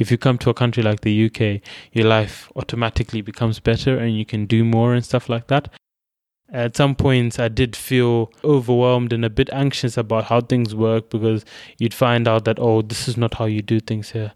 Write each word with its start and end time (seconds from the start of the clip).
if 0.00 0.10
you 0.10 0.16
come 0.16 0.38
to 0.38 0.50
a 0.50 0.54
country 0.54 0.82
like 0.82 1.02
the 1.02 1.26
UK, 1.26 1.60
your 1.92 2.06
life 2.06 2.50
automatically 2.56 3.20
becomes 3.20 3.60
better 3.60 3.98
and 3.98 4.16
you 4.16 4.24
can 4.24 4.46
do 4.46 4.64
more 4.64 4.94
and 4.94 5.04
stuff 5.04 5.28
like 5.28 5.46
that. 5.48 5.68
At 6.50 6.74
some 6.74 6.96
points, 6.96 7.38
I 7.38 7.48
did 7.48 7.76
feel 7.76 8.32
overwhelmed 8.42 9.12
and 9.12 9.26
a 9.26 9.30
bit 9.30 9.50
anxious 9.52 9.98
about 9.98 10.24
how 10.24 10.40
things 10.40 10.74
work 10.74 11.10
because 11.10 11.44
you'd 11.78 11.94
find 11.94 12.26
out 12.26 12.46
that, 12.46 12.58
oh, 12.58 12.80
this 12.80 13.08
is 13.08 13.18
not 13.18 13.34
how 13.34 13.44
you 13.44 13.60
do 13.60 13.78
things 13.78 14.12
here. 14.12 14.32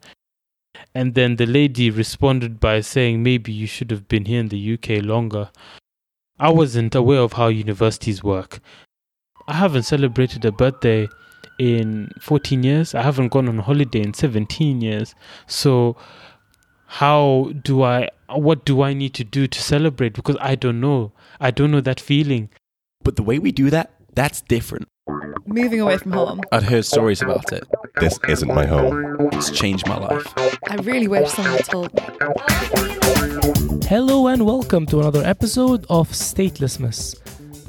And 0.95 1.15
then 1.15 1.37
the 1.37 1.47
lady 1.47 1.91
responded 1.91 2.61
by 2.61 2.83
saying, 2.83 3.23
maybe 3.23 3.51
you 3.51 3.67
should 3.67 3.91
have 3.91 4.07
been 4.07 4.27
here 4.27 4.41
in 4.41 4.49
the 4.49 4.75
UK 4.75 5.03
longer. 5.03 5.51
I 6.39 6.51
wasn't 6.51 6.95
aware 6.95 7.21
of 7.21 7.33
how 7.33 7.49
universities 7.49 8.23
work. 8.23 8.61
I 9.49 9.55
haven't 9.55 9.85
celebrated 9.85 10.45
a 10.45 10.53
birthday 10.53 11.09
in 11.59 12.11
14 12.21 12.63
years. 12.63 12.95
I 12.95 13.03
haven't 13.03 13.29
gone 13.29 13.49
on 13.49 13.59
holiday 13.59 14.03
in 14.03 14.15
17 14.15 14.81
years. 14.81 15.15
So, 15.47 15.97
how 16.87 17.53
do 17.63 17.83
I, 17.83 18.11
what 18.29 18.65
do 18.65 18.83
I 18.83 18.93
need 18.93 19.15
to 19.15 19.25
do 19.25 19.47
to 19.47 19.61
celebrate? 19.61 20.15
Because 20.15 20.37
I 20.41 20.55
don't 20.55 20.81
know. 20.81 21.13
I 21.41 21.51
don't 21.51 21.71
know 21.71 21.81
that 21.81 22.01
feeling. 22.01 22.51
But 23.03 23.17
the 23.17 23.23
way 23.23 23.39
we 23.39 23.53
do 23.53 23.71
that, 23.71 23.93
that's 24.15 24.41
different. 24.43 24.89
Moving 25.47 25.81
away 25.81 25.99
from 25.99 26.13
home. 26.13 26.41
I'd 26.53 26.63
heard 26.63 26.87
stories 26.87 27.21
about 27.21 27.53
it. 27.53 27.65
This 28.01 28.19
isn't 28.29 28.49
my 28.49 28.65
home. 28.65 29.29
It's 29.33 29.51
changed 29.51 29.87
my 29.87 29.99
life. 29.99 30.33
I 30.69 30.77
really 30.77 31.07
wish 31.07 31.31
someone 31.31 31.57
had 31.57 31.65
told 31.67 31.93
me. 31.95 32.03
Hello 33.87 34.29
and 34.29 34.47
welcome 34.47 34.87
to 34.87 35.01
another 35.01 35.23
episode 35.23 35.85
of 35.91 36.09
Statelessness. 36.11 37.21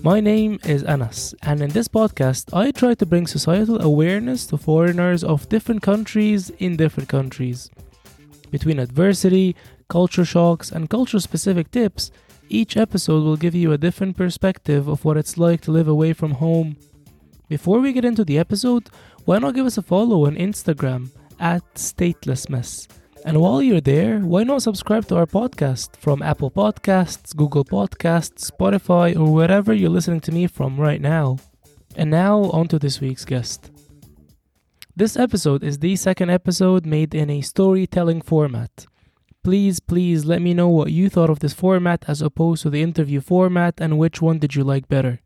My 0.06 0.20
name 0.20 0.60
is 0.64 0.84
Anas, 0.84 1.34
and 1.42 1.64
in 1.64 1.72
this 1.72 1.88
podcast, 1.88 2.56
I 2.56 2.70
try 2.70 2.94
to 2.94 3.08
bring 3.08 3.26
societal 3.26 3.82
awareness 3.82 4.46
to 4.46 4.56
foreigners 4.56 5.24
of 5.24 5.50
different 5.50 5.82
countries 5.82 6.52
in 6.60 6.78
different 6.78 7.10
countries. 7.10 7.72
Between 8.52 8.78
adversity, 8.78 9.56
culture 9.88 10.24
shocks, 10.24 10.72
and 10.72 10.92
culture 10.92 11.20
specific 11.20 11.72
tips, 11.72 12.12
each 12.50 12.78
episode 12.78 13.24
will 13.24 13.36
give 13.36 13.56
you 13.56 13.72
a 13.72 13.80
different 13.80 14.16
perspective 14.16 14.88
of 14.88 15.04
what 15.06 15.18
it's 15.18 15.40
like 15.40 15.62
to 15.62 15.72
live 15.72 15.88
away 15.88 16.14
from 16.14 16.34
home. 16.34 16.78
Before 17.50 17.80
we 17.80 17.92
get 17.92 18.06
into 18.06 18.24
the 18.24 18.38
episode, 18.38 18.92
why 19.24 19.40
not 19.40 19.56
give 19.56 19.66
us 19.66 19.80
a 19.80 19.82
follow 19.82 20.28
on 20.28 20.36
Instagram 20.36 21.10
at 21.40 21.64
Statelessness? 21.74 22.88
And 23.26 23.42
while 23.42 23.60
you're 23.60 23.82
there, 23.82 24.20
why 24.20 24.44
not 24.44 24.62
subscribe 24.62 25.08
to 25.08 25.16
our 25.16 25.26
podcast 25.26 25.98
from 25.98 26.22
Apple 26.22 26.52
Podcasts, 26.52 27.36
Google 27.36 27.66
Podcasts, 27.66 28.52
Spotify, 28.52 29.18
or 29.18 29.34
wherever 29.34 29.74
you're 29.74 29.90
listening 29.90 30.20
to 30.22 30.32
me 30.32 30.46
from 30.46 30.80
right 30.80 31.02
now? 31.02 31.40
And 31.96 32.12
now, 32.12 32.44
on 32.52 32.68
to 32.68 32.78
this 32.78 33.02
week's 33.02 33.26
guest. 33.26 33.72
This 34.96 35.18
episode 35.18 35.64
is 35.64 35.80
the 35.80 35.96
second 35.96 36.30
episode 36.30 36.86
made 36.86 37.16
in 37.16 37.32
a 37.32 37.42
storytelling 37.42 38.22
format. 38.22 38.86
Please, 39.44 39.80
please 39.80 40.26
let 40.26 40.44
me 40.44 40.54
know 40.54 40.70
what 40.70 40.92
you 40.92 41.10
thought 41.10 41.32
of 41.32 41.40
this 41.40 41.54
format 41.54 42.06
as 42.08 42.22
opposed 42.22 42.62
to 42.62 42.70
the 42.70 42.84
interview 42.84 43.22
format 43.22 43.82
and 43.82 43.98
which 43.98 44.22
one 44.22 44.38
did 44.38 44.54
you 44.54 44.64
like 44.64 44.88
better. 44.88 45.20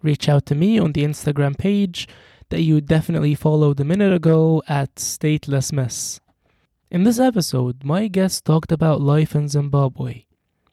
Reach 0.00 0.28
out 0.28 0.46
to 0.46 0.54
me 0.54 0.78
on 0.78 0.92
the 0.92 1.02
Instagram 1.02 1.58
page 1.58 2.06
that 2.50 2.62
you 2.62 2.80
definitely 2.80 3.34
followed 3.34 3.80
a 3.80 3.84
minute 3.84 4.12
ago 4.12 4.62
at 4.68 4.94
Statelessness. 4.94 6.21
In 6.92 7.04
this 7.04 7.18
episode, 7.18 7.84
my 7.84 8.06
guest 8.06 8.44
talked 8.44 8.70
about 8.70 9.00
life 9.00 9.34
in 9.34 9.48
Zimbabwe, 9.48 10.24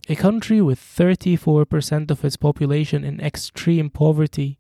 a 0.09 0.17
country 0.17 0.59
with 0.59 0.77
34% 0.77 2.11
of 2.11 2.25
its 2.25 2.35
population 2.35 3.05
in 3.05 3.21
extreme 3.21 3.89
poverty. 3.89 4.59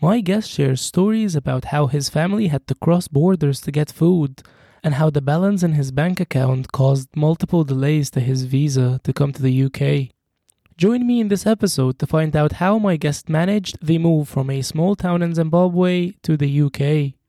My 0.00 0.22
guest 0.22 0.48
shares 0.48 0.80
stories 0.80 1.36
about 1.36 1.66
how 1.66 1.88
his 1.88 2.08
family 2.08 2.46
had 2.46 2.66
to 2.68 2.74
cross 2.74 3.08
borders 3.08 3.60
to 3.60 3.70
get 3.70 3.92
food, 3.92 4.42
and 4.82 4.94
how 4.94 5.10
the 5.10 5.20
balance 5.20 5.62
in 5.62 5.74
his 5.74 5.90
bank 5.92 6.18
account 6.18 6.72
caused 6.72 7.14
multiple 7.14 7.62
delays 7.62 8.08
to 8.12 8.20
his 8.20 8.44
visa 8.44 9.02
to 9.04 9.12
come 9.12 9.34
to 9.34 9.42
the 9.42 9.64
UK. 9.64 10.14
Join 10.78 11.06
me 11.06 11.20
in 11.20 11.28
this 11.28 11.46
episode 11.46 11.98
to 11.98 12.06
find 12.06 12.34
out 12.34 12.52
how 12.52 12.78
my 12.78 12.96
guest 12.96 13.28
managed 13.28 13.86
the 13.86 13.98
move 13.98 14.30
from 14.30 14.48
a 14.48 14.62
small 14.62 14.96
town 14.96 15.20
in 15.20 15.34
Zimbabwe 15.34 16.12
to 16.22 16.38
the 16.38 16.62
UK. 16.62 17.19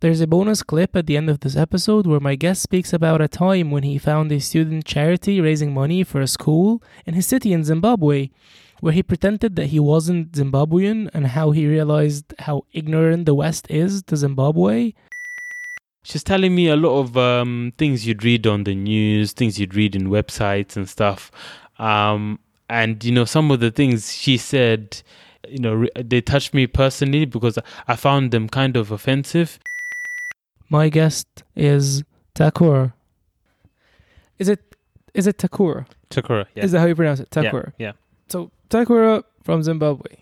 There's 0.00 0.20
a 0.20 0.26
bonus 0.26 0.62
clip 0.62 0.94
at 0.94 1.06
the 1.06 1.16
end 1.16 1.30
of 1.30 1.40
this 1.40 1.56
episode 1.56 2.06
where 2.06 2.20
my 2.20 2.34
guest 2.34 2.62
speaks 2.62 2.92
about 2.92 3.22
a 3.22 3.28
time 3.28 3.70
when 3.70 3.82
he 3.82 3.96
found 3.96 4.30
a 4.30 4.40
student 4.40 4.84
charity 4.84 5.40
raising 5.40 5.72
money 5.72 6.04
for 6.04 6.20
a 6.20 6.26
school 6.26 6.82
in 7.06 7.14
his 7.14 7.26
city 7.26 7.54
in 7.54 7.64
Zimbabwe, 7.64 8.28
where 8.80 8.92
he 8.92 9.02
pretended 9.02 9.56
that 9.56 9.68
he 9.68 9.80
wasn't 9.80 10.32
Zimbabwean 10.32 11.08
and 11.14 11.28
how 11.28 11.50
he 11.52 11.66
realized 11.66 12.34
how 12.40 12.66
ignorant 12.74 13.24
the 13.24 13.34
West 13.34 13.66
is 13.70 14.02
to 14.02 14.16
Zimbabwe. 14.16 14.92
She's 16.02 16.22
telling 16.22 16.54
me 16.54 16.68
a 16.68 16.76
lot 16.76 17.00
of 17.00 17.16
um, 17.16 17.72
things 17.78 18.06
you'd 18.06 18.22
read 18.22 18.46
on 18.46 18.64
the 18.64 18.74
news, 18.74 19.32
things 19.32 19.58
you'd 19.58 19.74
read 19.74 19.96
in 19.96 20.08
websites 20.08 20.76
and 20.76 20.86
stuff. 20.86 21.32
Um, 21.78 22.38
and, 22.68 23.02
you 23.02 23.12
know, 23.12 23.24
some 23.24 23.50
of 23.50 23.60
the 23.60 23.70
things 23.70 24.14
she 24.14 24.36
said, 24.36 25.02
you 25.48 25.58
know, 25.58 25.86
they 25.96 26.20
touched 26.20 26.52
me 26.52 26.66
personally 26.66 27.24
because 27.24 27.58
I 27.88 27.96
found 27.96 28.30
them 28.30 28.50
kind 28.50 28.76
of 28.76 28.92
offensive. 28.92 29.58
My 30.68 30.88
guest 30.88 31.44
is 31.54 32.02
Takur. 32.34 32.92
Is 34.38 34.48
it 34.48 34.76
is 35.14 35.26
it 35.26 35.38
Takura? 35.38 35.86
Takura, 36.10 36.46
yeah. 36.54 36.64
Is 36.64 36.72
that 36.72 36.80
how 36.80 36.86
you 36.86 36.94
pronounce 36.94 37.20
it? 37.20 37.28
Yeah, 37.34 37.42
Takura. 37.44 37.72
yeah. 37.78 37.92
So 38.28 38.50
Takura 38.68 39.22
from 39.42 39.62
Zimbabwe. 39.62 40.16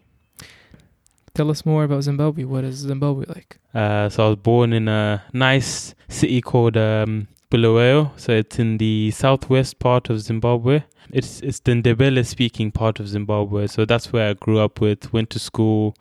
Tell 1.34 1.50
us 1.50 1.66
more 1.66 1.82
about 1.82 2.02
Zimbabwe. 2.04 2.44
What 2.44 2.62
is 2.62 2.76
Zimbabwe 2.76 3.24
like? 3.26 3.58
Uh, 3.74 4.08
so 4.08 4.26
I 4.26 4.28
was 4.28 4.36
born 4.36 4.72
in 4.72 4.86
a 4.86 5.20
nice 5.32 5.94
city 6.08 6.40
called 6.40 6.76
um, 6.76 7.26
Bulawayo. 7.50 8.12
So 8.16 8.32
it's 8.32 8.60
in 8.60 8.78
the 8.78 9.10
southwest 9.10 9.80
part 9.80 10.10
of 10.10 10.20
Zimbabwe. 10.20 10.84
It's 11.10 11.40
it's 11.40 11.58
the 11.58 11.72
Ndebele 11.72 12.24
speaking 12.24 12.70
part 12.70 13.00
of 13.00 13.08
Zimbabwe. 13.08 13.66
So 13.66 13.84
that's 13.84 14.12
where 14.12 14.30
I 14.30 14.34
grew 14.34 14.60
up 14.60 14.80
with. 14.80 15.12
Went 15.12 15.30
to 15.30 15.40
school. 15.40 15.96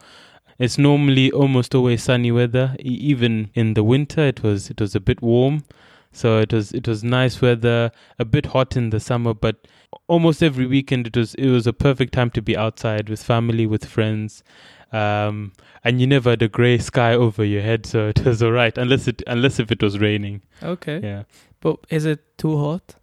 It's 0.59 0.77
normally 0.77 1.31
almost 1.31 1.73
always 1.75 2.03
sunny 2.03 2.31
weather. 2.31 2.75
E- 2.79 2.89
even 2.89 3.49
in 3.53 3.73
the 3.73 3.83
winter, 3.83 4.21
it 4.21 4.43
was 4.43 4.69
it 4.69 4.79
was 4.79 4.95
a 4.95 4.99
bit 4.99 5.21
warm. 5.21 5.63
So 6.11 6.39
it 6.39 6.53
was 6.53 6.71
it 6.71 6.87
was 6.87 7.03
nice 7.03 7.41
weather. 7.41 7.91
A 8.19 8.25
bit 8.25 8.47
hot 8.47 8.77
in 8.77 8.91
the 8.91 8.99
summer, 8.99 9.33
but 9.33 9.67
almost 10.07 10.43
every 10.43 10.67
weekend 10.67 11.07
it 11.07 11.17
was 11.17 11.33
it 11.35 11.49
was 11.49 11.65
a 11.67 11.73
perfect 11.73 12.13
time 12.13 12.29
to 12.31 12.41
be 12.41 12.55
outside 12.55 13.09
with 13.09 13.23
family, 13.23 13.65
with 13.65 13.85
friends. 13.85 14.43
Um, 14.91 15.53
and 15.83 15.99
you 15.99 16.05
never 16.05 16.29
had 16.29 16.41
a 16.43 16.47
grey 16.47 16.77
sky 16.77 17.15
over 17.15 17.43
your 17.43 17.63
head, 17.63 17.87
so 17.87 18.09
it 18.09 18.23
was 18.23 18.43
alright. 18.43 18.77
Unless 18.77 19.07
it 19.07 19.23
unless 19.25 19.59
if 19.59 19.71
it 19.71 19.81
was 19.81 19.99
raining. 19.99 20.41
Okay. 20.61 20.99
Yeah. 21.03 21.23
But 21.61 21.79
is 21.89 22.05
it 22.05 22.37
too 22.37 22.57
hot? 22.57 22.95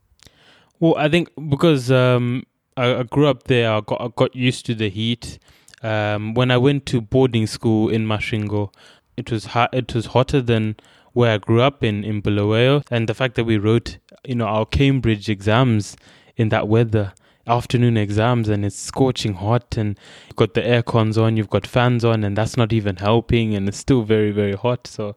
Well, 0.79 0.95
I 0.97 1.09
think 1.09 1.29
because 1.49 1.91
um, 1.91 2.45
I, 2.77 2.95
I 3.01 3.03
grew 3.03 3.27
up 3.27 3.45
there, 3.45 3.73
I 3.73 3.81
got 3.81 4.01
I 4.01 4.09
got 4.15 4.37
used 4.37 4.67
to 4.67 4.75
the 4.75 4.89
heat. 4.89 5.41
Um, 5.83 6.35
when 6.35 6.51
I 6.51 6.59
went 6.59 6.87
to 6.87 7.01
boarding 7.01 7.47
school 7.47 7.89
in 7.89 8.07
Masvingo, 8.07 8.73
it 9.17 9.31
was 9.31 9.47
hot, 9.47 9.71
it 9.73 9.95
was 9.95 10.07
hotter 10.07 10.41
than 10.41 10.77
where 11.13 11.33
I 11.35 11.39
grew 11.39 11.61
up 11.61 11.83
in 11.83 12.05
in 12.05 12.21
Bulawayo, 12.21 12.83
and 12.91 13.09
the 13.09 13.15
fact 13.15 13.35
that 13.37 13.45
we 13.45 13.59
wrote, 13.59 13.99
you 14.25 14.35
know, 14.35 14.47
our 14.47 14.67
Cambridge 14.67 15.29
exams 15.29 15.97
in 16.37 16.51
that 16.51 16.69
weather, 16.69 17.13
afternoon 17.47 17.97
exams, 17.97 18.49
and 18.49 18.65
it's 18.65 18.77
scorching 18.77 19.35
hot, 19.35 19.77
and 19.77 19.99
you've 20.29 20.37
got 20.37 20.55
the 20.55 20.65
air 20.65 20.83
cons 20.83 21.17
on, 21.19 21.37
you've 21.37 21.51
got 21.51 21.67
fans 21.67 22.05
on, 22.05 22.25
and 22.25 22.37
that's 22.37 22.57
not 22.57 22.73
even 22.73 22.97
helping, 22.97 23.55
and 23.55 23.69
it's 23.69 23.79
still 23.79 24.03
very 24.03 24.31
very 24.31 24.55
hot. 24.55 24.87
So 24.87 25.17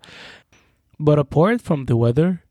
But 0.99 1.19
apart 1.19 1.61
from 1.61 1.85
the 1.85 1.97
weather, 1.97 2.42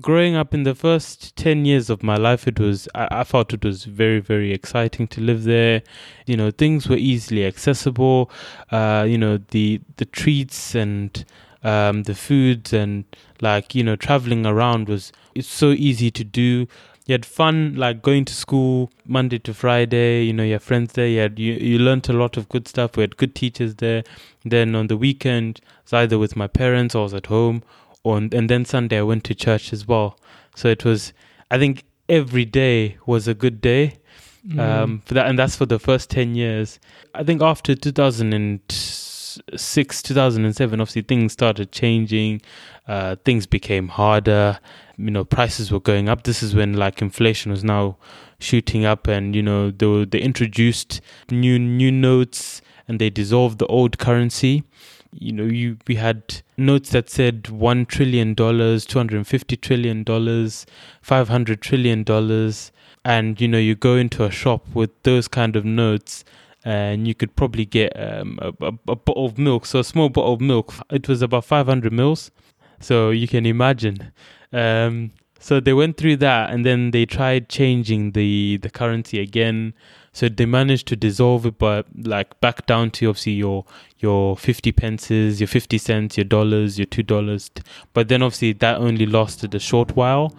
growing 0.00 0.34
up 0.34 0.54
in 0.54 0.62
the 0.62 0.74
first 0.74 1.36
10 1.36 1.66
years 1.66 1.90
of 1.90 2.02
my 2.02 2.16
life 2.16 2.48
it 2.48 2.58
was 2.58 2.88
I, 2.94 3.08
I 3.10 3.24
felt 3.24 3.52
it 3.52 3.64
was 3.64 3.84
very 3.84 4.20
very 4.20 4.52
exciting 4.52 5.06
to 5.08 5.20
live 5.20 5.44
there. 5.44 5.82
You 6.26 6.36
know 6.36 6.50
things 6.50 6.88
were 6.88 6.96
easily 6.96 7.44
accessible. 7.44 8.30
Uh 8.70 9.04
you 9.06 9.18
know 9.18 9.38
the 9.50 9.80
the 9.96 10.06
treats 10.06 10.74
and 10.74 11.24
um 11.62 12.04
the 12.04 12.14
foods 12.14 12.72
and 12.72 13.04
like 13.42 13.74
you 13.74 13.84
know 13.84 13.96
traveling 13.96 14.46
around 14.46 14.88
was 14.88 15.12
it's 15.34 15.48
so 15.48 15.70
easy 15.70 16.10
to 16.10 16.24
do. 16.24 16.66
You 17.06 17.12
had 17.12 17.26
fun 17.26 17.74
like 17.74 18.00
going 18.00 18.24
to 18.26 18.32
school 18.32 18.90
monday 19.04 19.40
to 19.40 19.52
friday 19.52 20.22
you 20.22 20.32
know 20.32 20.44
your 20.44 20.60
friends 20.60 20.92
there 20.92 21.08
you 21.08 21.18
had 21.18 21.36
you, 21.36 21.54
you 21.54 21.78
learned 21.80 22.08
a 22.08 22.14
lot 22.14 22.38
of 22.38 22.48
good 22.48 22.66
stuff. 22.66 22.96
We 22.96 23.02
had 23.02 23.18
good 23.18 23.34
teachers 23.34 23.74
there. 23.74 24.04
Then 24.44 24.74
on 24.74 24.86
the 24.86 24.96
weekend 24.96 25.60
it's 25.82 25.92
either 25.92 26.18
with 26.18 26.34
my 26.34 26.46
parents 26.46 26.94
or 26.94 27.00
I 27.00 27.02
was 27.02 27.14
at 27.14 27.26
home 27.26 27.62
on 28.04 28.30
and 28.32 28.48
then 28.50 28.64
Sunday 28.64 28.98
I 28.98 29.02
went 29.02 29.24
to 29.24 29.34
church 29.34 29.72
as 29.72 29.86
well. 29.86 30.18
So 30.54 30.68
it 30.68 30.84
was 30.84 31.12
I 31.50 31.58
think 31.58 31.84
every 32.08 32.44
day 32.44 32.96
was 33.06 33.28
a 33.28 33.34
good 33.34 33.60
day. 33.60 33.98
mm, 34.46 34.58
Um 34.58 35.02
for 35.04 35.14
that 35.14 35.26
and 35.28 35.38
that's 35.38 35.56
for 35.56 35.66
the 35.66 35.78
first 35.78 36.10
10 36.10 36.34
years. 36.34 36.78
I 37.14 37.22
think 37.22 37.42
after 37.42 37.74
2006 37.74 40.02
2007 40.02 40.80
obviously 40.80 41.02
things 41.02 41.32
started 41.32 41.72
changing. 41.72 42.40
Uh 42.86 43.16
things 43.24 43.46
became 43.46 43.88
harder. 43.88 44.58
You 44.98 45.10
know 45.10 45.24
prices 45.24 45.72
were 45.72 45.80
going 45.80 46.08
up. 46.08 46.24
This 46.24 46.42
is 46.42 46.54
when 46.54 46.74
like 46.74 47.00
inflation 47.02 47.50
was 47.50 47.64
now 47.64 47.96
shooting 48.38 48.84
up 48.84 49.06
and 49.06 49.34
you 49.36 49.42
know 49.42 49.70
they 49.70 49.86
were, 49.86 50.04
they 50.04 50.20
introduced 50.20 51.00
new 51.30 51.58
new 51.58 51.92
notes 51.92 52.60
and 52.88 52.98
they 52.98 53.08
dissolved 53.10 53.58
the 53.60 53.66
old 53.66 53.98
currency 53.98 54.64
you 55.12 55.30
know 55.30 55.44
you 55.44 55.76
we 55.86 55.94
had 55.94 56.42
notes 56.62 56.90
that 56.90 57.10
said 57.10 57.48
one 57.48 57.86
trillion 57.86 58.34
dollars, 58.34 58.86
two 58.86 58.98
hundred 58.98 59.16
and 59.16 59.26
fifty 59.26 59.56
trillion 59.56 60.02
dollars, 60.04 60.66
five 61.02 61.28
hundred 61.28 61.60
trillion 61.60 62.02
dollars, 62.04 62.72
and 63.04 63.40
you 63.40 63.48
know 63.48 63.58
you 63.58 63.74
go 63.74 63.96
into 63.96 64.24
a 64.24 64.30
shop 64.30 64.66
with 64.74 64.90
those 65.02 65.28
kind 65.28 65.56
of 65.56 65.64
notes. 65.64 66.24
And 66.64 67.08
you 67.08 67.14
could 67.16 67.34
probably 67.34 67.64
get 67.64 67.92
um, 67.98 68.38
a, 68.40 68.52
a, 68.64 68.72
a 68.86 68.94
bottle 68.94 69.26
of 69.26 69.36
milk, 69.36 69.66
so 69.66 69.80
a 69.80 69.84
small 69.84 70.08
bottle 70.08 70.34
of 70.34 70.40
milk. 70.40 70.72
It 70.92 71.08
was 71.08 71.20
about 71.20 71.44
500 71.44 71.92
mils, 71.92 72.30
so 72.78 73.10
you 73.10 73.26
can 73.26 73.46
imagine. 73.46 74.12
Um, 74.52 75.10
so 75.40 75.58
they 75.58 75.72
went 75.72 75.96
through 75.96 76.18
that, 76.18 76.50
and 76.50 76.64
then 76.64 76.92
they 76.92 77.04
tried 77.04 77.48
changing 77.48 78.12
the 78.12 78.58
the 78.58 78.70
currency 78.70 79.18
again. 79.18 79.74
So 80.14 80.28
they 80.28 80.44
managed 80.44 80.88
to 80.88 80.96
dissolve 80.96 81.46
it, 81.46 81.58
but 81.58 81.86
like 81.96 82.38
back 82.42 82.66
down 82.66 82.90
to 82.92 83.06
obviously 83.06 83.32
your 83.32 83.64
your 83.98 84.36
fifty 84.36 84.70
pences, 84.70 85.40
your 85.40 85.48
fifty 85.48 85.78
cents, 85.78 86.18
your 86.18 86.24
dollars, 86.24 86.78
your 86.78 86.86
two 86.86 87.02
dollars. 87.02 87.50
But 87.94 88.08
then 88.08 88.22
obviously 88.22 88.52
that 88.54 88.78
only 88.78 89.06
lasted 89.06 89.54
a 89.54 89.58
short 89.58 89.96
while, 89.96 90.36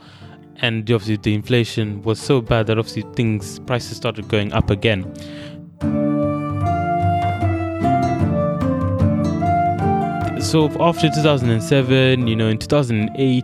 and 0.58 0.82
obviously 0.92 1.18
the 1.18 1.34
inflation 1.34 2.04
was 2.04 2.20
so 2.20 2.40
bad 2.40 2.68
that 2.68 2.78
obviously 2.78 3.02
things 3.16 3.60
prices 3.62 3.98
started 3.98 4.28
going 4.28 4.54
up 4.54 4.70
again. 4.70 5.12
So 10.40 10.70
after 10.80 11.10
2007, 11.10 12.28
you 12.28 12.36
know, 12.36 12.50
in 12.50 12.60
2008, 12.60 13.44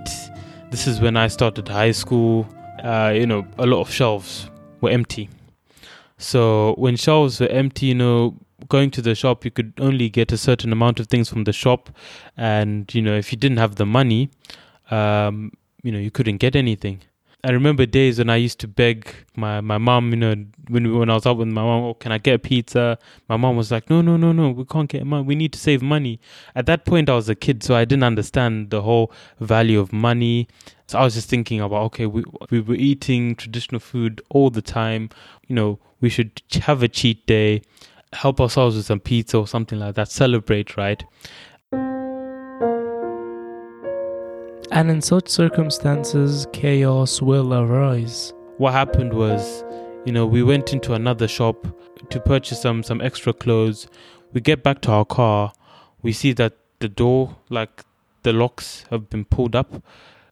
this 0.70 0.86
is 0.86 1.00
when 1.02 1.18
I 1.18 1.28
started 1.28 1.68
high 1.68 1.92
school. 1.92 2.48
Uh, 2.84 3.14
you 3.16 3.26
know, 3.26 3.48
a 3.58 3.66
lot 3.66 3.82
of 3.82 3.92
shelves 3.92 4.52
were 4.82 4.92
empty. 4.92 5.28
So 6.20 6.76
when 6.78 6.98
shelves 6.98 7.40
were 7.40 7.48
empty, 7.48 7.88
you 7.88 7.96
know, 7.96 8.36
going 8.68 8.92
to 8.92 9.02
the 9.02 9.16
shop, 9.16 9.46
you 9.46 9.52
could 9.52 9.74
only 9.80 10.10
get 10.10 10.32
a 10.34 10.38
certain 10.38 10.72
amount 10.74 11.00
of 11.00 11.08
things 11.08 11.30
from 11.30 11.46
the 11.46 11.54
shop, 11.54 11.90
and 12.36 12.94
you 12.94 13.02
know, 13.02 13.16
if 13.16 13.32
you 13.32 13.38
didn't 13.38 13.58
have 13.58 13.76
the 13.76 13.86
money, 13.86 14.30
um, 14.92 15.54
you 15.82 15.92
know, 15.92 15.98
you 15.98 16.12
couldn't 16.12 16.38
get 16.38 16.56
anything. 16.56 17.02
I 17.42 17.52
remember 17.52 17.86
days 17.86 18.18
when 18.18 18.30
I 18.30 18.36
used 18.36 18.60
to 18.60 18.68
beg 18.68 19.14
my 19.38 19.62
my 19.62 19.78
mom, 19.78 20.10
you 20.10 20.18
know, 20.18 20.36
when 20.68 20.98
when 20.98 21.10
I 21.10 21.14
was 21.14 21.26
out 21.26 21.38
with 21.38 21.48
my 21.48 21.62
mom, 21.62 21.84
oh, 21.84 21.94
can 21.94 22.12
I 22.12 22.18
get 22.18 22.36
a 22.36 22.40
pizza? 22.40 22.98
My 23.30 23.38
mom 23.38 23.56
was 23.56 23.72
like, 23.72 23.90
no, 23.90 24.02
no, 24.02 24.18
no, 24.18 24.34
no, 24.34 24.50
we 24.50 24.66
can't 24.66 24.90
get 24.90 25.06
money. 25.06 25.24
We 25.24 25.36
need 25.36 25.54
to 25.54 25.60
save 25.60 25.82
money. 25.82 26.20
At 26.54 26.66
that 26.66 26.84
point, 26.84 27.10
I 27.10 27.16
was 27.16 27.30
a 27.30 27.36
kid, 27.36 27.64
so 27.64 27.76
I 27.76 27.86
didn't 27.86 28.04
understand 28.04 28.72
the 28.72 28.82
whole 28.82 29.14
value 29.40 29.80
of 29.80 29.94
money. 29.94 30.50
So 30.88 31.00
I 31.00 31.04
was 31.04 31.14
just 31.14 31.30
thinking 31.30 31.62
about, 31.62 31.84
okay, 31.84 32.08
we 32.08 32.26
we 32.50 32.60
were 32.60 32.76
eating 32.76 33.36
traditional 33.36 33.80
food 33.80 34.22
all 34.30 34.50
the 34.50 34.62
time. 34.62 35.10
You 35.48 35.56
know, 35.56 35.80
we 36.02 36.10
should 36.10 36.42
have 36.64 36.84
a 36.84 36.90
cheat 36.90 37.26
day, 37.26 37.62
help 38.12 38.42
ourselves 38.42 38.76
with 38.76 38.86
some 38.86 39.00
pizza 39.00 39.38
or 39.38 39.48
something 39.48 39.80
like 39.80 39.96
that, 39.96 40.10
celebrate, 40.12 40.76
right? 40.76 41.02
And 44.72 44.92
in 44.92 45.02
such 45.02 45.30
circumstances, 45.30 46.46
chaos 46.54 47.22
will 47.22 47.54
arise. 47.56 48.34
What 48.58 48.74
happened 48.74 49.14
was, 49.14 49.64
you 50.06 50.12
know, 50.12 50.28
we 50.28 50.44
went 50.44 50.74
into 50.74 50.94
another 50.94 51.28
shop 51.28 51.66
to 52.10 52.20
purchase 52.20 52.62
some 52.62 52.84
some 52.84 53.02
extra 53.02 53.34
clothes. 53.34 53.88
We 54.32 54.42
get 54.42 54.62
back 54.62 54.82
to 54.82 54.92
our 54.92 55.06
car, 55.06 55.54
we 56.04 56.14
see 56.14 56.34
that 56.34 56.54
the 56.80 56.88
door, 56.88 57.36
like 57.50 57.84
the 58.22 58.32
locks, 58.32 58.86
have 58.92 59.10
been 59.10 59.26
pulled 59.26 59.56
up. 59.56 59.82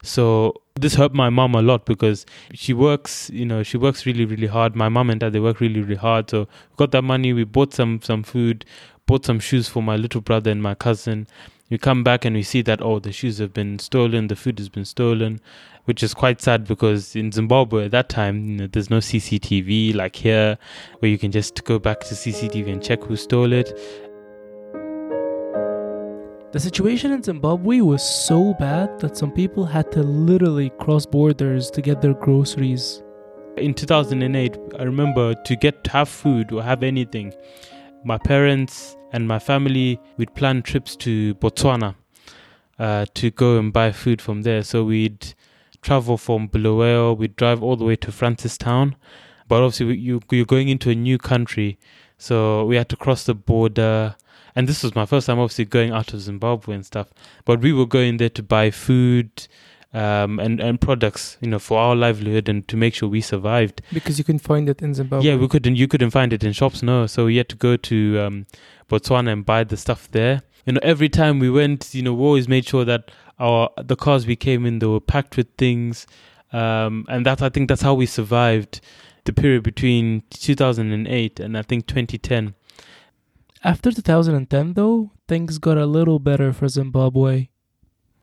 So 0.04 0.54
this 0.76 0.94
hurt 0.94 1.16
my 1.16 1.30
mom 1.30 1.56
a 1.56 1.62
lot 1.62 1.86
because 1.86 2.26
she 2.54 2.74
works, 2.74 3.32
you 3.32 3.46
know, 3.46 3.64
she 3.64 3.78
works 3.78 4.06
really, 4.06 4.26
really 4.26 4.48
hard. 4.48 4.76
My 4.76 4.88
mom 4.88 5.10
and 5.10 5.20
dad 5.20 5.34
they 5.34 5.40
work 5.40 5.60
really, 5.60 5.82
really 5.82 5.96
hard. 5.96 6.30
So 6.30 6.42
we 6.42 6.76
got 6.78 6.92
that 6.92 7.02
money. 7.02 7.34
We 7.34 7.44
bought 7.44 7.74
some 7.74 8.02
some 8.04 8.22
food, 8.22 8.66
bought 9.08 9.26
some 9.26 9.40
shoes 9.40 9.68
for 9.68 9.82
my 9.82 9.96
little 9.96 10.22
brother 10.22 10.52
and 10.52 10.62
my 10.62 10.76
cousin. 10.76 11.28
We 11.70 11.78
come 11.78 12.02
back 12.02 12.24
and 12.24 12.34
we 12.34 12.44
see 12.44 12.62
that 12.62 12.82
oh 12.82 13.00
the 13.00 13.12
shoes 13.12 13.40
have 13.40 13.54
been 13.54 13.78
stolen, 13.80 14.28
the 14.28 14.38
food 14.38 14.58
has 14.60 14.70
been 14.70 14.86
stolen, 14.86 15.42
which 15.84 16.02
is 16.02 16.14
quite 16.14 16.42
sad 16.42 16.66
because 16.66 17.16
in 17.16 17.32
Zimbabwe 17.32 17.86
at 17.86 17.92
that 17.92 18.08
time 18.10 18.46
you 18.46 18.58
know, 18.58 18.68
there's 18.68 18.90
no 18.90 19.00
CCTV 19.00 19.94
like 19.94 20.16
here 20.16 20.58
where 21.00 21.12
you 21.12 21.18
can 21.18 21.32
just 21.32 21.64
go 21.66 21.78
back 21.78 22.00
to 22.02 22.16
CCTV 22.16 22.72
and 22.72 22.82
check 22.82 23.04
who 23.04 23.16
stole 23.18 23.52
it. 23.52 23.78
The 26.54 26.60
situation 26.62 27.12
in 27.12 27.22
Zimbabwe 27.22 27.82
was 27.82 28.02
so 28.02 28.54
bad 28.54 29.00
that 29.00 29.18
some 29.18 29.32
people 29.32 29.66
had 29.66 29.92
to 29.92 30.02
literally 30.02 30.72
cross 30.80 31.06
borders 31.06 31.70
to 31.72 31.82
get 31.82 32.02
their 32.02 32.14
groceries. 32.14 33.04
In 33.58 33.74
2008, 33.74 34.58
I 34.80 34.84
remember 34.84 35.36
to 35.36 35.56
get 35.56 35.84
to 35.84 35.92
have 35.92 36.10
food 36.10 36.52
or 36.52 36.64
have 36.64 36.84
anything, 36.84 37.34
my 38.04 38.18
parents 38.18 38.97
and 39.12 39.28
my 39.28 39.40
family 39.40 40.00
we'd 40.18 40.34
plan 40.36 40.62
trips 40.62 40.96
to 40.98 41.36
Botswana 41.36 41.96
uh, 42.80 43.06
to 43.14 43.32
go 43.32 43.58
and 43.58 43.72
buy 43.74 43.92
food 43.92 44.22
from 44.22 44.44
there. 44.44 44.64
So 44.64 44.84
we'd 44.84 45.34
travel 45.82 46.18
from 46.18 46.48
Bulawayo, 46.48 47.14
we'd 47.14 47.36
drive 47.36 47.64
all 47.64 47.76
the 47.76 47.86
way 47.86 47.96
to 47.98 48.12
Francistown. 48.12 48.96
But 49.48 49.64
obviously, 49.64 49.98
you, 49.98 50.22
you're 50.30 50.46
going 50.46 50.68
into 50.68 50.90
a 50.90 50.96
new 50.96 51.18
country, 51.18 51.80
so 52.18 52.66
we 52.66 52.76
had 52.76 52.90
to 52.90 52.98
cross 52.98 53.24
the 53.24 53.34
border. 53.34 54.16
And 54.56 54.68
this 54.68 54.84
was 54.84 54.96
my 54.96 55.06
first 55.06 55.28
time, 55.28 55.40
obviously, 55.40 55.66
going 55.66 55.92
out 55.92 56.14
of 56.14 56.22
Zimbabwe 56.22 56.76
and 56.76 56.86
stuff. 56.86 57.08
But 57.46 57.62
we 57.62 57.72
were 57.72 57.86
going 57.86 58.18
there 58.18 58.30
to 58.30 58.44
buy 58.44 58.72
food 58.72 59.48
um, 59.94 60.40
and 60.40 60.60
and 60.60 60.80
products, 60.80 61.38
you 61.42 61.50
know, 61.50 61.60
for 61.60 61.80
our 61.80 61.96
livelihood 61.96 62.50
and 62.50 62.68
to 62.68 62.78
make 62.78 62.94
sure 62.94 63.10
we 63.10 63.22
survived. 63.22 63.82
Because 63.94 64.18
you 64.18 64.24
couldn't 64.24 64.40
find 64.40 64.70
it 64.70 64.82
in 64.82 64.94
Zimbabwe. 64.94 65.28
Yeah, 65.28 65.36
we 65.36 65.48
couldn't. 65.48 65.76
You 65.76 65.88
couldn't 65.88 66.12
find 66.12 66.34
it 66.34 66.44
in 66.44 66.54
shops, 66.54 66.84
no. 66.84 67.08
So 67.08 67.26
we 67.26 67.38
had 67.38 67.50
to 67.50 67.56
go 67.56 67.78
to 67.78 68.20
um, 68.20 68.46
Botswana 68.90 69.32
and 69.32 69.46
buy 69.46 69.64
the 69.64 69.78
stuff 69.78 70.10
there. 70.12 70.42
You 70.66 70.74
know, 70.74 70.80
every 70.84 71.10
time 71.10 71.40
we 71.40 71.50
went, 71.50 71.96
you 71.96 72.02
know, 72.02 72.14
we 72.14 72.24
always 72.24 72.48
made 72.48 72.66
sure 72.66 72.84
that 72.86 73.12
our 73.40 73.70
the 73.78 73.96
cars 73.96 74.28
we 74.28 74.36
came 74.36 74.66
in 74.66 74.80
they 74.80 74.88
were 74.88 75.00
packed 75.00 75.38
with 75.38 75.48
things, 75.58 76.06
um, 76.52 77.06
and 77.08 77.26
that 77.26 77.42
I 77.42 77.50
think 77.50 77.70
that's 77.70 77.82
how 77.82 77.94
we 77.94 78.06
survived 78.06 78.82
the 79.24 79.34
period 79.34 79.64
between 79.64 80.24
2008 80.32 81.40
and 81.40 81.58
I 81.58 81.62
think 81.62 81.86
2010. 81.88 82.56
After 83.64 83.92
2010, 83.92 84.74
though, 84.74 85.12
things 85.28 85.58
got 85.58 85.78
a 85.78 85.86
little 85.86 86.20
better 86.20 86.54
for 86.54 86.68
Zimbabwe. 86.68 87.50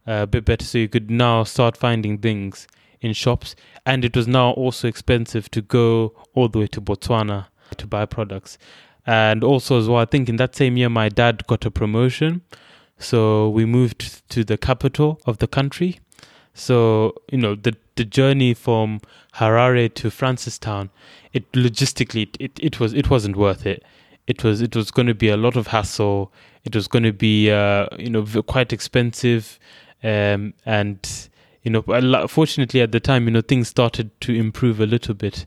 Uh, 0.06 0.22
a 0.22 0.26
bit 0.26 0.44
better, 0.44 0.64
so 0.64 0.76
you 0.76 0.88
could 0.88 1.10
now 1.10 1.42
start 1.44 1.76
finding 1.76 2.18
things 2.18 2.66
in 3.00 3.14
shops, 3.14 3.56
and 3.86 4.04
it 4.04 4.14
was 4.14 4.28
now 4.28 4.50
also 4.50 4.86
expensive 4.86 5.50
to 5.50 5.62
go 5.62 6.14
all 6.34 6.48
the 6.48 6.58
way 6.58 6.66
to 6.66 6.80
Botswana 6.80 7.46
to 7.78 7.86
buy 7.86 8.04
products. 8.04 8.58
And 9.06 9.42
also, 9.42 9.78
as 9.78 9.88
well, 9.88 9.98
I 9.98 10.04
think 10.04 10.28
in 10.28 10.36
that 10.36 10.54
same 10.54 10.76
year, 10.76 10.88
my 10.88 11.08
dad 11.08 11.46
got 11.46 11.64
a 11.64 11.70
promotion. 11.70 12.42
So 12.98 13.48
we 13.48 13.64
moved 13.64 14.28
to 14.30 14.44
the 14.44 14.56
capital 14.56 15.20
of 15.26 15.38
the 15.38 15.46
country. 15.46 16.00
So, 16.54 17.14
you 17.30 17.38
know, 17.38 17.54
the, 17.54 17.76
the 17.96 18.04
journey 18.04 18.54
from 18.54 19.00
Harare 19.34 19.92
to 19.94 20.08
Francistown, 20.08 20.90
it 21.32 21.50
logistically, 21.52 22.34
it, 22.38 22.52
it 22.62 22.78
was, 22.78 22.94
it 22.94 23.10
wasn't 23.10 23.36
worth 23.36 23.66
it. 23.66 23.82
It 24.26 24.42
was, 24.42 24.62
it 24.62 24.74
was 24.74 24.90
going 24.90 25.08
to 25.08 25.14
be 25.14 25.28
a 25.28 25.36
lot 25.36 25.56
of 25.56 25.66
hassle. 25.66 26.32
It 26.64 26.74
was 26.74 26.88
going 26.88 27.02
to 27.02 27.12
be, 27.12 27.50
uh, 27.50 27.88
you 27.98 28.08
know, 28.08 28.24
quite 28.42 28.72
expensive. 28.72 29.58
Um, 30.04 30.52
and, 30.66 30.98
you 31.62 31.70
know, 31.70 31.82
fortunately 32.28 32.82
at 32.82 32.92
the 32.92 33.00
time, 33.00 33.24
you 33.24 33.30
know, 33.30 33.40
things 33.40 33.68
started 33.68 34.10
to 34.20 34.34
improve 34.34 34.80
a 34.80 34.86
little 34.86 35.14
bit. 35.14 35.46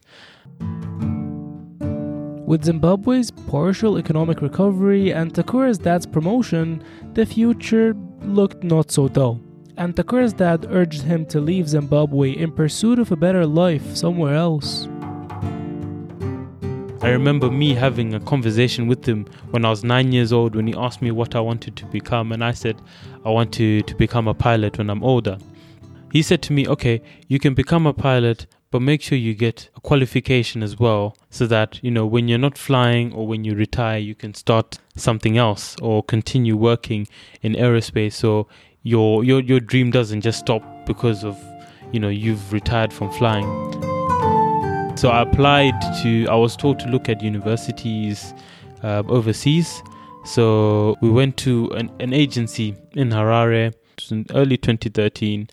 With 2.48 2.64
Zimbabwe's 2.64 3.30
partial 3.30 3.98
economic 3.98 4.42
recovery 4.42 5.14
and 5.14 5.34
Takura's 5.34 5.78
dad's 5.78 6.08
promotion, 6.08 6.84
the 7.14 7.26
future 7.26 7.96
looked 8.22 8.64
not 8.64 8.90
so 8.90 9.08
dull. 9.08 9.40
And 9.78 9.96
Takura's 9.96 10.34
dad 10.34 10.66
urged 10.72 11.04
him 11.04 11.26
to 11.28 11.40
leave 11.40 11.70
Zimbabwe 11.70 12.32
in 12.32 12.52
pursuit 12.52 12.98
of 12.98 13.12
a 13.12 13.16
better 13.16 13.46
life 13.46 13.96
somewhere 13.96 14.34
else. 14.34 14.88
I 17.00 17.10
remember 17.10 17.52
me 17.52 17.76
having 17.76 18.16
a 18.16 18.20
conversation 18.20 18.88
with 18.88 19.06
him 19.06 19.28
when 19.52 19.66
I 19.66 19.70
was 19.70 19.84
nine 19.84 20.12
years 20.12 20.34
old 20.34 20.56
when 20.56 20.66
he 20.66 20.74
asked 20.76 21.02
me 21.02 21.12
what 21.12 21.36
I 21.36 21.40
wanted 21.40 21.76
to 21.76 21.86
become, 21.86 22.32
and 22.32 22.44
I 22.44 22.54
said, 22.54 22.82
I 23.24 23.30
want 23.30 23.54
to, 23.54 23.84
to 23.84 23.96
become 23.96 24.28
a 24.28 24.34
pilot 24.34 24.80
when 24.80 24.90
I'm 24.90 25.04
older. 25.04 25.38
He 26.12 26.24
said 26.24 26.42
to 26.44 26.54
me, 26.54 26.68
Okay, 26.68 27.02
you 27.28 27.38
can 27.38 27.54
become 27.54 27.86
a 27.86 27.94
pilot, 27.94 28.48
but 28.72 28.82
make 28.82 29.04
sure 29.04 29.18
you 29.18 29.36
get 29.36 29.70
a 29.76 29.82
qualification 29.82 30.64
as 30.64 30.80
well 30.80 31.16
so 31.30 31.46
that, 31.48 31.80
you 31.84 31.92
know, 31.92 32.06
when 32.06 32.28
you're 32.28 32.40
not 32.40 32.58
flying 32.58 33.14
or 33.14 33.28
when 33.28 33.44
you 33.44 33.54
retire, 33.54 34.00
you 34.00 34.16
can 34.16 34.34
start 34.34 34.80
something 34.96 35.38
else 35.38 35.76
or 35.82 36.02
continue 36.02 36.58
working 36.58 37.08
in 37.44 37.54
aerospace. 37.54 38.14
So 38.14 38.48
your 38.82 39.24
your 39.24 39.42
your 39.42 39.60
dream 39.60 39.92
doesn't 39.92 40.22
just 40.22 40.40
stop 40.40 40.64
because 40.88 41.24
of, 41.24 41.38
you 41.92 42.00
know, 42.00 42.10
you've 42.10 42.52
retired 42.52 42.92
from 42.92 43.12
flying. 43.12 43.97
So 44.98 45.10
I 45.10 45.22
applied 45.22 45.80
to, 46.02 46.26
I 46.26 46.34
was 46.34 46.56
told 46.56 46.80
to 46.80 46.88
look 46.88 47.08
at 47.08 47.22
universities 47.22 48.34
uh, 48.82 49.04
overseas. 49.08 49.84
So 50.26 50.96
we 51.02 51.12
went 51.12 51.38
to 51.38 51.70
an, 51.74 51.92
an 52.00 52.14
agency 52.14 52.76
in 52.94 53.12
Harare 53.12 53.76
in 54.10 54.26
early 54.34 54.58
2013. 54.58 55.50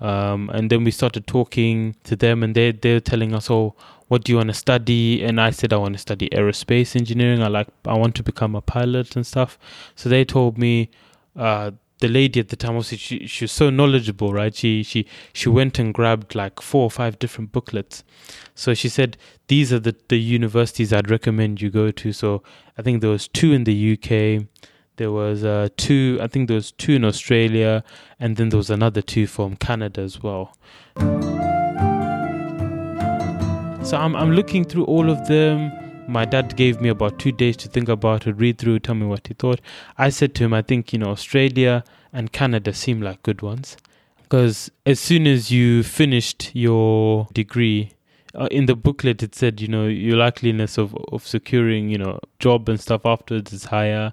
Um, 0.00 0.50
and 0.52 0.70
then 0.70 0.82
we 0.82 0.90
started 0.90 1.28
talking 1.28 1.94
to 2.02 2.16
them, 2.16 2.42
and 2.42 2.52
they 2.52 2.72
they're 2.72 2.98
telling 2.98 3.32
us, 3.32 3.48
"Oh, 3.48 3.76
what 4.08 4.24
do 4.24 4.32
you 4.32 4.38
want 4.38 4.48
to 4.48 4.54
study?" 4.54 5.22
And 5.22 5.40
I 5.40 5.50
said, 5.50 5.72
"I 5.72 5.76
want 5.76 5.94
to 5.94 5.98
study 5.98 6.28
aerospace 6.30 6.96
engineering. 6.96 7.44
I 7.44 7.48
like, 7.48 7.68
I 7.84 7.96
want 7.96 8.16
to 8.16 8.24
become 8.24 8.56
a 8.56 8.62
pilot 8.62 9.14
and 9.14 9.26
stuff." 9.26 9.58
So 9.94 10.08
they 10.08 10.24
told 10.24 10.58
me, 10.58 10.90
uh, 11.36 11.72
the 12.00 12.08
lady 12.08 12.40
at 12.40 12.48
the 12.48 12.56
time 12.56 12.74
also 12.74 12.96
she 12.96 13.26
she 13.26 13.44
was 13.44 13.52
so 13.52 13.70
knowledgeable, 13.70 14.32
right? 14.32 14.54
She 14.54 14.82
she 14.82 15.06
she 15.32 15.48
went 15.48 15.78
and 15.78 15.94
grabbed 15.94 16.34
like 16.34 16.60
four 16.60 16.84
or 16.84 16.90
five 16.90 17.18
different 17.18 17.52
booklets. 17.52 18.02
So 18.54 18.74
she 18.74 18.88
said 18.88 19.16
these 19.48 19.72
are 19.72 19.78
the 19.78 19.94
the 20.08 20.18
universities 20.18 20.92
I'd 20.92 21.10
recommend 21.10 21.60
you 21.60 21.70
go 21.70 21.90
to. 21.90 22.12
So 22.12 22.42
I 22.76 22.82
think 22.82 23.00
there 23.00 23.10
was 23.10 23.28
two 23.28 23.52
in 23.52 23.64
the 23.64 23.92
UK. 23.92 24.46
There 24.96 25.10
was 25.10 25.44
uh, 25.44 25.68
two, 25.78 26.18
I 26.20 26.26
think 26.26 26.48
there 26.48 26.56
was 26.56 26.72
two 26.72 26.92
in 26.92 27.06
Australia, 27.06 27.82
and 28.18 28.36
then 28.36 28.50
there 28.50 28.58
was 28.58 28.68
another 28.68 29.00
two 29.00 29.26
from 29.26 29.56
Canada 29.56 30.02
as 30.02 30.22
well. 30.22 30.54
So 33.82 33.96
I'm 33.96 34.14
I'm 34.14 34.32
looking 34.32 34.64
through 34.64 34.84
all 34.84 35.08
of 35.08 35.26
them. 35.26 35.89
My 36.10 36.24
dad 36.24 36.56
gave 36.56 36.80
me 36.80 36.88
about 36.88 37.20
two 37.20 37.30
days 37.30 37.56
to 37.58 37.68
think 37.68 37.88
about 37.88 38.26
it, 38.26 38.32
read 38.32 38.58
through, 38.58 38.80
tell 38.80 38.96
me 38.96 39.06
what 39.06 39.28
he 39.28 39.34
thought. 39.34 39.60
I 39.96 40.08
said 40.08 40.34
to 40.34 40.44
him, 40.44 40.52
I 40.52 40.60
think 40.60 40.92
you 40.92 40.98
know 40.98 41.10
Australia 41.10 41.84
and 42.12 42.32
Canada 42.32 42.74
seem 42.74 43.00
like 43.00 43.22
good 43.22 43.42
ones. 43.42 43.76
Because 44.20 44.72
as 44.84 44.98
soon 44.98 45.28
as 45.28 45.52
you 45.52 45.84
finished 45.84 46.50
your 46.52 47.28
degree, 47.32 47.92
uh, 48.34 48.48
in 48.50 48.66
the 48.66 48.74
booklet 48.74 49.22
it 49.22 49.36
said 49.36 49.60
you 49.60 49.68
know 49.68 49.86
your 49.86 50.16
likeliness 50.16 50.78
of 50.78 50.96
of 51.12 51.24
securing 51.24 51.88
you 51.88 51.98
know 51.98 52.18
job 52.40 52.68
and 52.68 52.80
stuff 52.80 53.06
afterwards 53.06 53.52
is 53.52 53.66
higher. 53.66 54.12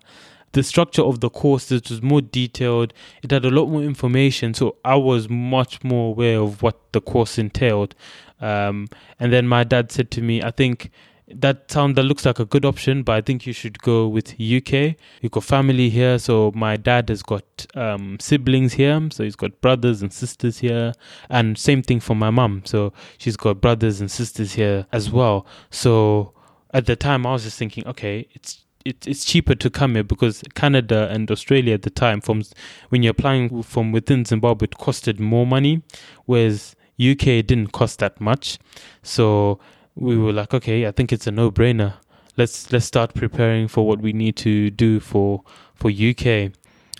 The 0.51 0.62
structure 0.62 1.01
of 1.01 1.20
the 1.20 1.32
course 1.32 1.72
was 1.72 2.04
more 2.04 2.22
detailed. 2.22 2.94
It 3.24 3.32
had 3.32 3.44
a 3.44 3.50
lot 3.50 3.70
more 3.70 3.82
information 3.84 4.54
so 4.54 4.75
i 4.86 4.96
was 4.96 5.30
much 5.30 5.84
more 5.84 6.12
aware 6.12 6.39
of 6.39 6.62
what 6.62 6.77
the 6.92 7.01
course 7.01 7.39
entailed. 7.39 7.96
Um, 8.39 8.88
and 9.20 9.34
then 9.34 9.48
my 9.48 9.63
dad 9.63 9.92
said 9.92 10.12
to 10.12 10.22
me 10.22 10.44
i 10.44 10.51
think 10.51 10.92
that 11.29 11.69
sound 11.69 11.96
that 11.96 12.03
looks 12.03 12.25
like 12.25 12.39
a 12.39 12.46
good 12.46 12.63
option 12.63 13.03
but 13.03 13.13
i 13.13 13.22
think 13.22 13.46
you 13.46 13.51
should 13.51 13.81
go 13.81 14.07
with 14.07 14.34
uk 14.34 14.72
you've 14.72 15.31
got 15.31 15.43
family 15.43 15.89
here 15.89 16.17
so 16.17 16.53
my 16.55 16.77
dad 16.77 17.10
has 17.10 17.22
got 17.22 17.43
um, 17.75 18.17
siblings 18.19 18.74
here 18.74 18.98
so 19.12 19.24
he's 19.24 19.36
got 19.36 19.60
brothers 19.60 20.01
and 20.01 20.13
sisters 20.13 20.60
here 20.60 20.93
and 21.29 21.57
same 21.57 21.81
thing 21.81 22.00
for 22.00 22.15
my 22.15 22.29
mum. 22.29 22.62
So 22.65 22.93
she's 23.17 23.38
got 23.38 23.62
brothers 23.62 24.00
and 24.01 24.10
sisters 24.10 24.53
here 24.53 24.88
as 24.91 25.12
well. 25.12 25.46
So 25.69 26.34
at 26.74 26.86
the 26.86 26.98
time 26.98 27.25
i 27.25 27.31
was 27.31 27.43
just 27.43 27.57
thinking 27.57 27.88
okay 27.88 28.27
it's 28.34 28.65
it's 28.86 29.25
cheaper 29.25 29.53
to 29.53 29.69
come 29.69 29.96
here 29.96 30.03
because 30.03 30.41
Canada 30.55 31.10
and 31.12 31.29
Australia 31.29 31.74
at 31.74 31.81
the 31.81 31.89
time, 31.89 32.22
from 32.22 32.43
when 32.88 33.03
you're 33.03 33.12
applying 33.12 33.62
from 33.62 33.91
within 33.91 34.24
Zimbabwe, 34.24 34.63
it 34.63 34.77
costed 34.77 35.19
more 35.19 35.46
money, 35.46 35.81
whereas 36.24 36.74
UK 36.98 37.46
didn't 37.46 37.74
cost 37.74 38.00
that 38.00 38.22
much. 38.22 38.60
So 39.03 39.60
we 39.98 40.18
were 40.18 40.32
like, 40.32 40.54
okay, 40.54 40.86
I 40.88 40.92
think 40.92 41.12
it's 41.12 41.27
a 41.27 41.32
no-brainer. 41.32 41.96
Let's 42.38 42.72
let's 42.72 42.86
start 42.86 43.16
preparing 43.16 43.68
for 43.68 43.88
what 43.88 44.00
we 44.00 44.13
need 44.13 44.36
to 44.38 44.70
do 44.70 45.00
for 45.00 45.42
for 45.74 45.89
UK. 45.89 46.51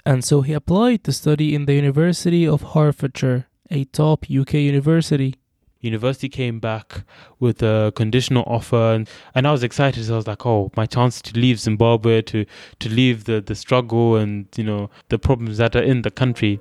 And 0.04 0.26
so 0.26 0.42
he 0.42 0.54
applied 0.54 1.04
to 1.04 1.12
study 1.12 1.54
in 1.54 1.66
the 1.66 1.74
University 1.74 2.48
of 2.48 2.74
Hertfordshire, 2.74 3.46
a 3.70 3.84
top 3.86 4.26
UK 4.26 4.54
university. 4.56 5.36
University 5.80 6.28
came 6.28 6.60
back 6.60 7.04
with 7.40 7.62
a 7.62 7.94
conditional 7.96 8.44
offer, 8.48 8.94
and, 8.96 9.08
and 9.36 9.48
I 9.48 9.52
was 9.52 9.62
excited. 9.62 10.06
So 10.06 10.14
I 10.14 10.16
was 10.16 10.26
like, 10.26 10.44
"Oh, 10.44 10.72
my 10.76 10.88
chance 10.88 11.22
to 11.22 11.40
leave 11.40 11.60
Zimbabwe, 11.60 12.24
to 12.24 12.46
to 12.80 12.90
leave 12.90 13.26
the 13.26 13.40
the 13.40 13.54
struggle 13.54 14.16
and 14.16 14.48
you 14.58 14.64
know 14.64 14.90
the 15.10 15.20
problems 15.20 15.60
that 15.60 15.76
are 15.76 15.84
in 15.84 16.02
the 16.02 16.10
country." 16.10 16.58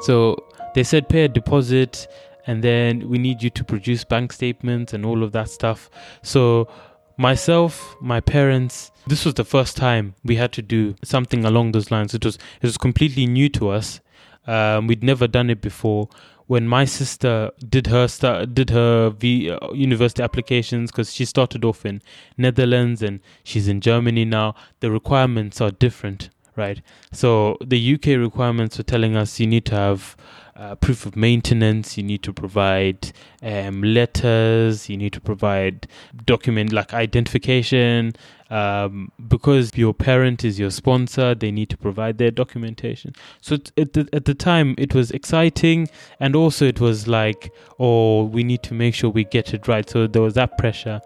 So 0.00 0.38
they 0.74 0.82
said, 0.82 1.10
"Pay 1.10 1.24
a 1.24 1.28
deposit, 1.28 2.08
and 2.46 2.62
then 2.62 3.08
we 3.08 3.18
need 3.18 3.42
you 3.42 3.50
to 3.50 3.64
produce 3.64 4.04
bank 4.04 4.32
statements 4.32 4.92
and 4.92 5.04
all 5.04 5.22
of 5.22 5.32
that 5.32 5.48
stuff." 5.50 5.90
So 6.22 6.68
myself, 7.16 7.96
my 8.00 8.20
parents, 8.20 8.90
this 9.06 9.24
was 9.24 9.34
the 9.34 9.44
first 9.44 9.76
time 9.76 10.14
we 10.24 10.36
had 10.36 10.52
to 10.52 10.62
do 10.62 10.94
something 11.04 11.44
along 11.44 11.72
those 11.72 11.90
lines. 11.90 12.14
It 12.14 12.24
was 12.24 12.36
it 12.36 12.66
was 12.66 12.76
completely 12.76 13.26
new 13.26 13.48
to 13.50 13.70
us. 13.70 14.00
Um, 14.46 14.86
we'd 14.86 15.02
never 15.02 15.26
done 15.26 15.50
it 15.50 15.60
before. 15.60 16.08
When 16.46 16.68
my 16.68 16.84
sister 16.84 17.50
did 17.66 17.86
her 17.86 18.06
start, 18.06 18.54
did 18.54 18.68
her 18.68 19.08
v, 19.08 19.50
uh, 19.50 19.72
university 19.72 20.22
applications 20.22 20.90
because 20.90 21.14
she 21.14 21.24
started 21.24 21.64
off 21.64 21.86
in 21.86 22.02
Netherlands 22.36 23.02
and 23.02 23.20
she's 23.44 23.66
in 23.66 23.80
Germany 23.80 24.26
now, 24.26 24.54
the 24.80 24.90
requirements 24.90 25.62
are 25.62 25.70
different, 25.70 26.28
right? 26.54 26.82
So 27.12 27.56
the 27.64 27.94
UK 27.94 28.18
requirements 28.18 28.76
were 28.76 28.84
telling 28.84 29.16
us 29.16 29.40
you 29.40 29.46
need 29.46 29.64
to 29.66 29.74
have 29.74 30.16
uh, 30.56 30.74
proof 30.76 31.06
of 31.06 31.16
maintenance, 31.16 31.96
you 31.96 32.04
need 32.04 32.22
to 32.22 32.32
provide 32.32 33.12
um, 33.42 33.82
letters, 33.82 34.88
you 34.88 34.96
need 34.96 35.12
to 35.12 35.20
provide 35.20 35.86
document 36.24 36.72
like 36.72 36.94
identification. 36.94 38.12
Um, 38.50 39.10
because 39.26 39.76
your 39.76 39.94
parent 39.94 40.44
is 40.44 40.60
your 40.60 40.70
sponsor, 40.70 41.34
they 41.34 41.50
need 41.50 41.70
to 41.70 41.76
provide 41.76 42.18
their 42.18 42.30
documentation. 42.30 43.14
So 43.40 43.56
at 43.76 43.94
the, 43.94 44.08
at 44.12 44.26
the 44.26 44.34
time, 44.34 44.76
it 44.78 44.94
was 44.94 45.10
exciting, 45.10 45.88
and 46.20 46.36
also 46.36 46.66
it 46.66 46.78
was 46.78 47.08
like, 47.08 47.52
oh, 47.80 48.24
we 48.24 48.44
need 48.44 48.62
to 48.64 48.74
make 48.74 48.94
sure 48.94 49.10
we 49.10 49.24
get 49.24 49.54
it 49.54 49.66
right. 49.66 49.88
So 49.88 50.06
there 50.06 50.22
was 50.22 50.34
that 50.34 50.56
pressure. 50.58 51.00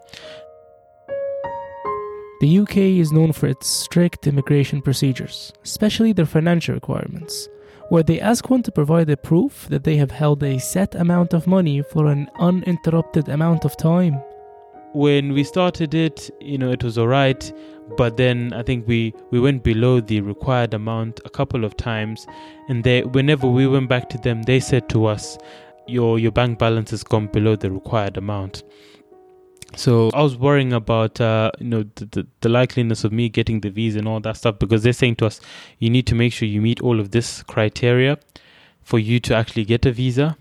The 2.41 2.59
UK 2.59 2.77
is 2.77 3.11
known 3.11 3.33
for 3.33 3.47
its 3.47 3.67
strict 3.67 4.25
immigration 4.25 4.81
procedures, 4.81 5.51
especially 5.63 6.13
their 6.13 6.25
financial 6.25 6.73
requirements, 6.73 7.49
where 7.89 8.03
they 8.03 8.19
ask 8.19 8.49
one 8.49 8.63
to 8.63 8.71
provide 8.71 9.09
a 9.09 9.17
proof 9.17 9.67
that 9.69 9.83
they 9.83 9.97
have 9.97 10.11
held 10.11 10.43
a 10.43 10.59
set 10.59 10.95
amount 10.95 11.33
of 11.33 11.47
money 11.47 11.81
for 11.81 12.07
an 12.07 12.29
uninterrupted 12.39 13.27
amount 13.29 13.65
of 13.65 13.75
time. 13.77 14.15
when 14.93 15.33
we 15.33 15.43
started 15.43 15.93
it, 15.93 16.31
you 16.39 16.57
know, 16.57 16.71
it 16.71 16.83
was 16.83 16.97
all 16.97 17.07
right, 17.07 17.53
but 17.97 18.17
then 18.17 18.53
I 18.53 18.63
think 18.63 18.87
we 18.87 19.13
we 19.31 19.39
went 19.39 19.63
below 19.63 19.99
the 20.01 20.21
required 20.21 20.73
amount 20.73 21.19
a 21.25 21.29
couple 21.29 21.63
of 21.63 21.77
times, 21.77 22.25
and 22.69 22.83
they 22.83 23.03
whenever 23.03 23.47
we 23.47 23.67
went 23.67 23.87
back 23.89 24.09
to 24.09 24.17
them, 24.17 24.41
they 24.43 24.59
said 24.59 24.89
to 24.89 25.05
us, 25.05 25.37
"Your 25.87 26.17
your 26.17 26.31
bank 26.31 26.57
balance 26.57 26.89
has 26.91 27.03
gone 27.03 27.27
below 27.27 27.55
the 27.55 27.71
required 27.71 28.17
amount." 28.17 28.63
So 29.75 30.09
I 30.13 30.21
was 30.21 30.35
worrying 30.35 30.73
about 30.73 31.21
uh, 31.21 31.51
you 31.59 31.67
know 31.67 31.83
the, 31.95 32.05
the 32.05 32.27
the 32.41 32.49
likeliness 32.49 33.03
of 33.03 33.11
me 33.11 33.29
getting 33.29 33.61
the 33.61 33.69
visa 33.69 33.99
and 33.99 34.07
all 34.07 34.19
that 34.21 34.37
stuff 34.37 34.59
because 34.59 34.83
they're 34.83 34.93
saying 34.93 35.17
to 35.17 35.27
us, 35.27 35.39
"You 35.77 35.89
need 35.89 36.07
to 36.07 36.15
make 36.15 36.33
sure 36.33 36.47
you 36.47 36.61
meet 36.61 36.81
all 36.81 36.99
of 36.99 37.11
this 37.11 37.43
criteria 37.43 38.17
for 38.83 38.99
you 38.99 39.19
to 39.21 39.35
actually 39.35 39.65
get 39.65 39.85
a 39.85 39.91
visa," 39.91 40.37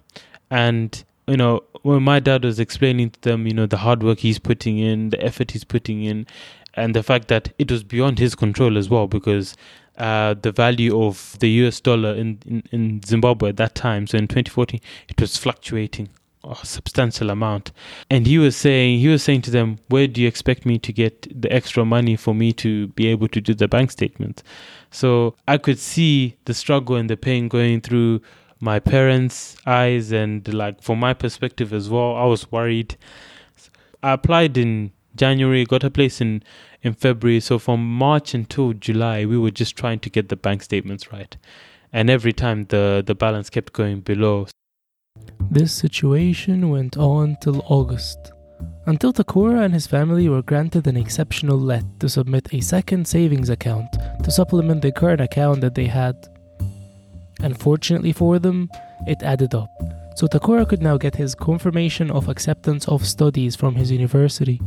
and 0.50 1.04
you 1.26 1.36
know 1.36 1.62
when 1.82 2.02
my 2.02 2.20
dad 2.20 2.44
was 2.44 2.58
explaining 2.58 3.10
to 3.10 3.20
them, 3.20 3.46
you 3.46 3.54
know, 3.54 3.66
the 3.66 3.78
hard 3.78 4.02
work 4.02 4.20
he's 4.20 4.38
putting 4.38 4.78
in, 4.78 5.10
the 5.10 5.22
effort 5.22 5.52
he's 5.52 5.64
putting 5.64 6.02
in, 6.02 6.26
and 6.74 6.94
the 6.94 7.02
fact 7.02 7.28
that 7.28 7.52
it 7.58 7.70
was 7.70 7.82
beyond 7.84 8.18
his 8.18 8.34
control 8.34 8.76
as 8.76 8.88
well, 8.88 9.06
because 9.06 9.54
uh, 9.98 10.34
the 10.34 10.52
value 10.52 11.00
of 11.02 11.36
the 11.40 11.48
US 11.62 11.80
dollar 11.80 12.14
in, 12.14 12.38
in, 12.46 12.62
in 12.72 13.02
Zimbabwe 13.04 13.50
at 13.50 13.56
that 13.56 13.74
time, 13.74 14.06
so 14.06 14.18
in 14.18 14.28
2014, 14.28 14.80
it 15.08 15.20
was 15.20 15.36
fluctuating 15.36 16.08
a 16.48 16.66
substantial 16.66 17.30
amount. 17.30 17.72
And 18.10 18.26
he 18.26 18.38
was 18.38 18.56
saying, 18.56 19.00
he 19.00 19.08
was 19.08 19.22
saying 19.22 19.42
to 19.42 19.50
them, 19.50 19.78
where 19.88 20.06
do 20.06 20.20
you 20.20 20.28
expect 20.28 20.64
me 20.66 20.78
to 20.78 20.92
get 20.92 21.40
the 21.40 21.52
extra 21.52 21.84
money 21.84 22.16
for 22.16 22.34
me 22.34 22.52
to 22.54 22.88
be 22.88 23.06
able 23.08 23.28
to 23.28 23.40
do 23.40 23.54
the 23.54 23.68
bank 23.68 23.90
statement? 23.90 24.42
So 24.90 25.34
I 25.46 25.58
could 25.58 25.78
see 25.78 26.36
the 26.46 26.54
struggle 26.54 26.96
and 26.96 27.10
the 27.10 27.16
pain 27.16 27.48
going 27.48 27.80
through 27.80 28.20
my 28.60 28.80
parents' 28.80 29.56
eyes 29.66 30.12
and 30.12 30.52
like 30.52 30.82
from 30.82 30.98
my 30.98 31.14
perspective 31.14 31.72
as 31.72 31.88
well, 31.88 32.16
I 32.16 32.24
was 32.24 32.50
worried. 32.50 32.96
I 34.02 34.12
applied 34.12 34.56
in 34.56 34.92
January, 35.14 35.64
got 35.64 35.84
a 35.84 35.90
place 35.90 36.20
in 36.20 36.42
in 36.82 36.94
February. 36.94 37.40
So 37.40 37.58
from 37.58 37.84
March 37.84 38.34
until 38.34 38.72
July, 38.72 39.24
we 39.24 39.36
were 39.38 39.50
just 39.50 39.76
trying 39.76 39.98
to 40.00 40.10
get 40.10 40.28
the 40.28 40.36
bank 40.36 40.62
statements 40.62 41.12
right, 41.12 41.36
and 41.92 42.10
every 42.10 42.32
time 42.32 42.64
the 42.64 43.02
the 43.04 43.14
balance 43.14 43.50
kept 43.50 43.72
going 43.72 44.00
below. 44.00 44.46
This 45.50 45.72
situation 45.72 46.68
went 46.68 46.98
on 46.98 47.38
till 47.40 47.64
August, 47.68 48.32
until 48.84 49.14
Takura 49.14 49.64
and 49.64 49.72
his 49.72 49.86
family 49.86 50.28
were 50.28 50.42
granted 50.42 50.86
an 50.86 50.98
exceptional 50.98 51.58
let 51.58 51.84
to 52.00 52.08
submit 52.08 52.52
a 52.52 52.60
second 52.60 53.08
savings 53.08 53.48
account 53.48 53.90
to 54.22 54.30
supplement 54.30 54.82
the 54.82 54.92
current 54.92 55.22
account 55.22 55.62
that 55.62 55.74
they 55.74 55.86
had. 55.86 56.14
Unfortunately 57.40 58.12
for 58.12 58.38
them, 58.38 58.68
it 59.06 59.22
added 59.22 59.54
up, 59.54 59.70
so 60.16 60.26
Takura 60.26 60.68
could 60.68 60.82
now 60.82 60.98
get 60.98 61.16
his 61.16 61.34
confirmation 61.34 62.10
of 62.10 62.28
acceptance 62.28 62.86
of 62.86 63.06
studies 63.06 63.56
from 63.56 63.74
his 63.74 63.90
university. 63.90 64.60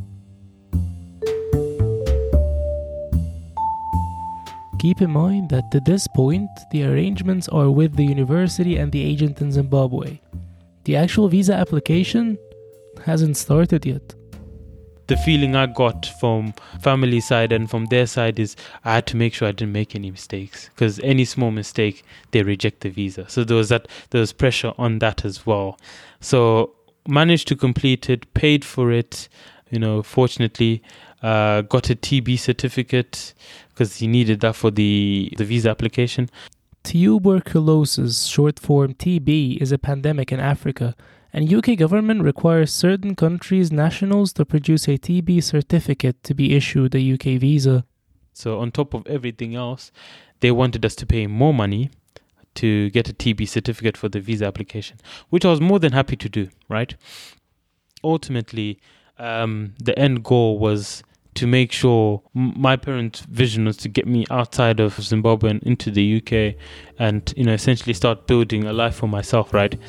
Keep 4.80 5.02
in 5.04 5.12
mind 5.12 5.52
that 5.52 5.70
to 5.72 5.80
this 5.80 6.08
point, 6.08 6.50
the 6.72 6.86
arrangements 6.86 7.48
are 7.50 7.70
with 7.70 7.96
the 7.96 8.06
university 8.06 8.78
and 8.78 8.92
the 8.92 9.04
agent 9.04 9.40
in 9.40 9.52
Zimbabwe. 9.52 10.20
The 10.84 10.96
actual 10.96 11.28
visa 11.28 11.54
application 11.54 12.38
hasn't 13.06 13.38
started 13.38 13.86
yet. 13.86 14.16
The 15.08 15.18
feeling 15.18 15.56
I 15.56 15.66
got 15.66 16.06
from 16.20 16.54
family 16.82 17.20
side 17.20 17.52
and 17.52 17.70
from 17.70 17.86
their 17.88 18.08
side 18.08 18.40
is 18.40 18.56
I 18.86 18.96
had 18.96 19.08
to 19.08 19.18
make 19.18 19.34
sure 19.34 19.48
I 19.48 19.52
didn't 19.52 19.74
make 19.74 19.94
any 19.94 20.10
mistakes 20.10 20.70
because 20.70 21.00
any 21.02 21.26
small 21.26 21.52
mistake 21.52 22.04
they 22.32 22.44
reject 22.44 22.82
the 22.82 22.90
visa. 22.90 23.26
So 23.28 23.44
there 23.44 23.58
was 23.58 23.70
that 23.70 23.88
there 24.12 24.22
was 24.22 24.32
pressure 24.32 24.74
on 24.78 25.00
that 25.00 25.26
as 25.26 25.46
well. 25.46 25.78
So 26.22 26.76
managed 27.08 27.48
to 27.50 27.56
complete 27.56 28.10
it, 28.10 28.34
paid 28.34 28.64
for 28.64 28.92
it. 28.92 29.28
You 29.70 29.80
know, 29.80 30.02
fortunately, 30.02 30.82
uh, 31.22 31.62
got 31.62 31.90
a 31.90 31.96
TB 31.96 32.40
certificate 32.40 33.34
because 33.70 33.98
he 33.98 34.08
needed 34.08 34.42
that 34.42 34.56
for 34.56 34.72
the, 34.72 35.32
the 35.38 35.46
visa 35.46 35.70
application. 35.70 36.30
Tuberculosis, 36.84 38.26
short 38.26 38.60
form 38.60 38.94
TB, 38.94 39.58
is 39.62 39.72
a 39.72 39.78
pandemic 39.78 40.32
in 40.32 40.40
Africa, 40.40 40.96
and 41.34 41.52
UK 41.52 41.78
government 41.78 42.24
requires 42.24 42.74
certain 42.74 43.16
countries' 43.16 43.72
nationals 43.72 44.34
to 44.34 44.46
produce 44.46 44.88
a 44.88 44.98
TB 44.98 45.44
certificate 45.44 46.22
to 46.24 46.34
be 46.34 46.56
issued 46.56 46.96
a 46.96 47.14
UK 47.14 47.40
visa. 47.40 47.86
So, 48.34 48.60
on 48.60 48.72
top 48.72 48.94
of 48.94 49.06
everything 49.08 49.56
else, 49.56 49.92
they 50.40 50.52
wanted 50.52 50.86
us 50.86 50.96
to 50.96 51.06
pay 51.06 51.28
more 51.28 51.54
money 51.54 51.92
to 52.56 52.90
get 52.90 53.10
a 53.10 53.14
TB 53.14 53.48
certificate 53.48 53.96
for 53.96 54.10
the 54.10 54.20
visa 54.20 54.46
application, 54.46 54.98
which 55.30 55.46
I 55.46 55.50
was 55.50 55.62
more 55.62 55.80
than 55.80 55.94
happy 55.94 56.16
to 56.18 56.30
do, 56.30 56.50
right? 56.68 56.96
Ultimately, 58.04 58.80
um, 59.18 59.76
the 59.82 59.98
end 59.98 60.24
goal 60.24 60.58
was 60.58 61.04
to 61.34 61.48
make 61.48 61.72
sure 61.72 62.22
my 62.34 62.76
parents' 62.76 63.22
vision 63.22 63.66
was 63.66 63.78
to 63.78 63.90
get 63.90 64.08
me 64.08 64.26
outside 64.30 64.80
of 64.80 65.02
Zimbabwe 65.02 65.52
and 65.52 65.64
into 65.64 65.90
the 65.90 66.18
UK 66.18 66.56
and, 67.00 67.34
you 67.38 67.46
know, 67.46 67.54
essentially 67.54 67.94
start 67.94 68.28
building 68.28 68.66
a 68.66 68.74
life 68.74 68.96
for 68.96 69.08
myself, 69.08 69.54
right? 69.54 69.80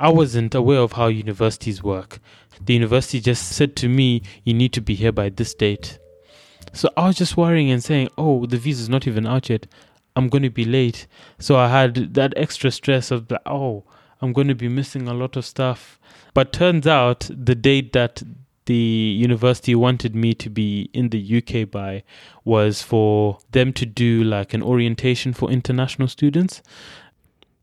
I 0.00 0.10
wasn't 0.10 0.54
aware 0.54 0.78
of 0.78 0.92
how 0.92 1.08
universities 1.08 1.82
work. 1.82 2.20
The 2.64 2.74
university 2.74 3.20
just 3.20 3.48
said 3.48 3.74
to 3.76 3.88
me, 3.88 4.22
you 4.44 4.54
need 4.54 4.72
to 4.74 4.80
be 4.80 4.94
here 4.94 5.10
by 5.10 5.28
this 5.28 5.54
date. 5.54 5.98
So 6.72 6.88
I 6.96 7.08
was 7.08 7.16
just 7.16 7.36
worrying 7.36 7.70
and 7.70 7.82
saying, 7.82 8.10
oh, 8.16 8.46
the 8.46 8.58
visa's 8.58 8.88
not 8.88 9.08
even 9.08 9.26
out 9.26 9.48
yet. 9.48 9.66
I'm 10.14 10.28
going 10.28 10.42
to 10.42 10.50
be 10.50 10.64
late. 10.64 11.08
So 11.40 11.56
I 11.56 11.68
had 11.68 12.14
that 12.14 12.34
extra 12.36 12.70
stress 12.70 13.10
of, 13.10 13.32
oh, 13.44 13.84
I'm 14.20 14.32
going 14.32 14.48
to 14.48 14.54
be 14.54 14.68
missing 14.68 15.06
a 15.08 15.14
lot 15.14 15.36
of 15.36 15.44
stuff. 15.44 15.98
But 16.34 16.52
turns 16.52 16.86
out 16.86 17.28
the 17.30 17.54
date 17.54 17.92
that 17.92 18.22
the 18.66 18.74
university 18.74 19.74
wanted 19.74 20.14
me 20.14 20.34
to 20.34 20.50
be 20.50 20.90
in 20.92 21.08
the 21.08 21.38
UK 21.38 21.70
by 21.70 22.02
was 22.44 22.82
for 22.82 23.38
them 23.52 23.72
to 23.72 23.86
do 23.86 24.22
like 24.22 24.52
an 24.52 24.62
orientation 24.62 25.32
for 25.32 25.50
international 25.50 26.06
students. 26.06 26.62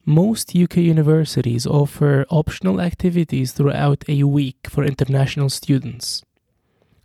Most 0.03 0.55
UK 0.55 0.77
universities 0.77 1.67
offer 1.67 2.25
optional 2.29 2.81
activities 2.81 3.51
throughout 3.51 4.03
a 4.07 4.23
week 4.23 4.67
for 4.69 4.83
international 4.83 5.49
students. 5.49 6.23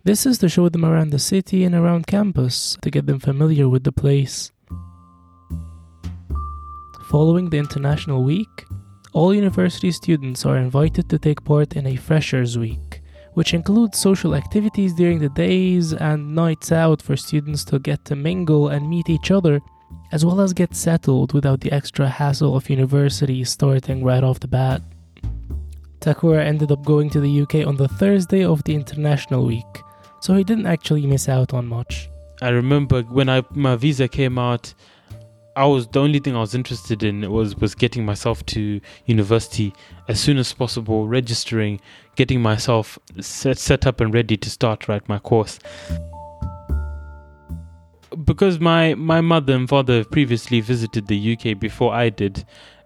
This 0.03 0.25
is 0.25 0.39
to 0.39 0.49
show 0.49 0.67
them 0.69 0.83
around 0.83 1.11
the 1.11 1.19
city 1.19 1.63
and 1.63 1.75
around 1.75 2.07
campus 2.07 2.77
to 2.81 2.89
get 2.89 3.05
them 3.05 3.19
familiar 3.19 3.69
with 3.69 3.83
the 3.83 3.91
place. 3.91 4.51
Following 7.09 7.51
the 7.51 7.59
International 7.59 8.23
Week, 8.23 8.65
all 9.13 9.33
university 9.33 9.91
students 9.91 10.45
are 10.45 10.57
invited 10.57 11.09
to 11.09 11.19
take 11.19 11.43
part 11.43 11.75
in 11.75 11.85
a 11.87 11.95
Freshers 11.95 12.57
Week, 12.57 13.01
which 13.33 13.53
includes 13.53 13.99
social 13.99 14.35
activities 14.35 14.93
during 14.93 15.19
the 15.19 15.29
days 15.29 15.93
and 15.93 16.33
nights 16.33 16.71
out 16.71 17.01
for 17.01 17.17
students 17.17 17.65
to 17.65 17.79
get 17.79 18.05
to 18.05 18.15
mingle 18.15 18.69
and 18.69 18.89
meet 18.89 19.09
each 19.09 19.29
other, 19.29 19.59
as 20.13 20.25
well 20.25 20.39
as 20.39 20.53
get 20.53 20.75
settled 20.75 21.33
without 21.33 21.59
the 21.59 21.71
extra 21.71 22.07
hassle 22.07 22.55
of 22.55 22.69
university 22.69 23.43
starting 23.43 24.03
right 24.03 24.23
off 24.23 24.39
the 24.39 24.47
bat. 24.47 24.81
Takura 25.99 26.43
ended 26.43 26.71
up 26.71 26.83
going 26.83 27.09
to 27.09 27.19
the 27.19 27.41
UK 27.41 27.67
on 27.67 27.75
the 27.75 27.87
Thursday 27.87 28.43
of 28.43 28.63
the 28.63 28.73
International 28.73 29.45
Week, 29.45 29.83
so 30.21 30.35
he 30.35 30.43
didn't 30.43 30.67
actually 30.67 31.05
miss 31.05 31.27
out 31.27 31.53
on 31.53 31.67
much. 31.67 32.09
I 32.41 32.49
remember 32.49 33.03
when 33.03 33.29
I 33.29 33.43
my 33.51 33.75
visa 33.75 34.07
came 34.07 34.39
out, 34.39 34.73
I 35.55 35.65
was 35.65 35.87
the 35.87 35.99
only 35.99 36.19
thing 36.19 36.35
I 36.35 36.39
was 36.39 36.55
interested 36.55 37.03
in 37.03 37.29
was 37.29 37.55
was 37.57 37.75
getting 37.75 38.05
myself 38.05 38.45
to 38.47 38.79
university 39.05 39.73
as 40.07 40.19
soon 40.19 40.37
as 40.37 40.53
possible, 40.53 41.07
registering, 41.07 41.81
getting 42.15 42.41
myself 42.41 42.97
set 43.19 43.57
set 43.57 43.85
up 43.85 43.99
and 43.99 44.13
ready 44.13 44.37
to 44.37 44.49
start 44.49 44.87
right 44.87 45.07
my 45.09 45.19
course. 45.19 45.59
Because 48.23 48.59
my 48.59 48.93
my 48.93 49.19
mother 49.19 49.53
and 49.53 49.67
father 49.67 50.05
previously 50.05 50.61
visited 50.61 51.07
the 51.07 51.33
UK 51.33 51.59
before 51.59 51.93
I 51.93 52.09
did, 52.09 52.45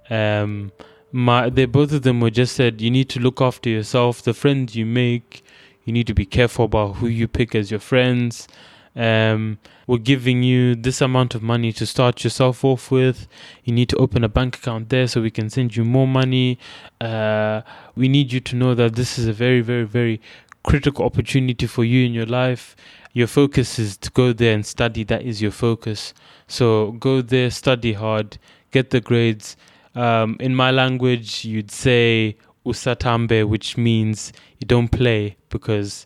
um, 0.10 0.72
my 1.12 1.50
they 1.50 1.66
both 1.66 1.92
of 1.92 2.02
them 2.02 2.20
were 2.20 2.32
just 2.32 2.56
said 2.56 2.82
you 2.82 2.90
need 2.90 3.10
to 3.10 3.20
look 3.20 3.42
after 3.42 3.70
yourself, 3.70 4.24
the 4.24 4.34
friends 4.34 4.76
you 4.76 4.88
make, 4.88 5.44
you 5.84 5.94
need 5.94 6.08
to 6.08 6.16
be 6.16 6.26
careful 6.26 6.66
about 6.66 6.96
who 6.96 7.08
you 7.08 7.28
pick 7.28 7.54
as 7.54 7.70
your 7.70 7.80
friends. 7.80 8.48
Um, 8.96 9.60
we're 9.88 9.98
giving 9.98 10.42
you 10.42 10.76
this 10.76 11.02
amount 11.02 11.36
of 11.36 11.44
money 11.44 11.72
to 11.74 11.86
start 11.86 12.24
yourself 12.24 12.64
off 12.64 12.92
with. 12.92 13.28
You 13.64 13.74
need 13.74 13.90
to 13.90 13.98
open 13.98 14.24
a 14.24 14.30
bank 14.30 14.58
account 14.58 14.90
there 14.90 15.08
so 15.08 15.22
we 15.22 15.32
can 15.32 15.50
send 15.50 15.76
you 15.76 15.84
more 15.84 16.08
money. 16.08 16.58
Uh, 17.02 17.62
we 17.96 18.08
need 18.08 18.32
you 18.32 18.40
to 18.40 18.56
know 18.56 18.74
that 18.76 18.96
this 18.96 19.20
is 19.20 19.28
a 19.28 19.34
very, 19.34 19.62
very, 19.62 19.84
very 19.84 20.22
critical 20.64 21.06
opportunity 21.06 21.68
for 21.68 21.84
you 21.84 22.06
in 22.06 22.14
your 22.14 22.26
life. 22.26 22.76
Your 23.14 23.28
focus 23.28 23.80
is 23.80 23.98
to 23.98 24.12
go 24.12 24.34
there 24.34 24.54
and 24.54 24.66
study. 24.66 25.04
That 25.04 25.22
is 25.22 25.42
your 25.42 25.52
focus. 25.52 26.14
So 26.48 26.94
go 26.94 27.22
there, 27.22 27.50
study 27.50 27.94
hard, 27.94 28.38
get 28.72 28.90
the 28.90 29.02
grades. 29.02 29.56
Um, 29.94 30.36
in 30.40 30.56
my 30.56 30.72
language, 30.72 31.46
you'd 31.46 31.72
say 31.72 32.38
usatambe, 32.66 33.48
which 33.48 33.78
means 33.78 34.34
you 34.60 34.68
don't 34.68 34.90
play 34.90 35.38
because 35.50 36.06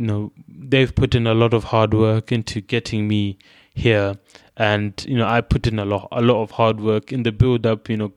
you 0.00 0.06
know 0.06 0.32
they've 0.48 0.94
put 0.94 1.14
in 1.14 1.26
a 1.26 1.34
lot 1.34 1.52
of 1.52 1.64
hard 1.64 1.92
work 1.92 2.32
into 2.32 2.62
getting 2.62 3.06
me 3.06 3.36
here. 3.74 4.16
And 4.56 5.02
you 5.08 5.16
know 5.16 5.26
i 5.26 5.40
put 5.40 5.66
in 5.66 5.78
a 5.78 5.86
lot 5.86 6.08
a 6.12 6.20
lot 6.20 6.42
of 6.42 6.50
hard 6.50 6.80
work 6.80 7.12
in 7.12 7.22
the 7.22 7.32
build 7.32 7.64
up 7.64 7.88
you 7.88 7.96
know 7.96 8.12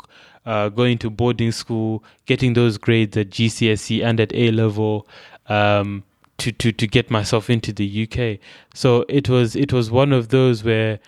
uh, 0.46 0.68
going 0.68 0.98
to 0.98 1.10
boarding 1.10 1.54
school 1.54 2.04
getting 2.26 2.52
those 2.54 2.78
grades 2.78 3.16
at 3.16 3.30
gcse 3.30 4.04
and 4.04 4.20
at 4.20 4.34
a 4.34 4.52
level 4.52 5.08
um, 5.48 6.04
to, 6.38 6.52
to 6.52 6.74
to 6.74 6.86
get 6.86 7.10
myself 7.10 7.50
into 7.50 7.72
the 7.72 8.04
uk 8.04 8.40
so 8.74 9.06
it 9.08 9.30
was 9.30 9.56
it 9.56 9.72
was 9.72 9.90
one 9.90 10.12
of 10.12 10.30
those 10.30 10.66
where 10.66 11.00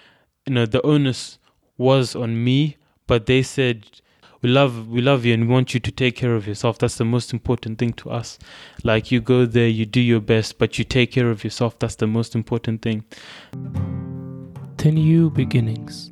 you 0.46 0.54
know 0.54 0.66
the 0.66 0.82
onus 0.86 1.38
was 1.78 2.16
on 2.16 2.42
me 2.42 2.78
but 3.06 3.26
they 3.26 3.42
said 3.42 3.84
we 4.46 4.52
love 4.52 4.88
we 4.90 5.02
love 5.02 5.26
you 5.26 5.34
and 5.34 5.48
we 5.48 5.52
want 5.52 5.74
you 5.74 5.80
to 5.80 5.90
take 5.92 6.16
care 6.16 6.36
of 6.36 6.46
yourself 6.46 6.78
that's 6.78 6.98
the 6.98 7.04
most 7.04 7.34
important 7.34 7.80
thing 7.80 7.92
to 7.92 8.12
us 8.12 8.38
like 8.84 9.12
you 9.12 9.20
go 9.20 9.44
there 9.44 9.68
you 9.68 9.88
do 9.88 10.00
your 10.00 10.20
best 10.20 10.60
but 10.60 10.78
you 10.78 10.86
take 10.86 11.12
care 11.12 11.32
of 11.32 11.44
yourself 11.44 11.80
that's 11.80 11.96
the 11.96 12.06
most 12.06 12.36
important 12.36 12.84
thing 12.84 13.04
To 14.78 14.92
new 14.92 15.32
beginnings. 15.32 16.12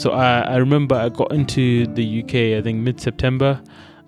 so 0.00 0.12
I, 0.12 0.42
I 0.42 0.56
remember 0.58 0.94
I 0.94 1.08
got 1.08 1.32
into 1.32 1.88
the 1.88 2.22
UK 2.22 2.34
I 2.56 2.62
think 2.62 2.78
mid 2.78 3.00
September. 3.00 3.60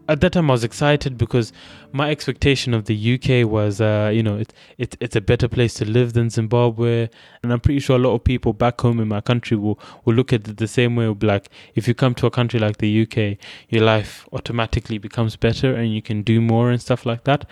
At 0.08 0.22
that 0.22 0.32
time 0.32 0.50
I 0.50 0.54
was 0.54 0.64
excited 0.64 1.18
because 1.18 1.52
my 1.92 2.10
expectation 2.10 2.72
of 2.72 2.86
the 2.86 3.14
UK 3.14 3.46
was 3.46 3.78
uh, 3.78 4.10
you 4.12 4.22
know 4.22 4.38
it, 4.38 4.54
it 4.78 4.96
it's 5.00 5.16
a 5.16 5.20
better 5.20 5.48
place 5.48 5.74
to 5.74 5.84
live 5.84 6.14
than 6.14 6.30
Zimbabwe. 6.30 7.10
And 7.42 7.52
I'm 7.52 7.60
pretty 7.60 7.80
sure 7.80 7.96
a 7.96 7.98
lot 7.98 8.14
of 8.14 8.24
people 8.24 8.54
back 8.54 8.80
home 8.80 9.00
in 9.00 9.08
my 9.08 9.20
country 9.20 9.58
will, 9.58 9.78
will 10.06 10.14
look 10.14 10.32
at 10.32 10.48
it 10.48 10.56
the 10.56 10.66
same 10.66 10.96
way 10.96 11.06
will 11.06 11.14
be 11.14 11.26
like 11.26 11.50
if 11.74 11.86
you 11.86 11.94
come 11.94 12.14
to 12.16 12.26
a 12.26 12.30
country 12.30 12.58
like 12.58 12.78
the 12.78 13.02
UK 13.02 13.36
your 13.68 13.84
life 13.84 14.26
automatically 14.32 14.96
becomes 14.96 15.36
better 15.36 15.74
and 15.74 15.92
you 15.92 16.00
can 16.00 16.22
do 16.22 16.40
more 16.40 16.70
and 16.70 16.80
stuff 16.80 17.04
like 17.04 17.24
that. 17.24 17.44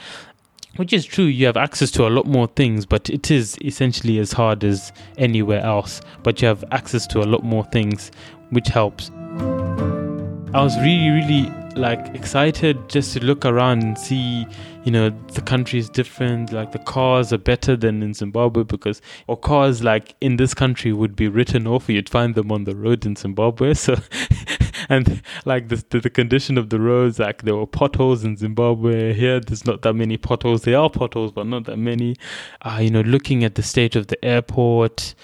Which 0.77 0.95
is 0.95 1.05
true 1.05 1.25
you 1.25 1.45
have 1.45 1.59
access 1.59 1.91
to 1.93 2.07
a 2.07 2.09
lot 2.09 2.27
more 2.27 2.47
things 2.47 2.87
but 2.87 3.11
it 3.11 3.31
is 3.31 3.59
essentially 3.63 4.19
as 4.19 4.33
hard 4.33 4.65
as 4.65 4.93
anywhere 5.19 5.61
else. 5.61 6.01
But 6.23 6.41
you 6.41 6.49
have 6.49 6.65
access 6.73 7.07
to 7.09 7.21
a 7.21 7.29
lot 7.29 7.45
more 7.45 7.65
things 7.65 8.11
which 8.49 8.69
helps. 8.69 9.11
I 10.55 10.63
was 10.63 10.75
really 10.79 11.11
really 11.11 11.66
like 11.77 12.15
excited 12.15 12.89
just 12.89 13.13
to 13.13 13.25
look 13.25 13.45
around 13.45 13.83
and 13.83 13.99
see 13.99 14.47
you 14.85 14.91
know 14.91 15.11
the 15.35 15.41
country 15.41 15.79
is 15.79 15.91
different 15.91 16.53
like 16.53 16.73
the 16.73 16.79
cars 16.79 17.33
are 17.33 17.39
better 17.39 17.77
than 17.77 18.03
in 18.03 18.15
zimbabwe 18.15 18.63
because 18.63 19.03
or 19.27 19.37
cars 19.37 19.83
like 19.83 20.15
in 20.21 20.37
this 20.37 20.55
country 20.55 20.93
would 20.93 21.15
be 21.15 21.29
written 21.29 21.67
off. 21.67 21.89
You'd 21.89 22.09
find 22.09 22.35
them 22.35 22.51
on 22.51 22.65
the 22.65 22.75
road 22.75 23.05
in 23.05 23.17
zimbabwe. 23.17 23.75
So 23.87 23.97
and 24.89 25.23
like 25.45 25.69
the, 25.69 25.85
the 25.91 26.01
the 26.01 26.11
condition 26.11 26.57
of 26.57 26.71
the 26.71 26.81
roads 26.81 27.19
like 27.19 27.43
there 27.43 27.57
were 27.57 27.67
potholes 27.67 28.25
in 28.25 28.37
zimbabwe. 28.37 29.13
Here 29.13 29.41
there's 29.41 29.67
not 29.67 29.83
that 29.83 29.95
many 29.95 30.17
potholes. 30.17 30.63
There 30.63 30.79
are 30.79 30.91
potholes 30.91 31.33
but 31.33 31.47
not 31.47 31.65
that 31.65 31.77
many. 31.77 32.17
Uh, 32.63 32.79
you 32.81 32.91
know 32.91 33.03
looking 33.03 33.45
at 33.45 33.55
the 33.57 33.63
state 33.63 33.97
of 33.97 34.07
the 34.07 34.25
airport 34.25 35.15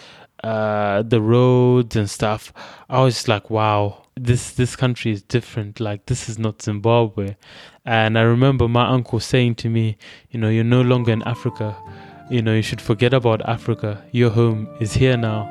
uh 0.45 1.03
the 1.03 1.21
roads 1.21 1.95
and 1.95 2.11
stuff 2.11 2.53
i 2.91 3.01
was 3.01 3.29
like 3.29 3.49
wow 3.49 4.02
this 4.15 4.53
this 4.53 4.77
country 4.77 5.11
is 5.11 5.23
different 5.23 5.81
like 5.81 6.07
this 6.07 6.29
is 6.29 6.39
not 6.39 6.63
zimbabwe. 6.63 7.37
And 7.85 8.19
i 8.19 8.23
remember 8.23 8.69
my 8.69 8.89
uncle 8.89 9.21
saying 9.21 9.57
to 9.57 9.69
me 9.69 9.97
you 10.31 10.39
know 10.39 10.49
you're 10.49 10.65
no 10.65 10.83
longer 10.83 11.13
in 11.13 11.23
africa. 11.23 11.77
You 12.31 12.43
know 12.43 12.55
you 12.55 12.63
should 12.63 12.81
forget 12.81 13.13
about 13.15 13.49
africa. 13.49 14.05
Your 14.13 14.31
home 14.31 14.69
is 14.81 14.93
here 14.93 15.17
now. 15.17 15.49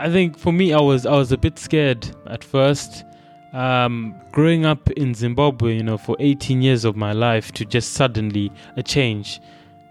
I 0.00 0.08
think 0.08 0.38
for 0.38 0.50
me, 0.50 0.72
I 0.72 0.80
was 0.80 1.04
I 1.04 1.12
was 1.12 1.30
a 1.30 1.36
bit 1.36 1.58
scared 1.58 2.08
at 2.26 2.42
first. 2.42 3.04
Um, 3.52 4.14
growing 4.32 4.64
up 4.64 4.90
in 4.92 5.12
Zimbabwe, 5.12 5.74
you 5.74 5.82
know, 5.82 5.98
for 5.98 6.16
18 6.20 6.62
years 6.62 6.86
of 6.86 6.96
my 6.96 7.12
life, 7.12 7.52
to 7.52 7.66
just 7.66 7.92
suddenly 7.92 8.50
a 8.76 8.82
change, 8.82 9.40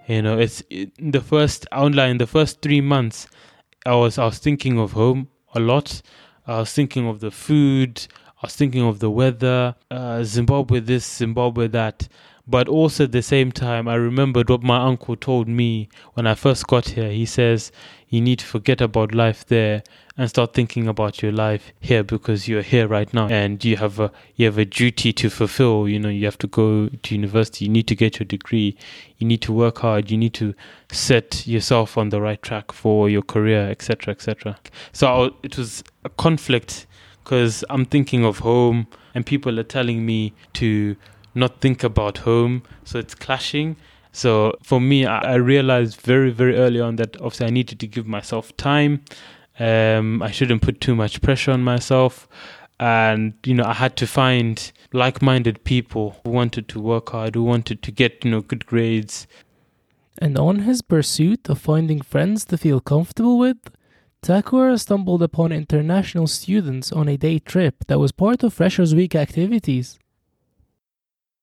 you 0.07 0.23
know, 0.23 0.39
it's 0.39 0.61
in 0.71 1.11
the 1.11 1.21
first 1.21 1.67
online, 1.71 2.17
the 2.17 2.25
first 2.25 2.61
three 2.63 2.81
months, 2.81 3.27
I 3.85 3.93
was 3.93 4.17
I 4.17 4.25
was 4.25 4.39
thinking 4.39 4.79
of 4.79 4.93
home 4.93 5.27
a 5.53 5.59
lot. 5.59 6.01
I 6.47 6.59
was 6.59 6.73
thinking 6.73 7.07
of 7.07 7.19
the 7.19 7.31
food. 7.31 8.07
I 8.41 8.47
was 8.47 8.55
thinking 8.55 8.83
of 8.83 8.99
the 8.99 9.09
weather, 9.09 9.75
uh, 9.91 10.23
Zimbabwe 10.23 10.79
this, 10.79 11.05
Zimbabwe 11.05 11.67
that. 11.67 12.07
But 12.47 12.67
also 12.67 13.03
at 13.03 13.12
the 13.12 13.21
same 13.21 13.51
time, 13.51 13.88
I 13.88 13.95
remembered 13.95 14.49
what 14.49 14.63
my 14.63 14.83
uncle 14.83 15.15
told 15.15 15.47
me 15.47 15.89
when 16.13 16.25
I 16.25 16.33
first 16.33 16.65
got 16.65 16.89
here. 16.89 17.12
He 17.12 17.25
says, 17.25 17.71
You 18.09 18.21
need 18.21 18.39
to 18.39 18.45
forget 18.45 18.81
about 18.81 19.13
life 19.13 19.45
there 19.45 19.83
and 20.17 20.29
start 20.29 20.53
thinking 20.53 20.87
about 20.87 21.21
your 21.21 21.31
life 21.31 21.71
here 21.79 22.03
because 22.03 22.47
you're 22.47 22.61
here 22.61 22.87
right 22.87 23.13
now. 23.13 23.27
And 23.27 23.63
you 23.63 23.77
have 23.77 23.99
a 23.99 24.11
you 24.35 24.45
have 24.47 24.57
a 24.57 24.65
duty 24.65 25.13
to 25.13 25.29
fulfill 25.29 25.87
you 25.87 25.99
know 25.99 26.09
you 26.09 26.25
have 26.25 26.37
to 26.39 26.47
go 26.47 26.89
to 26.89 27.15
university 27.15 27.65
you 27.65 27.71
need 27.71 27.87
to 27.87 27.95
get 27.95 28.19
your 28.19 28.25
degree 28.25 28.75
you 29.17 29.27
need 29.27 29.41
to 29.41 29.53
work 29.53 29.79
hard 29.79 30.09
you 30.11 30.17
need 30.17 30.33
to 30.33 30.53
set 30.91 31.45
yourself 31.47 31.97
on 31.97 32.09
the 32.09 32.21
right 32.21 32.41
track 32.41 32.71
for 32.71 33.09
your 33.09 33.21
career 33.21 33.69
etc 33.69 34.11
etc 34.11 34.57
so 34.91 35.35
it 35.43 35.57
was 35.57 35.83
a 36.03 36.09
conflict 36.09 36.87
because 37.23 37.63
i'm 37.69 37.85
thinking 37.85 38.25
of 38.25 38.39
home 38.39 38.87
and 39.13 39.25
people 39.25 39.59
are 39.59 39.63
telling 39.63 40.05
me 40.05 40.33
to 40.53 40.95
not 41.35 41.61
think 41.61 41.83
about 41.83 42.19
home. 42.19 42.63
So 42.83 42.99
it's 42.99 43.15
clashing 43.15 43.77
so 44.19 44.53
for 44.62 44.79
me 44.79 45.05
I, 45.05 45.34
I 45.34 45.36
realized 45.36 46.01
very 46.01 46.32
very 46.32 46.55
early 46.55 46.82
on 46.82 46.97
that 46.97 47.15
obviously 47.17 47.47
i 47.47 47.49
needed 47.49 47.79
to 47.79 47.88
give 47.88 48.08
myself 48.08 48.55
time 48.58 49.03
um, 49.60 50.21
I 50.21 50.32
shouldn't 50.32 50.62
put 50.62 50.79
too 50.79 50.95
much 50.95 51.21
pressure 51.21 51.51
on 51.51 51.63
myself. 51.63 52.27
And, 52.79 53.34
you 53.45 53.53
know, 53.53 53.65
I 53.65 53.73
had 53.73 53.97
to 53.97 54.08
find 54.08 54.71
like 54.93 55.21
minded 55.21 55.63
people 55.65 56.21
who 56.23 56.32
wanted 56.32 56.69
to 56.69 56.79
work 56.79 57.10
hard, 57.10 57.36
who 57.36 57.43
wanted 57.43 57.84
to 57.84 57.91
get, 57.91 58.23
you 58.23 58.32
know, 58.32 58.41
good 58.41 58.65
grades. 58.65 59.27
And 60.17 60.38
on 60.38 60.60
his 60.60 60.82
pursuit 60.82 61.49
of 61.49 61.60
finding 61.60 62.01
friends 62.01 62.45
to 62.45 62.58
feel 62.58 62.79
comfortable 62.79 63.38
with, 63.38 63.58
Takura 64.21 64.79
stumbled 64.79 65.21
upon 65.21 65.51
international 65.51 66.27
students 66.27 66.91
on 66.91 67.08
a 67.08 67.17
day 67.17 67.39
trip 67.39 67.86
that 67.88 67.99
was 67.99 68.12
part 68.13 68.43
of 68.43 68.53
Freshers 68.53 68.95
Week 68.95 69.15
activities. 69.15 69.99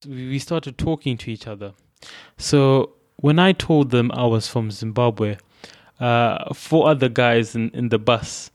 We 0.07 0.29
we 0.29 0.39
started 0.39 0.77
talking 0.77 1.17
to 1.19 1.31
each 1.31 1.47
other. 1.47 1.73
So 2.37 2.93
when 3.17 3.39
I 3.39 3.53
told 3.53 3.91
them 3.91 4.11
I 4.13 4.27
was 4.27 4.49
from 4.49 4.71
Zimbabwe, 4.71 5.37
uh, 6.01 6.53
four 6.53 6.89
other 6.89 7.09
guys 7.09 7.55
in, 7.55 7.71
in 7.71 7.89
the 7.89 7.99
bus 7.99 8.51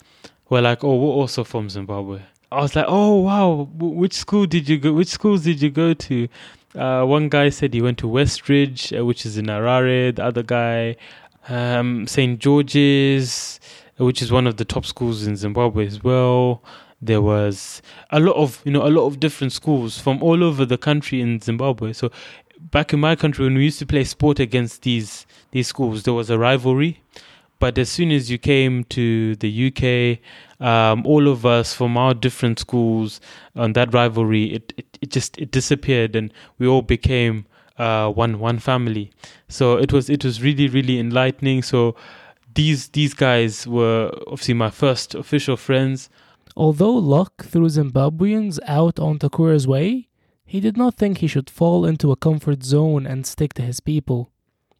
were 0.49 0.61
like, 0.61 0.83
"Oh, 0.83 0.95
we're 0.95 1.13
also 1.13 1.43
from 1.43 1.69
Zimbabwe." 1.69 2.21
I 2.51 2.61
was 2.61 2.75
like, 2.75 2.85
"Oh, 2.87 3.21
wow! 3.21 3.69
Which 3.77 4.13
school 4.13 4.45
did 4.45 4.69
you 4.69 4.77
go? 4.77 4.93
Which 4.93 5.07
schools 5.07 5.43
did 5.43 5.61
you 5.61 5.69
go 5.71 5.93
to?" 5.93 6.27
Uh, 6.75 7.03
one 7.03 7.29
guy 7.29 7.49
said 7.49 7.73
he 7.73 7.81
went 7.81 7.97
to 7.99 8.07
Westridge, 8.07 8.97
uh, 8.97 9.05
which 9.05 9.25
is 9.25 9.37
in 9.37 9.45
Harare. 9.45 10.15
The 10.15 10.23
other 10.23 10.43
guy, 10.43 10.95
um, 11.49 12.07
St. 12.07 12.39
George's, 12.39 13.59
uh, 13.99 14.05
which 14.05 14.21
is 14.21 14.31
one 14.31 14.47
of 14.47 14.57
the 14.57 14.65
top 14.65 14.85
schools 14.85 15.25
in 15.25 15.35
Zimbabwe 15.35 15.85
as 15.87 16.03
well. 16.03 16.63
There 17.01 17.21
was 17.21 17.81
a 18.11 18.19
lot 18.19 18.35
of, 18.35 18.61
you 18.63 18.71
know, 18.71 18.85
a 18.85 18.89
lot 18.89 19.07
of 19.07 19.19
different 19.19 19.53
schools 19.53 19.97
from 19.97 20.21
all 20.21 20.43
over 20.43 20.65
the 20.65 20.77
country 20.77 21.19
in 21.19 21.41
Zimbabwe. 21.41 21.93
So 21.93 22.11
back 22.69 22.93
in 22.93 22.99
my 22.99 23.15
country, 23.15 23.45
when 23.45 23.55
we 23.55 23.63
used 23.63 23.79
to 23.79 23.85
play 23.85 24.03
sport 24.03 24.39
against 24.39 24.83
these 24.83 25.25
these 25.51 25.67
schools, 25.67 26.03
there 26.03 26.13
was 26.13 26.29
a 26.29 26.37
rivalry. 26.37 27.01
But 27.59 27.77
as 27.77 27.89
soon 27.89 28.11
as 28.11 28.31
you 28.31 28.39
came 28.39 28.85
to 28.85 29.35
the 29.35 29.67
UK, 29.67 30.65
um, 30.65 31.05
all 31.05 31.27
of 31.27 31.45
us 31.45 31.75
from 31.75 31.95
our 31.95 32.15
different 32.15 32.57
schools 32.57 33.21
on 33.55 33.73
that 33.73 33.93
rivalry, 33.93 34.45
it, 34.55 34.73
it, 34.77 34.97
it 34.99 35.11
just 35.11 35.37
it 35.37 35.51
disappeared, 35.51 36.15
and 36.15 36.33
we 36.57 36.65
all 36.65 36.81
became 36.81 37.45
uh, 37.77 38.09
one 38.09 38.39
one 38.39 38.59
family. 38.59 39.11
So 39.47 39.77
it 39.77 39.93
was 39.93 40.09
it 40.09 40.25
was 40.25 40.41
really 40.41 40.67
really 40.67 40.99
enlightening. 40.99 41.61
So 41.61 41.95
these 42.55 42.89
these 42.89 43.13
guys 43.13 43.67
were 43.67 44.11
obviously 44.27 44.55
my 44.55 44.69
first 44.69 45.15
official 45.15 45.57
friends. 45.57 46.09
Although 46.55 46.93
luck 46.93 47.45
threw 47.45 47.67
Zimbabweans 47.67 48.59
out 48.67 48.99
on 48.99 49.19
Takura's 49.19 49.67
way, 49.67 50.07
he 50.51 50.59
did 50.59 50.75
not 50.75 50.95
think 50.95 51.19
he 51.19 51.27
should 51.27 51.49
fall 51.49 51.85
into 51.85 52.11
a 52.11 52.17
comfort 52.17 52.61
zone 52.61 53.05
and 53.05 53.25
stick 53.25 53.53
to 53.53 53.61
his 53.61 53.79
people. 53.79 54.29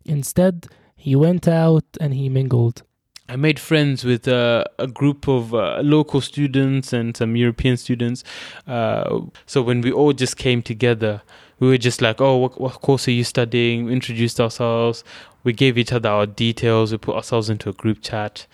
Instead, 0.04 0.68
he 0.98 1.16
went 1.16 1.48
out 1.48 1.86
and 2.02 2.14
he 2.14 2.28
mingled. 2.28 2.84
I 3.30 3.38
made 3.38 3.58
friends 3.58 4.04
with 4.04 4.28
uh, 4.28 4.66
a 4.78 4.88
group 4.88 5.30
of 5.30 5.56
uh, 5.56 5.80
local 5.82 6.20
students 6.20 6.92
and 6.92 7.16
some 7.16 7.38
European 7.38 7.78
students. 7.78 8.26
Uh, 8.68 9.22
so 9.46 9.62
when 9.62 9.80
we 9.80 9.94
all 9.94 10.12
just 10.12 10.36
came 10.36 10.62
together, 10.62 11.22
we 11.60 11.70
were 11.70 11.78
just 11.78 12.02
like, 12.02 12.20
"Oh, 12.20 12.36
what, 12.36 12.60
what 12.60 12.82
course 12.82 13.08
are 13.08 13.12
you 13.12 13.24
studying?" 13.24 13.86
We 13.86 13.94
introduced 13.94 14.42
ourselves. 14.42 15.06
We 15.46 15.54
gave 15.54 15.78
each 15.78 15.94
other 15.94 16.10
our 16.10 16.26
details. 16.26 16.92
We 16.92 16.98
put 16.98 17.16
ourselves 17.16 17.50
into 17.50 17.70
a 17.70 17.74
group 17.74 18.02
chat, 18.02 18.46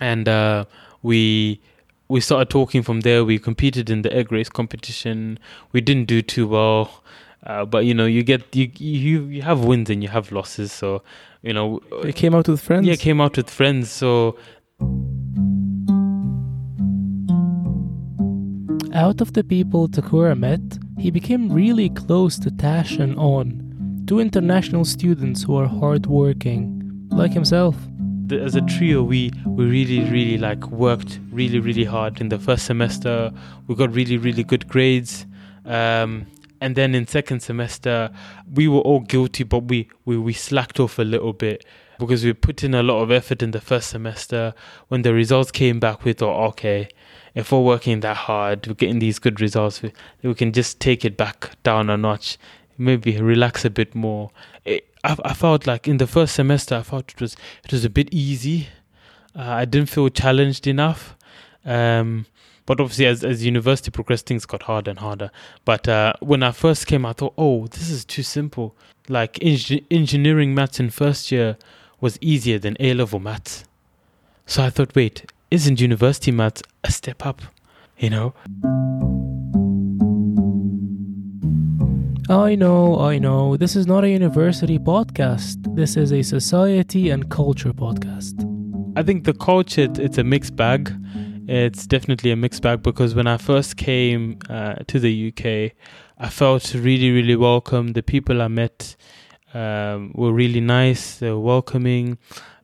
and 0.00 0.28
uh, 0.28 0.66
we 1.02 1.62
we 2.08 2.20
started 2.20 2.50
talking 2.50 2.82
from 2.82 3.00
there. 3.00 3.24
We 3.24 3.38
competed 3.38 3.90
in 3.90 4.02
the 4.02 4.12
egg 4.14 4.30
race 4.32 4.48
competition. 4.48 5.38
We 5.72 5.80
didn't 5.80 6.06
do 6.06 6.22
too 6.22 6.46
well, 6.46 7.02
uh, 7.46 7.64
but 7.64 7.84
you 7.86 7.94
know, 7.94 8.06
you 8.06 8.22
get 8.22 8.54
you 8.54 8.70
you 8.78 9.24
you 9.26 9.42
have 9.42 9.64
wins 9.64 9.90
and 9.90 10.02
you 10.02 10.08
have 10.10 10.30
losses. 10.32 10.72
So 10.72 11.02
you 11.42 11.52
know, 11.52 11.80
They 12.02 12.12
came 12.12 12.34
out 12.34 12.48
with 12.48 12.60
friends. 12.60 12.86
yeah, 12.86 12.96
came 12.96 13.20
out 13.20 13.36
with 13.36 13.50
friends. 13.50 13.90
So 13.90 14.36
Out 18.92 19.20
of 19.20 19.32
the 19.32 19.42
people 19.42 19.88
Takura 19.88 20.38
met, 20.38 20.60
he 20.98 21.10
became 21.10 21.50
really 21.52 21.90
close 21.90 22.38
to 22.38 22.50
Tash 22.50 22.96
and 22.98 23.18
On, 23.18 24.04
two 24.06 24.20
international 24.20 24.84
students 24.84 25.42
who 25.42 25.56
are 25.56 25.66
hardworking, 25.66 27.08
like 27.10 27.32
himself. 27.32 27.76
As 28.30 28.54
a 28.54 28.60
trio, 28.62 29.02
we 29.02 29.30
we 29.46 29.64
really 29.66 30.00
really 30.10 30.38
like 30.38 30.66
worked 30.68 31.20
really 31.30 31.58
really 31.58 31.84
hard 31.84 32.20
in 32.20 32.28
the 32.28 32.38
first 32.38 32.66
semester. 32.66 33.32
We 33.66 33.74
got 33.74 33.92
really 33.94 34.16
really 34.16 34.44
good 34.44 34.68
grades. 34.68 35.26
Um, 35.64 36.26
and 36.60 36.76
then 36.76 36.94
in 36.94 37.06
second 37.06 37.40
semester, 37.40 38.10
we 38.50 38.68
were 38.68 38.80
all 38.80 39.00
guilty, 39.00 39.44
but 39.44 39.64
we, 39.64 39.88
we, 40.06 40.16
we 40.16 40.32
slacked 40.32 40.80
off 40.80 40.98
a 40.98 41.02
little 41.02 41.34
bit 41.34 41.62
because 41.98 42.24
we 42.24 42.32
put 42.32 42.64
in 42.64 42.74
a 42.74 42.82
lot 42.82 43.02
of 43.02 43.10
effort 43.10 43.42
in 43.42 43.50
the 43.50 43.60
first 43.60 43.90
semester. 43.90 44.54
When 44.88 45.02
the 45.02 45.12
results 45.12 45.50
came 45.50 45.78
back, 45.78 46.04
we 46.04 46.14
thought, 46.14 46.42
okay, 46.52 46.88
if 47.34 47.52
we're 47.52 47.60
working 47.60 48.00
that 48.00 48.16
hard, 48.16 48.66
we're 48.66 48.74
getting 48.74 48.98
these 48.98 49.18
good 49.18 49.42
results, 49.42 49.82
we, 49.82 49.92
we 50.22 50.34
can 50.34 50.52
just 50.52 50.80
take 50.80 51.04
it 51.04 51.18
back 51.18 51.50
down 51.64 51.90
a 51.90 51.98
notch, 51.98 52.38
maybe 52.78 53.20
relax 53.20 53.64
a 53.64 53.70
bit 53.70 53.94
more. 53.94 54.30
It, 54.64 54.86
I, 55.02 55.16
I 55.24 55.34
felt 55.34 55.66
like 55.66 55.86
in 55.86 55.98
the 55.98 56.06
first 56.06 56.34
semester, 56.34 56.76
I 56.76 56.82
felt 56.82 57.10
it 57.12 57.20
was 57.20 57.36
it 57.64 57.72
was 57.72 57.84
a 57.84 57.90
bit 57.90 58.08
easy. 58.12 58.68
Uh, 59.36 59.42
I 59.42 59.64
didn't 59.64 59.88
feel 59.88 60.08
challenged 60.08 60.66
enough. 60.66 61.16
Um, 61.64 62.26
but 62.66 62.80
obviously, 62.80 63.06
as, 63.06 63.24
as 63.24 63.44
university 63.44 63.90
progressed, 63.90 64.26
things 64.26 64.46
got 64.46 64.62
harder 64.62 64.90
and 64.90 64.98
harder. 64.98 65.30
But 65.64 65.88
uh, 65.88 66.14
when 66.20 66.42
I 66.42 66.52
first 66.52 66.86
came, 66.86 67.04
I 67.04 67.12
thought, 67.12 67.34
oh, 67.36 67.66
this 67.66 67.90
is 67.90 68.04
too 68.04 68.22
simple. 68.22 68.74
Like 69.08 69.38
eng- 69.42 69.84
engineering 69.90 70.54
maths 70.54 70.80
in 70.80 70.90
first 70.90 71.30
year 71.30 71.58
was 72.00 72.18
easier 72.20 72.58
than 72.58 72.76
A 72.80 72.94
level 72.94 73.20
maths. 73.20 73.64
So 74.46 74.62
I 74.62 74.70
thought, 74.70 74.94
wait, 74.94 75.30
isn't 75.50 75.80
university 75.80 76.30
maths 76.30 76.62
a 76.82 76.90
step 76.90 77.26
up? 77.26 77.42
You 77.98 78.10
know? 78.10 79.33
I 82.30 82.54
know, 82.54 83.00
I 83.00 83.18
know, 83.18 83.56
this 83.56 83.76
is 83.76 83.86
not 83.86 84.02
a 84.04 84.08
university 84.08 84.78
podcast. 84.78 85.56
This 85.76 85.96
is 85.96 86.10
a 86.12 86.22
society 86.22 87.10
and 87.10 87.30
culture 87.30 87.72
podcast. 87.72 88.34
I 88.96 89.02
think 89.02 89.24
the 89.24 89.34
culture, 89.34 89.82
it- 89.82 89.98
it's 89.98 90.18
a 90.18 90.24
mixed 90.24 90.56
bag. 90.56 90.90
It's 91.46 91.86
definitely 91.86 92.30
a 92.30 92.36
mixed 92.36 92.62
bag 92.62 92.82
because 92.82 93.14
when 93.14 93.26
I 93.26 93.36
first 93.36 93.76
came 93.76 94.38
uh, 94.48 94.76
to 94.86 94.98
the 94.98 95.28
UK, 95.28 95.72
I 96.18 96.28
felt 96.30 96.72
really, 96.72 97.10
really 97.10 97.36
welcome. 97.36 97.88
The 97.92 98.02
people 98.02 98.40
I 98.40 98.48
met 98.48 98.96
um, 99.52 100.12
were 100.14 100.32
really 100.32 100.60
nice, 100.62 101.18
they 101.18 101.30
were 101.30 101.40
welcoming. 101.40 102.16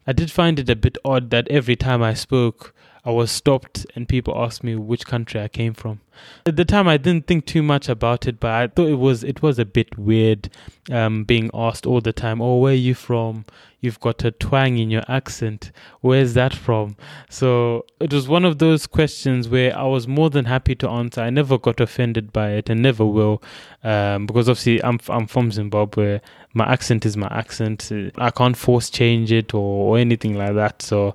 I 0.06 0.12
did 0.12 0.30
find 0.30 0.58
it 0.58 0.70
a 0.70 0.76
bit 0.76 0.96
odd 1.04 1.28
that 1.30 1.46
every 1.48 1.76
time 1.76 2.02
I 2.02 2.14
spoke, 2.14 2.74
I 3.04 3.10
was 3.10 3.30
stopped 3.30 3.86
and 3.94 4.08
people 4.08 4.34
asked 4.36 4.62
me 4.62 4.76
which 4.76 5.06
country 5.06 5.40
I 5.40 5.48
came 5.48 5.74
from. 5.74 6.00
At 6.44 6.56
the 6.56 6.64
time, 6.64 6.86
I 6.86 6.98
didn't 6.98 7.26
think 7.26 7.46
too 7.46 7.62
much 7.62 7.88
about 7.88 8.26
it, 8.26 8.40
but 8.40 8.50
I 8.50 8.66
thought 8.66 8.88
it 8.88 8.98
was 8.98 9.24
it 9.24 9.42
was 9.42 9.58
a 9.58 9.64
bit 9.64 9.96
weird 9.98 10.50
um, 10.90 11.24
being 11.24 11.50
asked 11.54 11.86
all 11.86 12.02
the 12.02 12.12
time, 12.12 12.42
"Oh, 12.42 12.58
where 12.58 12.72
are 12.72 12.76
you 12.76 12.94
from? 12.94 13.46
You've 13.80 14.00
got 14.00 14.22
a 14.24 14.30
twang 14.30 14.76
in 14.76 14.90
your 14.90 15.04
accent. 15.08 15.72
Where's 16.02 16.34
that 16.34 16.54
from?" 16.54 16.96
So 17.30 17.86
it 18.00 18.12
was 18.12 18.28
one 18.28 18.44
of 18.44 18.58
those 18.58 18.86
questions 18.86 19.48
where 19.48 19.74
I 19.76 19.84
was 19.84 20.06
more 20.06 20.28
than 20.28 20.44
happy 20.44 20.74
to 20.76 20.88
answer. 20.90 21.22
I 21.22 21.30
never 21.30 21.56
got 21.56 21.80
offended 21.80 22.32
by 22.34 22.50
it, 22.50 22.68
and 22.68 22.82
never 22.82 23.06
will, 23.06 23.42
um, 23.82 24.26
because 24.26 24.48
obviously 24.48 24.82
I'm 24.84 25.00
I'm 25.08 25.26
from 25.26 25.50
Zimbabwe. 25.52 26.20
My 26.52 26.70
accent 26.70 27.06
is 27.06 27.16
my 27.16 27.28
accent. 27.28 27.90
I 28.18 28.30
can't 28.30 28.56
force 28.56 28.90
change 28.90 29.32
it 29.32 29.54
or, 29.54 29.96
or 29.96 29.98
anything 29.98 30.34
like 30.34 30.54
that. 30.54 30.82
So. 30.82 31.14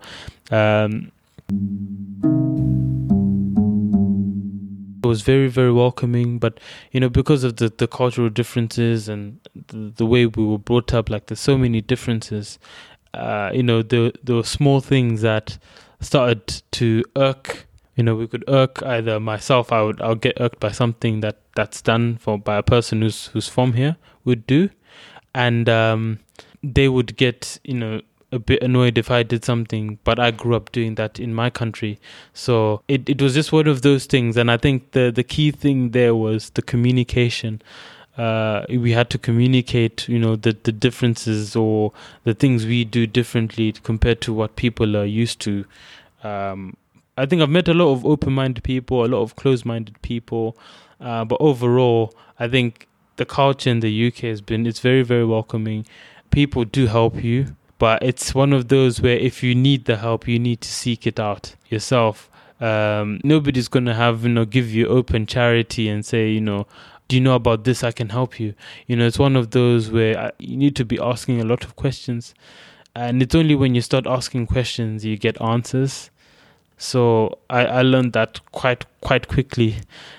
Um, 0.51 1.11
it 5.05 5.07
was 5.07 5.21
very 5.21 5.47
very 5.47 5.71
welcoming 5.71 6.39
but 6.39 6.59
you 6.91 6.99
know 6.99 7.09
because 7.09 7.43
of 7.43 7.57
the, 7.57 7.69
the 7.77 7.87
cultural 7.87 8.29
differences 8.29 9.07
and 9.07 9.39
the, 9.67 9.93
the 9.97 10.05
way 10.05 10.25
we 10.25 10.43
were 10.43 10.57
brought 10.57 10.93
up 10.93 11.09
like 11.09 11.27
there's 11.27 11.39
so 11.39 11.57
many 11.57 11.81
differences. 11.81 12.59
Uh, 13.13 13.49
you 13.53 13.63
know 13.63 13.81
there, 13.81 14.11
there 14.23 14.35
were 14.35 14.43
small 14.43 14.81
things 14.81 15.21
that 15.21 15.57
started 16.01 16.61
to 16.71 17.03
irk. 17.15 17.67
You 17.95 18.03
know 18.03 18.15
we 18.15 18.27
could 18.27 18.43
irk 18.47 18.83
either 18.83 19.19
myself 19.19 19.71
I 19.71 19.81
would 19.83 20.01
I'll 20.01 20.15
get 20.15 20.39
irked 20.39 20.59
by 20.59 20.71
something 20.71 21.21
that 21.21 21.39
that's 21.55 21.81
done 21.81 22.17
for 22.17 22.37
by 22.37 22.57
a 22.57 22.63
person 22.63 23.01
who's 23.01 23.27
who's 23.27 23.47
from 23.47 23.73
here 23.73 23.95
would 24.25 24.45
do. 24.45 24.69
And 25.33 25.69
um 25.69 26.19
they 26.61 26.89
would 26.89 27.15
get 27.15 27.59
you 27.63 27.75
know 27.75 28.01
a 28.35 28.39
bit 28.39 28.61
annoyed 28.61 28.97
if 28.97 29.09
I 29.09 29.23
did 29.23 29.43
something 29.43 29.97
but 30.03 30.19
I 30.19 30.31
grew 30.31 30.55
up 30.55 30.71
doing 30.71 30.95
that 30.95 31.19
in 31.19 31.33
my 31.33 31.49
country. 31.49 31.99
So 32.33 32.81
it, 32.87 33.09
it 33.09 33.21
was 33.21 33.33
just 33.33 33.51
one 33.51 33.67
of 33.67 33.81
those 33.81 34.05
things. 34.05 34.37
And 34.37 34.51
I 34.51 34.57
think 34.57 34.91
the 34.91 35.11
the 35.11 35.23
key 35.23 35.51
thing 35.51 35.91
there 35.91 36.15
was 36.15 36.51
the 36.51 36.61
communication. 36.61 37.61
Uh, 38.17 38.65
we 38.69 38.93
had 38.93 39.09
to 39.09 39.17
communicate, 39.17 40.07
you 40.07 40.19
know, 40.19 40.35
the 40.35 40.55
the 40.63 40.71
differences 40.71 41.55
or 41.55 41.91
the 42.23 42.33
things 42.33 42.65
we 42.65 42.85
do 42.85 43.07
differently 43.07 43.73
compared 43.83 44.21
to 44.21 44.33
what 44.33 44.55
people 44.55 44.95
are 44.95 45.05
used 45.05 45.39
to. 45.41 45.65
Um, 46.23 46.77
I 47.17 47.25
think 47.25 47.41
I've 47.41 47.49
met 47.49 47.67
a 47.67 47.73
lot 47.73 47.91
of 47.93 48.05
open-minded 48.05 48.63
people, 48.63 49.05
a 49.05 49.07
lot 49.07 49.21
of 49.21 49.35
closed-minded 49.37 50.01
people, 50.01 50.57
uh, 50.99 51.23
but 51.23 51.37
overall, 51.39 52.13
I 52.39 52.47
think 52.49 52.87
the 53.15 53.25
culture 53.25 53.69
in 53.69 53.79
the 53.79 54.07
UK 54.07 54.19
has 54.19 54.41
been 54.41 54.65
it's 54.65 54.79
very 54.79 55.03
very 55.03 55.25
welcoming. 55.25 55.85
People 56.31 56.65
do 56.65 56.87
help 56.87 57.23
you, 57.23 57.55
but 57.77 58.01
it's 58.03 58.33
one 58.33 58.53
of 58.53 58.67
those 58.67 59.01
where 59.01 59.17
if 59.17 59.43
you 59.43 59.55
need 59.55 59.85
the 59.85 59.97
help, 59.97 60.27
you 60.27 60.39
need 60.39 60.61
to 60.61 60.69
seek 60.69 61.05
it 61.05 61.19
out 61.19 61.55
yourself. 61.69 62.29
Um, 62.61 63.19
nobody's 63.23 63.67
gonna 63.67 63.93
have 63.93 64.23
you 64.23 64.29
know 64.29 64.45
give 64.45 64.71
you 64.71 64.87
open 64.87 65.25
charity 65.25 65.89
and 65.89 66.05
say 66.05 66.29
you 66.29 66.39
know 66.39 66.67
do 67.07 67.15
you 67.15 67.21
know 67.21 67.35
about 67.35 67.63
this? 67.63 67.83
I 67.83 67.91
can 67.91 68.09
help 68.09 68.39
you. 68.39 68.53
You 68.87 68.95
know, 68.95 69.05
it's 69.05 69.19
one 69.19 69.35
of 69.35 69.51
those 69.51 69.91
where 69.91 70.17
uh, 70.17 70.31
you 70.39 70.57
need 70.57 70.75
to 70.77 70.85
be 70.85 70.99
asking 70.99 71.39
a 71.39 71.45
lot 71.45 71.63
of 71.63 71.75
questions. 71.75 72.33
And 72.95 73.21
it's 73.21 73.35
only 73.35 73.55
when 73.55 73.75
you 73.75 73.81
start 73.81 74.07
asking 74.07 74.47
questions 74.47 75.05
you 75.05 75.17
get 75.17 75.39
answers. 75.41 76.09
So 76.77 77.37
I, 77.49 77.65
I 77.65 77.81
learned 77.83 78.13
that 78.13 78.39
quite 78.51 78.85
quite 79.01 79.27
quickly 79.27 79.75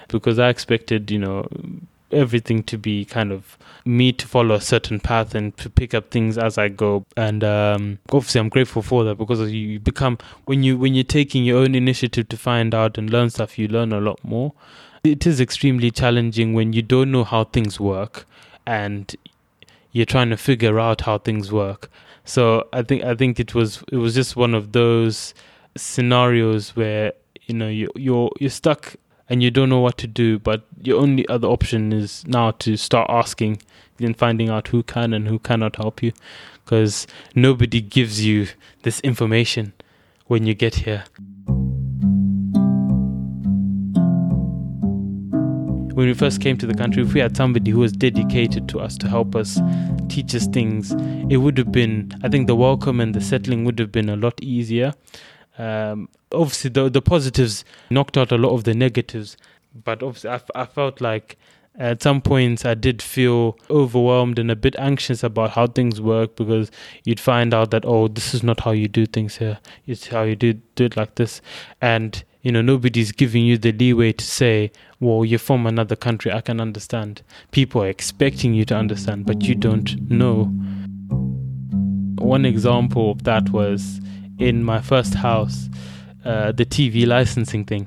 because 0.08 0.38
I 0.38 0.48
expected, 0.48 1.10
you 1.10 1.18
know, 1.18 1.48
everything 2.16 2.62
to 2.64 2.78
be 2.78 3.04
kind 3.04 3.30
of 3.30 3.56
me 3.84 4.12
to 4.12 4.26
follow 4.26 4.56
a 4.56 4.60
certain 4.60 4.98
path 4.98 5.34
and 5.34 5.56
to 5.58 5.70
pick 5.70 5.94
up 5.94 6.10
things 6.10 6.38
as 6.38 6.58
I 6.58 6.68
go. 6.68 7.04
And 7.16 7.44
um, 7.44 7.98
obviously, 8.10 8.40
I'm 8.40 8.48
grateful 8.48 8.82
for 8.82 9.04
that 9.04 9.16
because 9.16 9.52
you 9.52 9.78
become 9.78 10.18
when 10.46 10.62
you 10.62 10.76
when 10.76 10.94
you're 10.94 11.04
taking 11.04 11.44
your 11.44 11.58
own 11.58 11.74
initiative 11.74 12.28
to 12.30 12.36
find 12.36 12.74
out 12.74 12.98
and 12.98 13.10
learn 13.10 13.30
stuff, 13.30 13.58
you 13.58 13.68
learn 13.68 13.92
a 13.92 14.00
lot 14.00 14.18
more 14.24 14.52
it 15.10 15.26
is 15.26 15.40
extremely 15.40 15.90
challenging 15.90 16.52
when 16.52 16.72
you 16.72 16.82
don't 16.82 17.10
know 17.10 17.24
how 17.24 17.44
things 17.44 17.78
work 17.78 18.26
and 18.66 19.14
you're 19.92 20.06
trying 20.06 20.30
to 20.30 20.36
figure 20.36 20.78
out 20.78 21.02
how 21.02 21.18
things 21.18 21.52
work. 21.52 21.90
So 22.24 22.68
I 22.72 22.82
think 22.82 23.04
I 23.04 23.14
think 23.14 23.38
it 23.38 23.54
was 23.54 23.82
it 23.90 23.96
was 23.96 24.14
just 24.14 24.36
one 24.36 24.54
of 24.54 24.72
those 24.72 25.32
scenarios 25.76 26.74
where 26.74 27.12
you 27.42 27.54
know 27.54 27.68
you 27.68 27.88
you're 27.94 28.30
you're 28.40 28.50
stuck 28.50 28.96
and 29.28 29.42
you 29.42 29.50
don't 29.50 29.68
know 29.68 29.80
what 29.80 29.98
to 29.98 30.06
do, 30.06 30.38
but 30.38 30.66
your 30.82 31.00
only 31.00 31.26
other 31.28 31.48
option 31.48 31.92
is 31.92 32.26
now 32.26 32.52
to 32.52 32.76
start 32.76 33.10
asking 33.10 33.60
and 33.98 34.16
finding 34.16 34.48
out 34.48 34.68
who 34.68 34.82
can 34.82 35.12
and 35.12 35.28
who 35.28 35.38
cannot 35.38 35.76
help 35.76 36.02
you 36.02 36.12
because 36.64 37.06
nobody 37.34 37.80
gives 37.80 38.24
you 38.24 38.48
this 38.82 39.00
information 39.00 39.72
when 40.26 40.46
you 40.46 40.54
get 40.54 40.76
here. 40.76 41.04
when 45.96 46.08
we 46.08 46.12
first 46.12 46.42
came 46.42 46.58
to 46.58 46.66
the 46.66 46.74
country, 46.74 47.02
if 47.02 47.14
we 47.14 47.20
had 47.20 47.34
somebody 47.34 47.70
who 47.70 47.78
was 47.78 47.90
dedicated 47.90 48.68
to 48.68 48.78
us 48.78 48.98
to 48.98 49.08
help 49.08 49.34
us 49.34 49.58
teach 50.10 50.34
us 50.34 50.46
things, 50.46 50.92
it 51.30 51.38
would 51.38 51.56
have 51.56 51.72
been, 51.72 52.12
I 52.22 52.28
think, 52.28 52.48
the 52.48 52.54
welcome 52.54 53.00
and 53.00 53.14
the 53.14 53.20
settling 53.22 53.64
would 53.64 53.78
have 53.78 53.92
been 53.92 54.10
a 54.10 54.16
lot 54.16 54.38
easier. 54.42 54.92
Um, 55.58 56.08
obviously, 56.32 56.70
the 56.70 56.88
the 56.88 57.02
positives 57.02 57.64
knocked 57.90 58.16
out 58.16 58.32
a 58.32 58.36
lot 58.36 58.54
of 58.54 58.64
the 58.64 58.74
negatives, 58.74 59.36
but 59.84 60.02
obviously, 60.02 60.30
I, 60.30 60.40
I 60.54 60.66
felt 60.66 61.00
like 61.00 61.36
at 61.78 62.02
some 62.02 62.20
points 62.20 62.64
I 62.64 62.74
did 62.74 63.02
feel 63.02 63.58
overwhelmed 63.68 64.38
and 64.38 64.50
a 64.50 64.56
bit 64.56 64.76
anxious 64.78 65.22
about 65.22 65.50
how 65.50 65.66
things 65.66 66.00
work 66.00 66.36
because 66.36 66.70
you'd 67.04 67.20
find 67.20 67.52
out 67.52 67.70
that 67.70 67.84
oh 67.84 68.08
this 68.08 68.34
is 68.34 68.42
not 68.42 68.60
how 68.60 68.70
you 68.70 68.88
do 68.88 69.06
things 69.06 69.36
here. 69.36 69.58
It's 69.86 70.08
how 70.08 70.22
you 70.22 70.36
do 70.36 70.54
do 70.74 70.84
it 70.84 70.96
like 70.96 71.16
this. 71.16 71.40
And 71.80 72.22
you 72.42 72.52
know 72.52 72.62
nobody's 72.62 73.12
giving 73.12 73.44
you 73.44 73.58
the 73.58 73.72
leeway 73.72 74.12
to 74.12 74.24
say 74.24 74.70
well 75.00 75.24
you're 75.24 75.38
from 75.38 75.66
another 75.66 75.96
country. 75.96 76.32
I 76.32 76.40
can 76.40 76.60
understand. 76.60 77.22
People 77.50 77.82
are 77.82 77.88
expecting 77.88 78.54
you 78.54 78.64
to 78.66 78.76
understand 78.76 79.26
but 79.26 79.42
you 79.42 79.54
don't 79.54 80.10
know. 80.10 80.44
One 82.18 82.44
example 82.46 83.10
of 83.10 83.24
that 83.24 83.50
was 83.50 84.00
in 84.38 84.62
my 84.62 84.80
first 84.80 85.14
house 85.14 85.68
uh, 86.24 86.52
the 86.52 86.64
tv 86.64 87.06
licensing 87.06 87.64
thing 87.64 87.86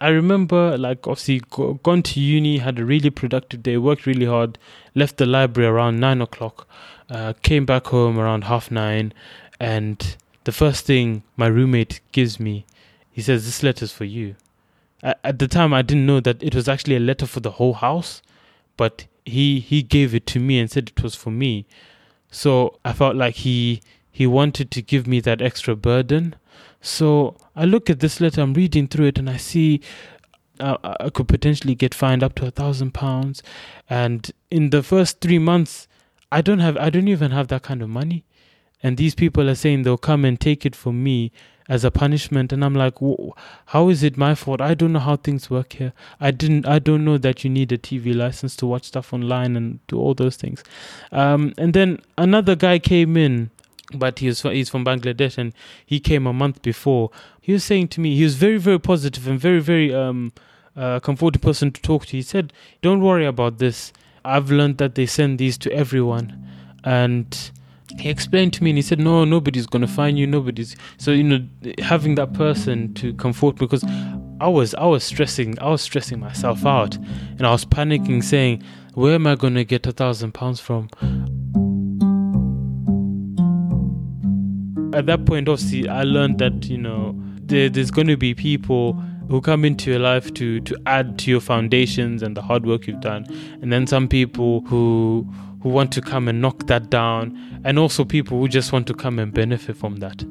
i 0.00 0.08
remember 0.08 0.76
like 0.78 1.06
obviously 1.06 1.40
go, 1.50 1.74
gone 1.82 2.02
to 2.02 2.20
uni 2.20 2.58
had 2.58 2.78
a 2.78 2.84
really 2.84 3.10
productive 3.10 3.62
day 3.62 3.76
worked 3.76 4.06
really 4.06 4.26
hard 4.26 4.58
left 4.94 5.16
the 5.16 5.26
library 5.26 5.68
around 5.68 5.98
nine 6.00 6.20
o'clock 6.20 6.66
uh, 7.10 7.32
came 7.42 7.66
back 7.66 7.86
home 7.86 8.18
around 8.18 8.44
half 8.44 8.70
nine 8.70 9.12
and 9.60 10.16
the 10.44 10.52
first 10.52 10.84
thing 10.86 11.22
my 11.36 11.46
roommate 11.46 12.00
gives 12.12 12.40
me 12.40 12.64
he 13.14 13.22
says, 13.22 13.44
This 13.44 13.62
letter's 13.62 13.92
for 13.92 14.04
you. 14.04 14.34
At 15.00 15.38
the 15.38 15.46
time, 15.46 15.72
I 15.72 15.82
didn't 15.82 16.04
know 16.04 16.18
that 16.20 16.42
it 16.42 16.54
was 16.54 16.68
actually 16.68 16.96
a 16.96 17.00
letter 17.00 17.26
for 17.26 17.38
the 17.38 17.52
whole 17.52 17.74
house, 17.74 18.22
but 18.76 19.06
he 19.24 19.60
he 19.60 19.82
gave 19.82 20.14
it 20.16 20.26
to 20.28 20.40
me 20.40 20.58
and 20.58 20.68
said 20.68 20.88
it 20.88 21.02
was 21.02 21.14
for 21.14 21.30
me. 21.30 21.64
So 22.32 22.80
I 22.84 22.92
felt 22.92 23.14
like 23.14 23.36
he 23.36 23.82
he 24.14 24.28
wanted 24.28 24.70
to 24.70 24.80
give 24.80 25.08
me 25.08 25.18
that 25.18 25.42
extra 25.42 25.74
burden. 25.74 26.36
So 26.80 27.36
I 27.56 27.64
look 27.64 27.90
at 27.90 27.98
this 27.98 28.20
letter, 28.20 28.42
I'm 28.42 28.54
reading 28.54 28.86
through 28.86 29.06
it, 29.06 29.18
and 29.18 29.28
I 29.28 29.38
see 29.38 29.80
uh, 30.60 30.76
I 30.84 31.10
could 31.10 31.26
potentially 31.26 31.74
get 31.74 31.92
fined 31.92 32.22
up 32.22 32.36
to 32.36 32.46
a 32.46 32.52
thousand 32.52 32.94
pounds. 32.94 33.42
And 33.90 34.30
in 34.52 34.70
the 34.70 34.84
first 34.84 35.20
three 35.20 35.40
months, 35.40 35.88
I 36.30 36.42
don't 36.42 36.60
have 36.60 36.76
I 36.76 36.90
don't 36.90 37.08
even 37.08 37.32
have 37.32 37.48
that 37.48 37.64
kind 37.64 37.82
of 37.82 37.88
money. 37.88 38.24
And 38.84 38.96
these 38.96 39.16
people 39.16 39.50
are 39.50 39.56
saying 39.56 39.82
they'll 39.82 39.98
come 39.98 40.24
and 40.24 40.40
take 40.40 40.64
it 40.64 40.76
from 40.76 41.02
me 41.02 41.32
as 41.68 41.82
a 41.82 41.90
punishment 41.90 42.52
and 42.52 42.62
i'm 42.62 42.74
like 42.74 42.94
how 43.68 43.88
is 43.88 44.02
it 44.02 44.18
my 44.18 44.34
fault 44.34 44.60
i 44.60 44.74
don't 44.74 44.92
know 44.92 44.98
how 44.98 45.16
things 45.16 45.48
work 45.48 45.72
here 45.72 45.94
i 46.20 46.30
didn't 46.30 46.66
i 46.66 46.78
don't 46.78 47.04
know 47.04 47.16
that 47.16 47.42
you 47.42 47.48
need 47.48 47.72
a 47.72 47.78
tv 47.78 48.14
license 48.14 48.54
to 48.54 48.66
watch 48.66 48.84
stuff 48.84 49.14
online 49.14 49.56
and 49.56 49.78
do 49.86 49.98
all 49.98 50.12
those 50.12 50.36
things 50.36 50.62
um, 51.10 51.54
and 51.56 51.72
then 51.72 51.98
another 52.18 52.54
guy 52.54 52.78
came 52.78 53.16
in 53.16 53.50
but 53.92 54.18
he 54.18 54.26
was 54.26 54.42
he's 54.42 54.68
from 54.68 54.84
bangladesh 54.84 55.36
and 55.38 55.52
he 55.84 56.00
came 56.00 56.26
a 56.26 56.32
month 56.32 56.62
before. 56.62 57.10
He 57.40 57.52
was 57.52 57.64
saying 57.64 57.88
to 57.88 58.00
me 58.00 58.16
he 58.16 58.24
was 58.24 58.36
very 58.36 58.58
very 58.58 58.78
positive 58.80 59.26
and 59.28 59.38
very 59.38 59.60
very 59.60 59.94
um 59.94 60.32
uh, 60.76 60.98
comfortable 61.00 61.38
person 61.38 61.70
to 61.70 61.80
talk 61.80 62.06
to. 62.06 62.16
He 62.16 62.22
said 62.22 62.52
don't 62.82 63.02
worry 63.02 63.26
about 63.26 63.58
this. 63.58 63.92
I've 64.24 64.50
learned 64.50 64.78
that 64.78 64.94
they 64.94 65.06
send 65.06 65.38
these 65.38 65.58
to 65.58 65.72
everyone. 65.72 66.48
And 66.82 67.50
he 67.98 68.08
explained 68.08 68.54
to 68.54 68.64
me 68.64 68.70
and 68.70 68.78
he 68.78 68.82
said 68.82 68.98
no 68.98 69.24
nobody's 69.24 69.66
gonna 69.66 69.86
find 69.86 70.18
you. 70.18 70.26
Nobody's 70.26 70.76
so 70.96 71.10
you 71.12 71.22
know 71.22 71.46
having 71.78 72.14
that 72.16 72.32
person 72.32 72.94
to 72.94 73.12
comfort 73.14 73.56
because 73.56 73.84
i 74.40 74.48
was 74.48 74.74
i 74.74 74.84
was 74.84 75.04
stressing 75.04 75.58
i 75.60 75.68
was 75.68 75.80
stressing 75.80 76.18
myself 76.18 76.66
out 76.66 76.96
and 76.96 77.46
i 77.46 77.52
was 77.52 77.64
panicking 77.64 78.22
saying 78.22 78.62
where 78.94 79.14
am 79.14 79.26
i 79.26 79.34
gonna 79.34 79.64
get 79.64 79.86
a 79.86 79.92
thousand 79.92 80.32
pounds 80.32 80.60
from 80.60 80.88
at 84.94 85.06
that 85.06 85.24
point 85.26 85.48
obviously 85.48 85.88
i 85.88 86.02
learned 86.02 86.38
that 86.38 86.66
you 86.66 86.78
know 86.78 87.14
there, 87.46 87.68
there's 87.68 87.90
going 87.90 88.06
to 88.06 88.16
be 88.16 88.34
people 88.34 88.94
who 89.28 89.40
come 89.40 89.64
into 89.64 89.90
your 89.90 90.00
life 90.00 90.32
to 90.34 90.60
to 90.60 90.76
add 90.86 91.18
to 91.18 91.30
your 91.30 91.40
foundations 91.40 92.22
and 92.22 92.36
the 92.36 92.42
hard 92.42 92.66
work 92.66 92.86
you've 92.86 93.00
done 93.00 93.26
and 93.60 93.72
then 93.72 93.86
some 93.86 94.08
people 94.08 94.60
who 94.62 95.26
who 95.64 95.70
want 95.70 95.90
to 95.90 96.02
come 96.02 96.28
and 96.28 96.42
knock 96.42 96.66
that 96.66 96.90
down, 96.90 97.34
and 97.64 97.78
also 97.78 98.04
people 98.04 98.38
who 98.38 98.46
just 98.48 98.70
want 98.70 98.86
to 98.86 98.92
come 98.92 99.18
and 99.18 99.32
benefit 99.32 99.74
from 99.74 99.96
that. 99.96 100.22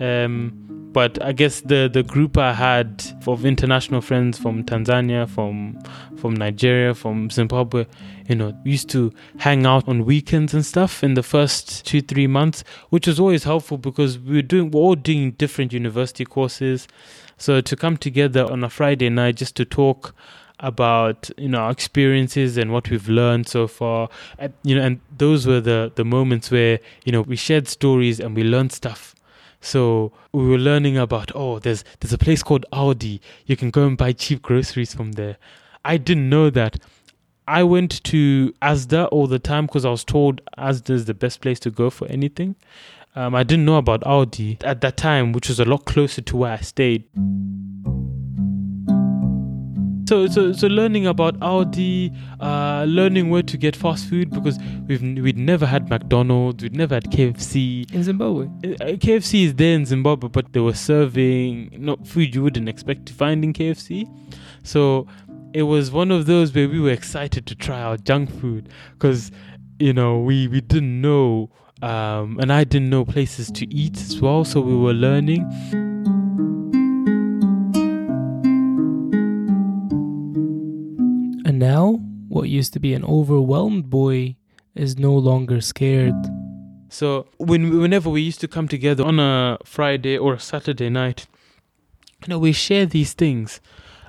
Um, 0.00 0.69
but 0.92 1.22
I 1.22 1.32
guess 1.32 1.60
the 1.60 1.88
the 1.92 2.02
group 2.02 2.36
I 2.36 2.52
had 2.52 3.04
of 3.26 3.44
international 3.44 4.00
friends 4.00 4.38
from 4.38 4.64
Tanzania, 4.64 5.28
from 5.28 5.78
from 6.16 6.34
Nigeria, 6.34 6.94
from 6.94 7.30
Zimbabwe, 7.30 7.86
you 8.28 8.34
know, 8.34 8.56
used 8.64 8.88
to 8.90 9.12
hang 9.38 9.66
out 9.66 9.88
on 9.88 10.04
weekends 10.04 10.52
and 10.52 10.64
stuff 10.64 11.04
in 11.04 11.14
the 11.14 11.22
first 11.22 11.86
two 11.86 12.00
three 12.00 12.26
months, 12.26 12.64
which 12.90 13.06
was 13.06 13.20
always 13.20 13.44
helpful 13.44 13.78
because 13.78 14.18
we 14.18 14.36
were 14.36 14.42
doing 14.42 14.70
we're 14.70 14.80
all 14.80 14.96
doing 14.96 15.32
different 15.32 15.72
university 15.72 16.24
courses, 16.24 16.88
so 17.36 17.60
to 17.60 17.76
come 17.76 17.96
together 17.96 18.50
on 18.50 18.64
a 18.64 18.70
Friday 18.70 19.10
night 19.10 19.36
just 19.36 19.56
to 19.56 19.64
talk 19.64 20.14
about 20.60 21.30
you 21.38 21.48
know 21.48 21.58
our 21.58 21.70
experiences 21.70 22.58
and 22.58 22.70
what 22.70 22.90
we've 22.90 23.08
learned 23.08 23.48
so 23.48 23.66
far 23.66 24.10
and, 24.38 24.52
you 24.62 24.74
know 24.74 24.82
and 24.82 25.00
those 25.16 25.46
were 25.46 25.58
the 25.58 25.90
the 25.94 26.04
moments 26.04 26.50
where 26.50 26.78
you 27.04 27.10
know 27.10 27.22
we 27.22 27.34
shared 27.34 27.66
stories 27.66 28.20
and 28.20 28.36
we 28.36 28.44
learned 28.44 28.70
stuff 28.70 29.14
so 29.60 30.12
we 30.32 30.46
were 30.46 30.58
learning 30.58 30.96
about 30.96 31.30
oh 31.34 31.58
there's 31.58 31.84
there's 32.00 32.12
a 32.12 32.18
place 32.18 32.42
called 32.42 32.64
Aldi. 32.72 33.20
you 33.46 33.56
can 33.56 33.70
go 33.70 33.86
and 33.86 33.96
buy 33.96 34.12
cheap 34.12 34.42
groceries 34.42 34.94
from 34.94 35.12
there. 35.12 35.36
I 35.84 35.96
didn't 35.96 36.28
know 36.28 36.50
that. 36.50 36.78
I 37.48 37.64
went 37.64 38.04
to 38.04 38.54
Asda 38.62 39.08
all 39.10 39.26
the 39.26 39.38
time 39.40 39.66
because 39.66 39.84
I 39.84 39.90
was 39.90 40.04
told 40.04 40.40
Asda 40.56 40.90
is 40.90 41.06
the 41.06 41.14
best 41.14 41.40
place 41.40 41.58
to 41.60 41.70
go 41.70 41.90
for 41.90 42.06
anything. 42.06 42.54
Um, 43.16 43.34
I 43.34 43.42
didn't 43.42 43.64
know 43.64 43.76
about 43.76 44.02
Aldi 44.02 44.62
at 44.62 44.80
that 44.82 44.96
time 44.96 45.32
which 45.32 45.48
was 45.48 45.58
a 45.58 45.64
lot 45.64 45.84
closer 45.84 46.20
to 46.22 46.36
where 46.36 46.52
I 46.52 46.58
stayed 46.58 47.04
So 50.10 50.26
so 50.26 50.52
so 50.52 50.66
learning 50.66 51.06
about 51.06 51.38
Aldi, 51.38 52.12
uh, 52.40 52.84
learning 52.88 53.30
where 53.30 53.44
to 53.44 53.56
get 53.56 53.76
fast 53.76 54.08
food 54.08 54.30
because 54.30 54.58
we've 54.88 55.00
we'd 55.00 55.38
never 55.38 55.64
had 55.64 55.88
McDonald's, 55.88 56.64
we'd 56.64 56.74
never 56.74 56.96
had 56.96 57.04
KFC. 57.12 57.88
In 57.94 58.02
Zimbabwe. 58.02 58.46
Uh, 58.46 58.96
KFC 58.96 59.44
is 59.44 59.54
there 59.54 59.72
in 59.72 59.86
Zimbabwe, 59.86 60.28
but 60.28 60.52
they 60.52 60.58
were 60.58 60.74
serving 60.74 61.76
not 61.78 62.08
food 62.08 62.34
you 62.34 62.42
wouldn't 62.42 62.68
expect 62.68 63.06
to 63.06 63.12
find 63.12 63.44
in 63.44 63.52
KFC. 63.52 64.04
So 64.64 65.06
it 65.54 65.62
was 65.62 65.92
one 65.92 66.10
of 66.10 66.26
those 66.26 66.52
where 66.52 66.68
we 66.68 66.80
were 66.80 66.90
excited 66.90 67.46
to 67.46 67.54
try 67.54 67.80
out 67.80 68.02
junk 68.02 68.32
food 68.40 68.68
because 68.94 69.30
you 69.78 69.92
know 69.92 70.18
we 70.18 70.48
we 70.48 70.60
didn't 70.60 71.00
know 71.00 71.50
um, 71.82 72.40
and 72.40 72.52
I 72.52 72.64
didn't 72.64 72.90
know 72.90 73.04
places 73.04 73.48
to 73.52 73.72
eat 73.72 73.96
as 73.98 74.20
well, 74.20 74.44
so 74.44 74.60
we 74.60 74.76
were 74.76 74.92
learning. 74.92 75.89
Now, 81.60 82.00
what 82.28 82.48
used 82.48 82.72
to 82.72 82.80
be 82.80 82.94
an 82.94 83.04
overwhelmed 83.04 83.90
boy 83.90 84.36
is 84.74 84.98
no 84.98 85.12
longer 85.12 85.60
scared. 85.60 86.14
So 86.88 87.26
when 87.36 87.78
whenever 87.78 88.08
we 88.08 88.22
used 88.22 88.40
to 88.40 88.48
come 88.48 88.66
together 88.66 89.04
on 89.04 89.20
a 89.20 89.58
Friday 89.64 90.16
or 90.16 90.34
a 90.34 90.40
Saturday 90.40 90.88
night, 90.88 91.26
you 92.22 92.28
know, 92.28 92.38
we 92.38 92.52
share 92.52 92.86
these 92.86 93.12
things. 93.12 93.60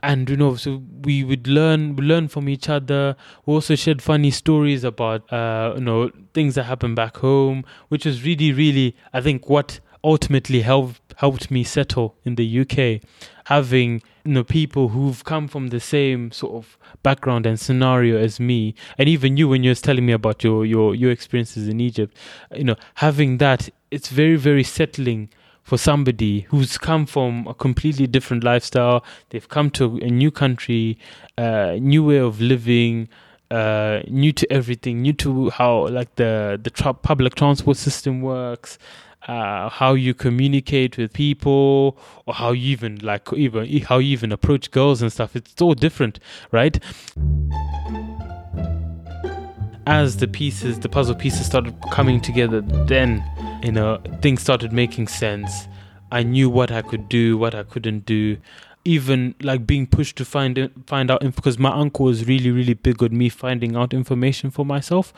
And 0.02 0.30
you 0.30 0.38
know, 0.38 0.56
so 0.56 0.82
we 1.04 1.26
would 1.26 1.46
learn 1.46 1.98
learn 1.98 2.30
from 2.30 2.48
each 2.48 2.70
other. 2.70 3.18
We 3.46 3.54
also 3.54 3.76
shared 3.76 4.02
funny 4.02 4.32
stories 4.32 4.86
about 4.86 5.32
uh, 5.32 5.74
you 5.76 5.84
know, 5.84 6.10
things 6.34 6.56
that 6.56 6.64
happened 6.64 6.96
back 6.96 7.18
home, 7.18 7.66
which 7.90 8.06
was 8.06 8.24
really, 8.24 8.54
really 8.54 8.96
I 9.14 9.20
think 9.20 9.50
what 9.50 9.82
ultimately 10.04 10.62
helped 10.62 11.02
helped 11.18 11.52
me 11.52 11.64
settle 11.64 12.16
in 12.24 12.36
the 12.36 12.62
UK. 12.62 13.02
Having 13.52 14.02
you 14.26 14.34
know 14.34 14.44
people 14.44 14.86
who've 14.94 15.24
come 15.24 15.48
from 15.54 15.68
the 15.76 15.80
same 15.80 16.32
sort 16.32 16.54
of 16.60 16.78
background 17.04 17.46
and 17.46 17.60
scenario 17.60 18.18
as 18.18 18.40
me, 18.40 18.74
and 18.98 19.10
even 19.10 19.38
you 19.38 19.50
when 19.50 19.64
you 19.64 19.72
was 19.72 19.82
telling 19.82 20.06
me 20.06 20.14
about 20.14 20.38
your 20.44 20.66
your 20.66 20.96
your 20.96 21.12
experiences 21.12 21.68
in 21.68 21.80
Egypt, 21.80 22.16
you 22.56 22.64
know, 22.64 22.78
having 22.96 23.40
that 23.40 23.70
it's 23.90 24.10
very 24.10 24.38
very 24.38 24.64
settling 24.64 25.30
for 25.64 25.78
somebody 25.78 26.42
who's 26.50 26.78
come 26.78 27.06
from 27.06 27.46
a 27.48 27.54
completely 27.54 28.08
different 28.08 28.44
lifestyle. 28.44 29.04
They've 29.30 29.48
come 29.58 29.70
to 29.72 29.98
a 29.98 30.10
new 30.10 30.32
country, 30.32 30.98
uh, 31.38 31.76
new 31.80 32.04
way 32.04 32.20
of 32.20 32.42
living. 32.42 33.10
Uh, 33.52 34.02
new 34.08 34.32
to 34.32 34.46
everything, 34.50 35.02
new 35.02 35.12
to 35.12 35.50
how 35.50 35.86
like 35.90 36.16
the 36.16 36.58
the 36.64 36.70
tra- 36.70 36.94
public 36.94 37.36
transport 37.36 37.76
system 37.76 38.22
works, 38.22 38.78
uh, 39.28 39.70
how 39.70 39.94
you 39.94 40.14
communicate 40.14 40.98
with 40.98 41.14
people, 41.14 41.98
or 42.26 42.34
how 42.34 42.52
you 42.52 42.72
even 42.72 42.98
like 43.00 43.32
even 43.34 43.82
how 43.84 44.00
you 44.00 44.10
even 44.10 44.32
approach 44.32 44.72
girls 44.72 45.02
and 45.02 45.12
stuff. 45.12 45.36
It's 45.36 45.62
all 45.62 45.74
different, 45.74 46.20
right? 46.52 46.80
As 49.88 50.18
the 50.18 50.28
pieces, 50.28 50.80
the 50.80 50.90
puzzle 50.90 51.16
pieces 51.16 51.46
started 51.46 51.76
coming 51.92 52.22
together, 52.22 52.62
then 52.62 53.24
you 53.64 53.72
know 53.72 54.02
things 54.22 54.42
started 54.42 54.72
making 54.74 55.08
sense. 55.08 55.68
I 56.12 56.24
knew 56.24 56.50
what 56.50 56.72
I 56.72 56.82
could 56.82 57.08
do, 57.08 57.38
what 57.38 57.56
I 57.56 57.64
couldn't 57.64 58.06
do. 58.06 58.38
Even 58.84 59.36
like 59.42 59.68
being 59.68 59.86
pushed 59.86 60.18
to 60.18 60.26
find 60.26 60.72
find 60.88 61.12
out 61.12 61.22
because 61.22 61.60
my 61.60 61.70
uncle 61.70 62.06
was 62.06 62.28
really 62.28 62.50
really 62.50 62.74
big 62.74 63.04
on 63.04 63.16
me 63.16 63.30
finding 63.30 63.76
out 63.76 63.94
information 63.94 64.50
for 64.50 64.66
myself. 64.66 65.14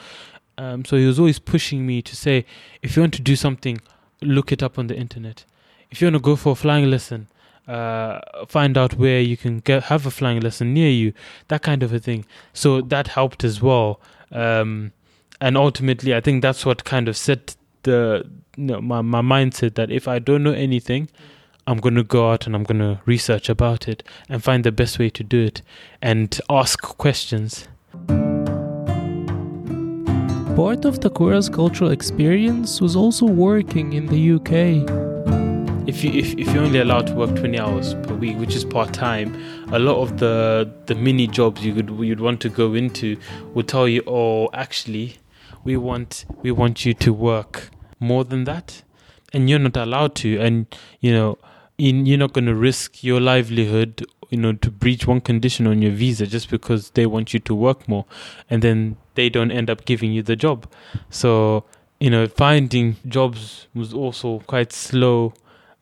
Um, 0.58 0.86
so 0.86 0.98
he 0.98 1.06
was 1.06 1.18
always 1.18 1.40
pushing 1.40 1.86
me 1.86 2.02
to 2.02 2.16
say, 2.16 2.46
if 2.82 2.96
you 2.96 3.02
want 3.02 3.14
to 3.16 3.22
do 3.22 3.36
something, 3.36 3.82
look 4.24 4.52
it 4.52 4.64
up 4.64 4.78
on 4.80 4.88
the 4.88 4.96
internet. 4.96 5.46
If 5.92 6.02
you 6.02 6.08
want 6.08 6.16
to 6.16 6.20
go 6.22 6.36
for 6.36 6.54
a 6.54 6.56
flying 6.56 6.90
lesson, 6.90 7.28
uh, 7.68 8.20
find 8.48 8.78
out 8.78 8.96
where 8.96 9.22
you 9.22 9.38
can 9.38 9.60
get 9.60 9.84
have 9.84 10.06
a 10.06 10.12
flying 10.12 10.42
lesson 10.42 10.74
near 10.74 10.90
you, 10.90 11.14
that 11.48 11.62
kind 11.62 11.84
of 11.84 11.94
a 11.94 12.00
thing. 12.00 12.26
So 12.54 12.82
that 12.82 13.08
helped 13.10 13.44
as 13.44 13.62
well. 13.62 14.02
Um, 14.32 14.92
and 15.40 15.58
ultimately, 15.58 16.16
I 16.16 16.22
think 16.22 16.42
that's 16.42 16.66
what 16.66 16.84
kind 16.84 17.08
of 17.08 17.16
set 17.16 17.56
the 17.84 18.30
you 18.56 18.66
know, 18.66 18.82
my 18.82 19.02
my 19.02 19.22
mindset 19.22 19.76
that 19.76 19.92
if 19.92 20.08
I 20.08 20.20
don't 20.20 20.44
know 20.44 20.54
anything, 20.54 21.10
I'm 21.68 21.78
gonna 21.78 22.04
go 22.04 22.32
out 22.32 22.46
and 22.48 22.56
I'm 22.56 22.64
gonna 22.64 23.02
research 23.06 23.50
about 23.50 23.88
it 23.88 24.04
and 24.30 24.44
find 24.44 24.64
the 24.64 24.72
best 24.72 25.00
way 25.00 25.10
to 25.12 25.24
do 25.24 25.42
it 25.44 25.62
and 26.02 26.40
ask 26.50 26.82
questions. 26.82 27.68
Part 30.56 30.86
of 30.86 31.00
Takura's 31.00 31.50
cultural 31.50 31.90
experience 31.90 32.80
was 32.80 32.96
also 32.96 33.26
working 33.26 33.94
in 33.94 34.06
the 34.06 34.34
UK. 34.34 35.04
if 35.88 36.04
you 36.04 36.12
if, 36.12 36.34
if 36.38 36.54
you're 36.54 36.64
only 36.64 36.80
allowed 36.80 37.08
to 37.08 37.14
work 37.14 37.36
20 37.36 37.60
hours 37.60 37.94
per 37.96 38.14
week 38.14 38.38
which 38.38 38.56
is 38.56 38.64
part-time 38.64 39.36
a 39.74 39.80
lot 39.80 39.98
of 40.02 40.18
the 40.18 40.72
the 40.86 40.96
mini 40.96 41.28
jobs 41.28 41.66
you 41.66 41.74
could 41.74 41.90
you'd 42.00 42.22
want 42.22 42.40
to 42.40 42.50
go 42.50 42.74
into 42.74 43.18
will 43.54 43.64
tell 43.64 43.88
you 43.88 44.02
oh 44.08 44.50
actually 44.54 45.18
we 45.66 45.76
want 45.76 46.24
we 46.42 46.52
want 46.52 46.86
you 46.86 46.94
to 46.94 47.12
work 47.12 47.70
more 48.00 48.24
than 48.24 48.46
that 48.46 48.82
and 49.34 49.50
you're 49.50 49.60
not 49.60 49.76
allowed 49.76 50.16
to 50.16 50.40
and 50.40 50.74
you 51.02 51.12
know 51.12 51.38
in, 51.78 52.06
you're 52.06 52.20
not 52.20 52.32
going 52.32 52.46
to 52.46 52.56
risk 52.56 53.04
your 53.04 53.20
livelihood 53.20 54.06
you 54.34 54.40
know 54.40 54.54
to 54.54 54.72
breach 54.72 55.06
one 55.06 55.22
condition 55.22 55.68
on 55.68 55.82
your 55.82 55.92
visa 55.92 56.26
just 56.26 56.50
because 56.50 56.90
they 56.92 57.06
want 57.06 57.34
you 57.34 57.40
to 57.40 57.54
work 57.54 57.88
more 57.88 58.06
and 58.50 58.62
then 58.62 58.98
they 59.16 59.30
don't 59.30 59.52
end 59.52 59.70
up 59.70 59.86
giving 59.86 60.12
you 60.12 60.24
the 60.24 60.36
job 60.36 60.68
so 61.10 61.64
you 62.00 62.10
know 62.10 62.28
finding 62.28 62.96
jobs 63.08 63.68
was 63.76 63.94
also 63.94 64.40
quite 64.48 64.74
slow 64.74 65.34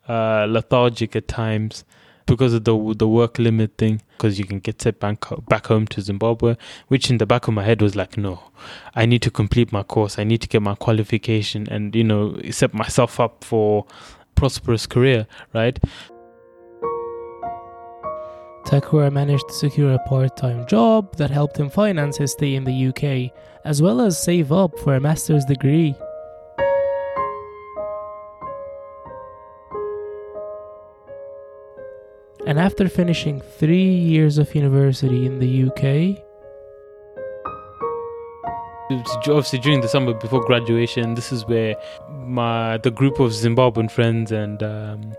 uh, 0.08 0.46
lethargic 0.48 1.16
at 1.16 1.26
times 1.28 1.84
because 2.26 2.54
of 2.54 2.64
the 2.64 2.94
the 2.96 3.08
work 3.08 3.38
limit 3.38 3.76
thing. 3.78 4.02
Because 4.16 4.38
you 4.38 4.44
can 4.44 4.60
get 4.60 4.80
sent 4.80 5.00
back 5.00 5.24
back 5.48 5.66
home 5.66 5.86
to 5.88 6.00
Zimbabwe, 6.00 6.56
which 6.88 7.10
in 7.10 7.18
the 7.18 7.26
back 7.26 7.48
of 7.48 7.54
my 7.54 7.64
head 7.64 7.82
was 7.82 7.96
like, 7.96 8.16
no, 8.16 8.40
I 8.94 9.06
need 9.06 9.22
to 9.22 9.30
complete 9.30 9.72
my 9.72 9.82
course. 9.82 10.18
I 10.18 10.24
need 10.24 10.40
to 10.42 10.48
get 10.48 10.62
my 10.62 10.74
qualification 10.74 11.68
and 11.68 11.94
you 11.94 12.04
know 12.04 12.40
set 12.50 12.72
myself 12.74 13.18
up 13.20 13.44
for 13.44 13.86
prosperous 14.34 14.86
career, 14.86 15.26
right? 15.52 15.78
Takura 18.64 19.12
managed 19.12 19.48
to 19.48 19.54
secure 19.54 19.92
a 19.92 19.98
part 20.00 20.36
time 20.36 20.66
job 20.66 21.16
that 21.16 21.30
helped 21.30 21.58
him 21.58 21.68
finance 21.68 22.16
his 22.16 22.32
stay 22.32 22.54
in 22.54 22.64
the 22.64 22.86
UK, 22.88 23.32
as 23.64 23.82
well 23.82 24.00
as 24.00 24.22
save 24.22 24.52
up 24.52 24.78
for 24.78 24.94
a 24.94 25.00
master's 25.00 25.44
degree. 25.44 25.94
And 32.46 32.58
after 32.58 32.88
finishing 32.88 33.40
three 33.40 33.94
years 33.94 34.38
of 34.38 34.54
university 34.54 35.26
in 35.26 35.38
the 35.38 35.64
UK, 35.68 36.22
obviously 39.28 39.58
during 39.58 39.80
the 39.80 39.88
summer 39.88 40.12
before 40.12 40.44
graduation 40.44 41.14
this 41.14 41.32
is 41.32 41.46
where 41.46 41.74
my 42.10 42.76
the 42.78 42.90
group 42.90 43.18
of 43.20 43.30
zimbabwean 43.30 43.90
friends 43.90 44.32
and 44.32 44.62
um, 44.62 45.12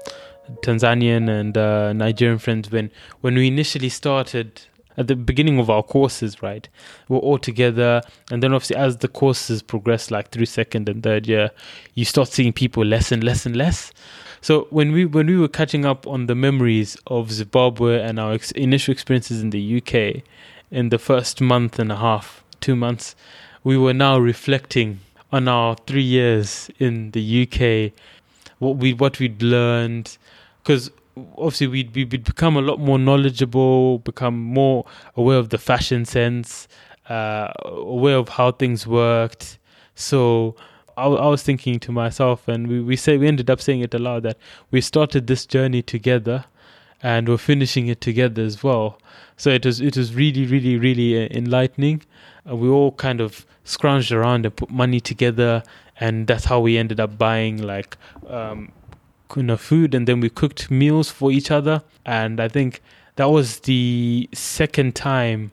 tanzanian 0.62 1.30
and 1.30 1.58
uh, 1.58 1.94
nigerian 1.94 2.38
friends 2.38 2.72
when 2.72 2.92
when 3.22 3.36
we 3.36 3.48
initially 3.48 3.90
started 3.90 4.62
at 4.98 5.08
the 5.08 5.16
beginning 5.16 5.60
of 5.60 5.70
our 5.70 5.82
courses 5.82 6.42
right 6.44 6.70
we're 7.10 7.18
all 7.18 7.40
together. 7.40 8.02
And 8.32 8.44
then 8.44 8.54
obviously 8.54 8.76
as 8.76 8.98
the 8.98 9.08
courses 9.08 9.64
progress 9.64 10.12
like 10.12 10.30
through 10.30 10.46
second 10.46 10.88
and 10.88 11.02
third 11.02 11.26
year 11.28 11.52
you 11.96 12.06
start 12.06 12.28
seeing 12.28 12.54
people 12.54 12.86
less 12.86 13.12
and 13.12 13.24
less 13.24 13.46
and 13.46 13.56
less. 13.56 13.92
So 14.42 14.68
when 14.70 14.92
we 14.92 15.06
when 15.06 15.28
we 15.28 15.38
were 15.38 15.48
catching 15.48 15.86
up 15.86 16.06
on 16.06 16.28
the 16.28 16.36
memories 16.36 16.98
of 17.08 17.32
zimbabwe 17.32 18.02
and 18.02 18.20
our 18.20 18.34
ex- 18.34 18.52
initial 18.52 18.92
experiences 18.92 19.42
in 19.42 19.50
the 19.50 19.78
uk 19.78 20.24
in 20.70 20.90
the 20.90 21.00
first 21.00 21.42
month 21.42 21.80
and 21.80 21.92
a 21.92 21.96
half 21.96 22.44
two 22.60 22.76
months 22.76 23.16
we 23.64 23.78
were 23.78 23.94
now 23.94 24.20
reflecting 24.20 25.00
on 25.32 25.48
our 25.48 25.76
three 25.88 26.04
years 26.04 26.70
in 26.78 27.10
the 27.12 27.44
UK, 27.44 27.92
what 28.64 28.78
we 28.78 28.94
what 28.94 29.20
we'd 29.20 29.42
learned, 29.42 30.18
because 30.62 30.90
obviously 31.38 31.68
we'd, 31.68 31.96
we'd 31.96 32.24
become 32.24 32.58
a 32.58 32.62
lot 32.62 32.80
more 32.80 32.98
knowledgeable, 32.98 34.00
become 34.00 34.36
more 34.40 34.86
aware 35.16 35.38
of 35.38 35.50
the 35.50 35.58
fashion 35.58 36.06
sense, 36.06 36.68
uh, 37.10 37.52
aware 37.66 38.18
of 38.18 38.30
how 38.30 38.52
things 38.52 38.88
worked. 38.88 39.60
So 39.96 40.56
I, 40.98 41.06
I 41.06 41.28
was 41.28 41.44
thinking 41.44 41.80
to 41.82 41.92
myself, 41.92 42.48
and 42.48 42.68
we, 42.68 42.82
we 42.82 42.96
say 42.96 43.18
we 43.18 43.28
ended 43.28 43.50
up 43.50 43.62
saying 43.62 43.82
it 43.82 43.94
aloud 43.94 44.24
that 44.24 44.38
we 44.72 44.82
started 44.82 45.28
this 45.28 45.46
journey 45.46 45.82
together, 45.82 46.46
and 47.02 47.28
we're 47.30 47.38
finishing 47.38 47.88
it 47.88 48.02
together 48.02 48.42
as 48.42 48.64
well. 48.64 48.98
So 49.38 49.50
it 49.50 49.66
was 49.66 49.82
it 49.82 49.98
was 49.98 50.16
really 50.16 50.46
really 50.46 50.78
really 50.78 51.10
uh, 51.26 51.28
enlightening. 51.32 52.02
Uh, 52.50 52.56
we 52.56 52.70
all 52.70 52.92
kind 52.92 53.22
of 53.22 53.46
scrounged 53.66 54.12
around 54.12 54.46
and 54.46 54.56
put 54.56 54.70
money 54.70 55.00
together, 55.00 55.64
and 56.00 56.28
that's 56.28 56.46
how 56.46 56.60
we 56.60 56.78
ended 56.78 57.00
up 57.00 57.18
buying 57.18 57.62
like 57.62 57.98
um, 58.28 58.72
you 59.36 59.44
know 59.44 59.58
food, 59.58 59.94
and 59.94 60.08
then 60.08 60.20
we 60.20 60.30
cooked 60.30 60.70
meals 60.72 61.10
for 61.10 61.32
each 61.32 61.52
other. 61.52 61.84
And 62.06 62.40
I 62.40 62.48
think 62.48 62.82
that 63.16 63.26
was 63.26 63.60
the 63.62 64.30
second 64.34 64.96
time 64.96 65.52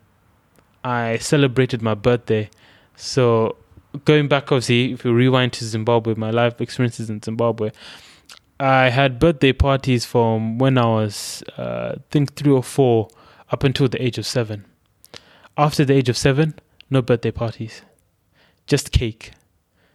I 0.84 1.18
celebrated 1.18 1.82
my 1.82 1.94
birthday. 1.94 2.50
So 2.96 3.56
going 4.04 4.28
back, 4.28 4.44
obviously, 4.44 4.92
if 4.92 5.04
we 5.04 5.10
rewind 5.10 5.52
to 5.54 5.64
Zimbabwe, 5.64 6.14
my 6.14 6.30
life 6.30 6.60
experiences 6.60 7.10
in 7.10 7.22
Zimbabwe. 7.22 7.70
I 8.58 8.90
had 8.90 9.18
birthday 9.18 9.54
parties 9.54 10.04
from 10.04 10.58
when 10.58 10.76
I 10.76 10.84
was, 10.84 11.42
uh, 11.56 11.94
I 11.96 12.00
think, 12.10 12.34
three 12.34 12.52
or 12.52 12.62
four 12.62 13.08
up 13.50 13.64
until 13.64 13.88
the 13.88 14.02
age 14.02 14.18
of 14.18 14.26
seven. 14.26 14.66
After 15.56 15.84
the 15.84 15.94
age 15.94 16.10
of 16.10 16.16
seven, 16.16 16.54
no 16.90 17.00
birthday 17.00 17.30
parties, 17.30 17.82
just 18.66 18.92
cake. 18.92 19.32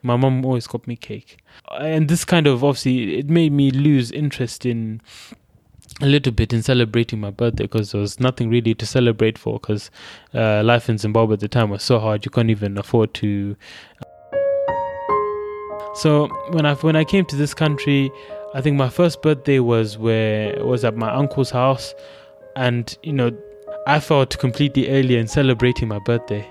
My 0.05 0.15
mom 0.15 0.45
always 0.45 0.67
got 0.67 0.87
me 0.87 0.95
cake, 0.95 1.37
and 1.79 2.07
this 2.07 2.23
kind 2.23 2.45
of 2.45 2.63
obviously 2.63 3.17
it 3.17 3.27
made 3.27 3.51
me 3.51 3.71
lose 3.71 4.11
interest 4.11 4.63
in 4.63 5.01
a 6.01 6.05
little 6.05 6.31
bit 6.31 6.53
in 6.53 6.61
celebrating 6.61 7.19
my 7.19 7.31
birthday 7.31 7.63
because 7.63 7.91
there 7.91 8.01
was 8.01 8.19
nothing 8.19 8.49
really 8.49 8.75
to 8.75 8.85
celebrate 8.85 9.37
for 9.37 9.59
because 9.59 9.89
uh, 10.35 10.61
life 10.63 10.89
in 10.89 10.99
Zimbabwe 10.99 11.33
at 11.33 11.39
the 11.39 11.47
time 11.47 11.71
was 11.71 11.81
so 11.81 11.99
hard 11.99 12.23
you 12.23 12.29
couldn't 12.29 12.51
even 12.51 12.77
afford 12.77 13.15
to. 13.15 13.55
So 15.95 16.27
when 16.51 16.67
I 16.67 16.75
when 16.75 16.95
I 16.95 17.03
came 17.03 17.25
to 17.25 17.35
this 17.35 17.55
country, 17.55 18.11
I 18.53 18.61
think 18.61 18.77
my 18.77 18.89
first 18.89 19.23
birthday 19.23 19.59
was 19.59 19.97
where 19.97 20.63
was 20.63 20.83
at 20.83 20.95
my 20.95 21.11
uncle's 21.11 21.49
house, 21.49 21.95
and 22.55 22.95
you 23.01 23.13
know 23.13 23.31
I 23.87 23.99
felt 23.99 24.37
completely 24.37 24.87
alien 24.89 25.27
celebrating 25.27 25.87
my 25.87 25.99
birthday 25.99 26.47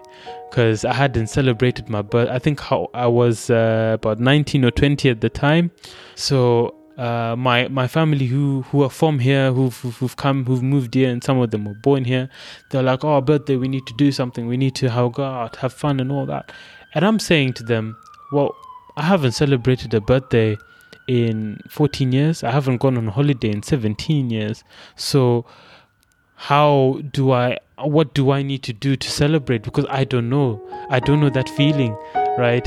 because 0.49 0.85
I 0.85 0.95
hadn't 0.95 1.29
celebrated 1.29 1.89
my 1.89 2.03
birth. 2.03 2.29
I 2.31 2.39
think 2.39 2.61
how 2.61 2.89
I 2.95 3.07
was 3.07 3.51
uh, 3.51 3.93
about 3.95 4.21
19 4.21 4.65
or 4.65 4.71
20 4.71 5.11
at 5.11 5.21
the 5.21 5.29
time. 5.29 5.71
So 6.15 6.75
uh, 6.97 7.35
my 7.37 7.67
my 7.69 7.89
family 7.89 8.27
who 8.27 8.62
who 8.71 8.83
are 8.83 8.91
from 8.91 9.19
here, 9.19 9.53
who've, 9.53 9.77
who've 9.77 10.17
come, 10.17 10.45
who've 10.45 10.62
moved 10.62 10.95
here, 10.95 11.11
and 11.11 11.25
some 11.25 11.39
of 11.41 11.51
them 11.51 11.65
were 11.65 11.75
born 11.75 12.05
here. 12.05 12.29
They're 12.71 12.83
like, 12.83 13.05
"Oh, 13.05 13.21
birthday, 13.21 13.57
we 13.57 13.69
need 13.69 13.87
to 13.87 13.95
do 13.95 14.12
something. 14.12 14.47
We 14.47 14.57
need 14.57 14.75
to 14.77 14.91
have 14.91 15.12
go 15.12 15.25
out, 15.25 15.57
have 15.57 15.73
fun, 15.73 15.99
and 16.01 16.12
all 16.12 16.27
that." 16.27 16.53
And 16.95 17.05
I'm 17.05 17.19
saying 17.19 17.55
to 17.55 17.65
them, 17.65 17.97
"Well, 18.33 18.55
I 18.97 19.03
haven't 19.03 19.33
celebrated 19.33 19.93
a 19.95 20.01
birthday 20.01 20.57
in 21.09 21.59
14 21.69 22.12
years. 22.12 22.45
I 22.45 22.53
haven't 22.53 22.79
gone 22.79 22.97
on 22.97 23.09
holiday 23.09 23.51
in 23.51 23.62
17 23.62 24.31
years. 24.31 24.62
So." 24.97 25.45
How 26.37 27.01
do 27.12 27.32
I 27.32 27.59
what 27.78 28.14
do 28.14 28.30
I 28.30 28.43
need 28.43 28.62
to 28.64 28.72
do 28.72 28.97
to 28.97 29.11
celebrate? 29.11 29.62
Because 29.62 29.87
I 29.91 30.05
don't 30.05 30.28
know. 30.28 30.61
I 30.91 31.01
don't 31.01 31.20
know 31.20 31.30
that 31.30 31.49
feeling 31.51 31.97
right? 32.39 32.66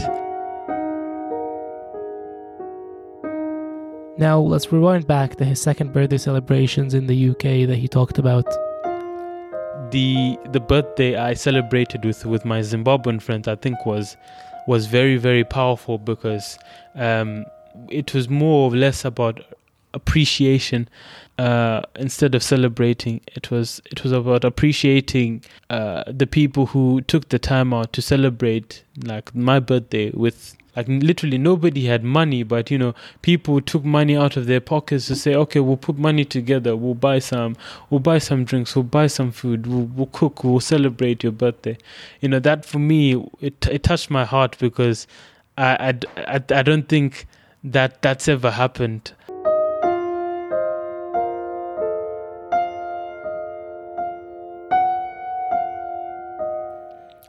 Now 4.17 4.39
let's 4.39 4.71
rewind 4.71 5.05
back 5.05 5.35
to 5.35 5.45
his 5.45 5.61
second 5.61 5.93
birthday 5.93 6.17
celebrations 6.17 6.93
in 6.93 7.05
the 7.07 7.29
UK 7.29 7.67
that 7.67 7.77
he 7.77 7.87
talked 7.87 8.17
about. 8.17 8.45
the 9.91 10.37
the 10.51 10.59
birthday 10.59 11.15
I 11.15 11.33
celebrated 11.33 12.03
with 12.03 12.25
with 12.25 12.43
my 12.45 12.59
Zimbabwean 12.61 13.21
friends 13.21 13.47
I 13.47 13.55
think 13.55 13.85
was 13.85 14.17
was 14.67 14.85
very 14.87 15.17
very 15.17 15.43
powerful 15.43 15.97
because 15.97 16.57
um, 16.95 17.45
it 17.89 18.13
was 18.13 18.27
more 18.27 18.69
or 18.69 18.75
less 18.75 19.05
about 19.05 19.41
appreciation 19.93 20.89
uh, 21.37 21.81
instead 21.95 22.33
of 22.33 22.41
celebrating 22.41 23.21
it 23.35 23.51
was 23.51 23.81
it 23.85 24.03
was 24.03 24.11
about 24.11 24.43
appreciating 24.43 25.43
uh, 25.69 26.03
the 26.07 26.25
people 26.25 26.67
who 26.67 27.01
took 27.01 27.29
the 27.29 27.39
time 27.39 27.73
out 27.73 27.93
to 27.93 28.01
celebrate 28.01 28.83
like 29.03 29.33
my 29.35 29.59
birthday 29.59 30.09
with 30.11 30.55
like 30.75 30.87
literally 30.87 31.37
nobody 31.37 31.85
had 31.85 32.03
money 32.03 32.43
but 32.43 32.71
you 32.71 32.77
know 32.77 32.93
people 33.21 33.59
took 33.59 33.83
money 33.83 34.15
out 34.15 34.37
of 34.37 34.45
their 34.45 34.61
pockets 34.61 35.07
to 35.07 35.15
say 35.15 35.35
okay 35.35 35.59
we'll 35.59 35.75
put 35.75 35.97
money 35.97 36.23
together. 36.23 36.75
We'll 36.75 36.93
buy 36.93 37.19
some 37.19 37.57
we'll 37.89 37.99
buy 37.99 38.19
some 38.19 38.45
drinks. 38.45 38.75
We'll 38.75 38.83
buy 38.83 39.07
some 39.07 39.31
food. 39.31 39.65
We'll, 39.65 39.85
we'll 39.85 40.05
cook. 40.07 40.43
We'll 40.43 40.59
celebrate 40.59 41.23
your 41.23 41.31
birthday. 41.31 41.77
You 42.21 42.29
know 42.29 42.39
that 42.39 42.63
for 42.63 42.77
me 42.79 43.15
it, 43.41 43.67
it 43.67 43.83
touched 43.83 44.11
my 44.11 44.23
heart 44.23 44.55
because 44.59 45.07
I, 45.57 45.93
I, 46.17 46.35
I, 46.35 46.35
I 46.35 46.61
don't 46.61 46.87
think 46.87 47.25
that 47.63 48.01
that's 48.03 48.27
ever 48.27 48.51
happened 48.51 49.13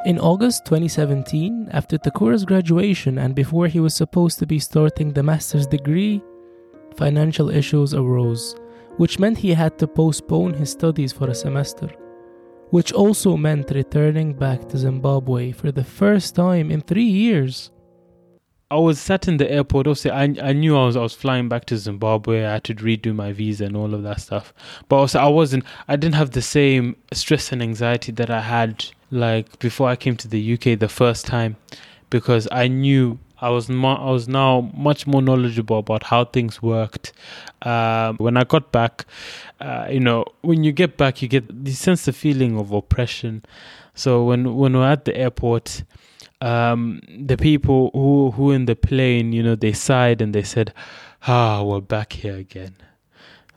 In 0.09 0.19
August 0.19 0.65
2017, 0.65 1.69
after 1.71 1.99
Takura's 1.99 2.47
graduation 2.47 3.19
and 3.19 3.35
before 3.35 3.67
he 3.67 3.79
was 3.79 3.95
supposed 3.95 4.39
to 4.39 4.47
be 4.47 4.59
starting 4.59 5.13
the 5.13 5.23
master's 5.23 5.67
degree, 5.67 6.23
financial 6.97 7.51
issues 7.51 7.93
arose, 7.93 8.57
which 8.97 9.19
meant 9.19 9.37
he 9.37 9.53
had 9.53 9.79
to 9.79 9.87
postpone 9.87 10.55
his 10.55 10.71
studies 10.71 11.13
for 11.13 11.29
a 11.29 11.35
semester, 11.35 11.91
which 12.71 12.91
also 12.91 13.37
meant 13.37 13.71
returning 13.73 14.33
back 14.33 14.67
to 14.71 14.79
Zimbabwe 14.79 15.53
for 15.53 15.71
the 15.71 15.85
first 15.85 16.35
time 16.35 16.71
in 16.71 16.81
three 16.81 17.11
years. 17.27 17.71
I 18.71 18.79
was 18.79 18.99
sat 18.99 19.29
in 19.29 19.37
the 19.37 19.53
airport. 19.53 19.89
Obviously, 19.89 20.11
I 20.11 20.23
I 20.43 20.55
knew 20.55 20.75
I 20.75 20.87
was 20.87 20.97
I 20.97 21.03
was 21.03 21.15
flying 21.15 21.51
back 21.51 21.67
to 21.67 21.77
Zimbabwe. 21.77 22.47
I 22.47 22.53
had 22.53 22.65
to 22.65 22.75
redo 22.75 23.15
my 23.15 23.33
visa 23.33 23.67
and 23.67 23.77
all 23.77 23.93
of 23.93 24.05
that 24.05 24.23
stuff. 24.23 24.55
But 24.89 24.97
also, 24.97 25.19
I 25.19 25.29
wasn't. 25.29 25.65
I 25.87 25.97
didn't 25.97 26.15
have 26.15 26.31
the 26.31 26.41
same 26.43 26.97
stress 27.13 27.53
and 27.53 27.63
anxiety 27.63 28.13
that 28.13 28.31
I 28.31 28.41
had 28.41 28.87
like 29.11 29.59
before 29.59 29.89
I 29.89 29.97
came 29.97 30.17
to 30.17 30.29
the 30.29 30.55
UK 30.55 30.79
the 30.79 30.89
first 30.89 31.27
time, 31.27 31.57
because 32.11 32.49
I 32.51 32.69
knew 32.69 33.19
I 33.41 33.51
was 33.51 33.71
I 33.71 34.11
was 34.11 34.27
now 34.27 34.71
much 34.75 35.07
more 35.07 35.23
knowledgeable 35.23 35.79
about 35.79 36.05
how 36.05 36.25
things 36.25 36.61
worked. 36.61 37.13
Um, 37.63 38.17
when 38.19 38.37
I 38.37 38.45
got 38.45 38.73
back, 38.73 39.05
uh, 39.61 39.87
you 39.91 40.01
know, 40.01 40.25
when 40.43 40.65
you 40.65 40.73
get 40.73 40.97
back, 40.97 41.23
you 41.23 41.29
get 41.29 41.45
you 41.65 41.73
sense 41.73 42.05
the 42.05 42.13
feeling 42.13 42.59
of 42.59 42.73
oppression. 42.73 43.45
So 43.95 44.25
when 44.25 44.57
when 44.57 44.77
we're 44.77 44.91
at 44.91 45.05
the 45.05 45.17
airport, 45.17 45.85
um, 46.41 47.01
the 47.09 47.37
people 47.37 47.91
who 47.93 48.33
who 48.33 48.51
in 48.51 48.67
the 48.67 48.77
plane, 48.77 49.33
you 49.33 49.43
know, 49.43 49.55
they 49.55 49.73
sighed 49.73 50.21
and 50.21 50.35
they 50.35 50.43
said, 50.43 50.73
"Ah, 51.27 51.63
we're 51.63 51.81
back 51.81 52.15
here 52.15 52.37
again." 52.37 52.75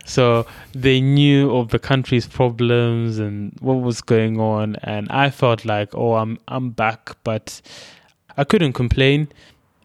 So 0.04 0.46
they 0.72 1.00
knew 1.00 1.54
of 1.54 1.68
the 1.68 1.78
country's 1.78 2.26
problems 2.26 3.18
and 3.18 3.56
what 3.60 3.74
was 3.74 4.00
going 4.00 4.40
on, 4.40 4.76
and 4.82 5.08
I 5.10 5.30
felt 5.30 5.64
like, 5.64 5.94
"Oh, 5.94 6.14
I'm 6.14 6.38
I'm 6.48 6.70
back," 6.70 7.16
but 7.24 7.60
I 8.36 8.44
couldn't 8.44 8.72
complain 8.72 9.28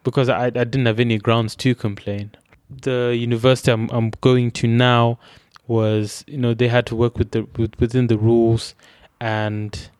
because 0.04 0.28
I 0.28 0.46
I 0.46 0.50
didn't 0.50 0.86
have 0.86 1.00
any 1.00 1.18
grounds 1.18 1.54
to 1.56 1.74
complain. 1.74 2.32
The 2.68 3.16
university 3.18 3.70
I'm 3.70 3.88
I'm 3.90 4.10
going 4.20 4.50
to 4.52 4.66
now 4.66 5.18
was, 5.66 6.24
you 6.26 6.38
know, 6.38 6.54
they 6.54 6.68
had 6.68 6.86
to 6.86 6.96
work 6.96 7.18
with 7.18 7.30
the 7.30 7.46
with, 7.56 7.78
within 7.78 8.08
the 8.08 8.18
rules 8.18 8.74
and 9.20 9.90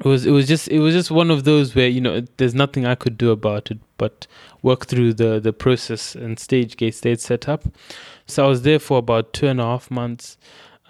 it 0.00 0.06
was 0.06 0.26
it 0.26 0.32
was 0.32 0.48
just 0.48 0.68
it 0.68 0.80
was 0.80 0.94
just 0.94 1.10
one 1.10 1.30
of 1.30 1.44
those 1.44 1.74
where 1.74 1.88
you 1.88 2.00
know 2.00 2.20
there's 2.36 2.54
nothing 2.54 2.84
I 2.84 2.94
could 2.94 3.16
do 3.16 3.30
about 3.30 3.70
it 3.70 3.78
but 3.96 4.26
work 4.62 4.86
through 4.86 5.14
the 5.14 5.38
the 5.38 5.52
process 5.52 6.14
and 6.14 6.38
stage 6.38 6.76
gates 6.76 7.00
they'd 7.00 7.20
set 7.20 7.48
up. 7.48 7.64
So 8.26 8.44
I 8.44 8.48
was 8.48 8.62
there 8.62 8.78
for 8.78 8.98
about 8.98 9.32
two 9.32 9.46
and 9.46 9.60
a 9.60 9.64
half 9.64 9.90
months. 9.90 10.38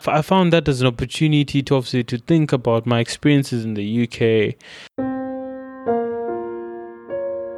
I 0.07 0.23
found 0.23 0.53
that 0.53 0.69
as 0.69 0.81
an 0.81 0.87
opportunity 0.87 1.63
to 1.63 1.77
obviously 1.77 2.05
to 2.05 2.19
think 2.19 2.53
about 2.53 2.87
my 2.87 3.01
experiences 3.01 3.65
in 3.65 3.75
the 3.75 4.05
UK. 4.05 4.55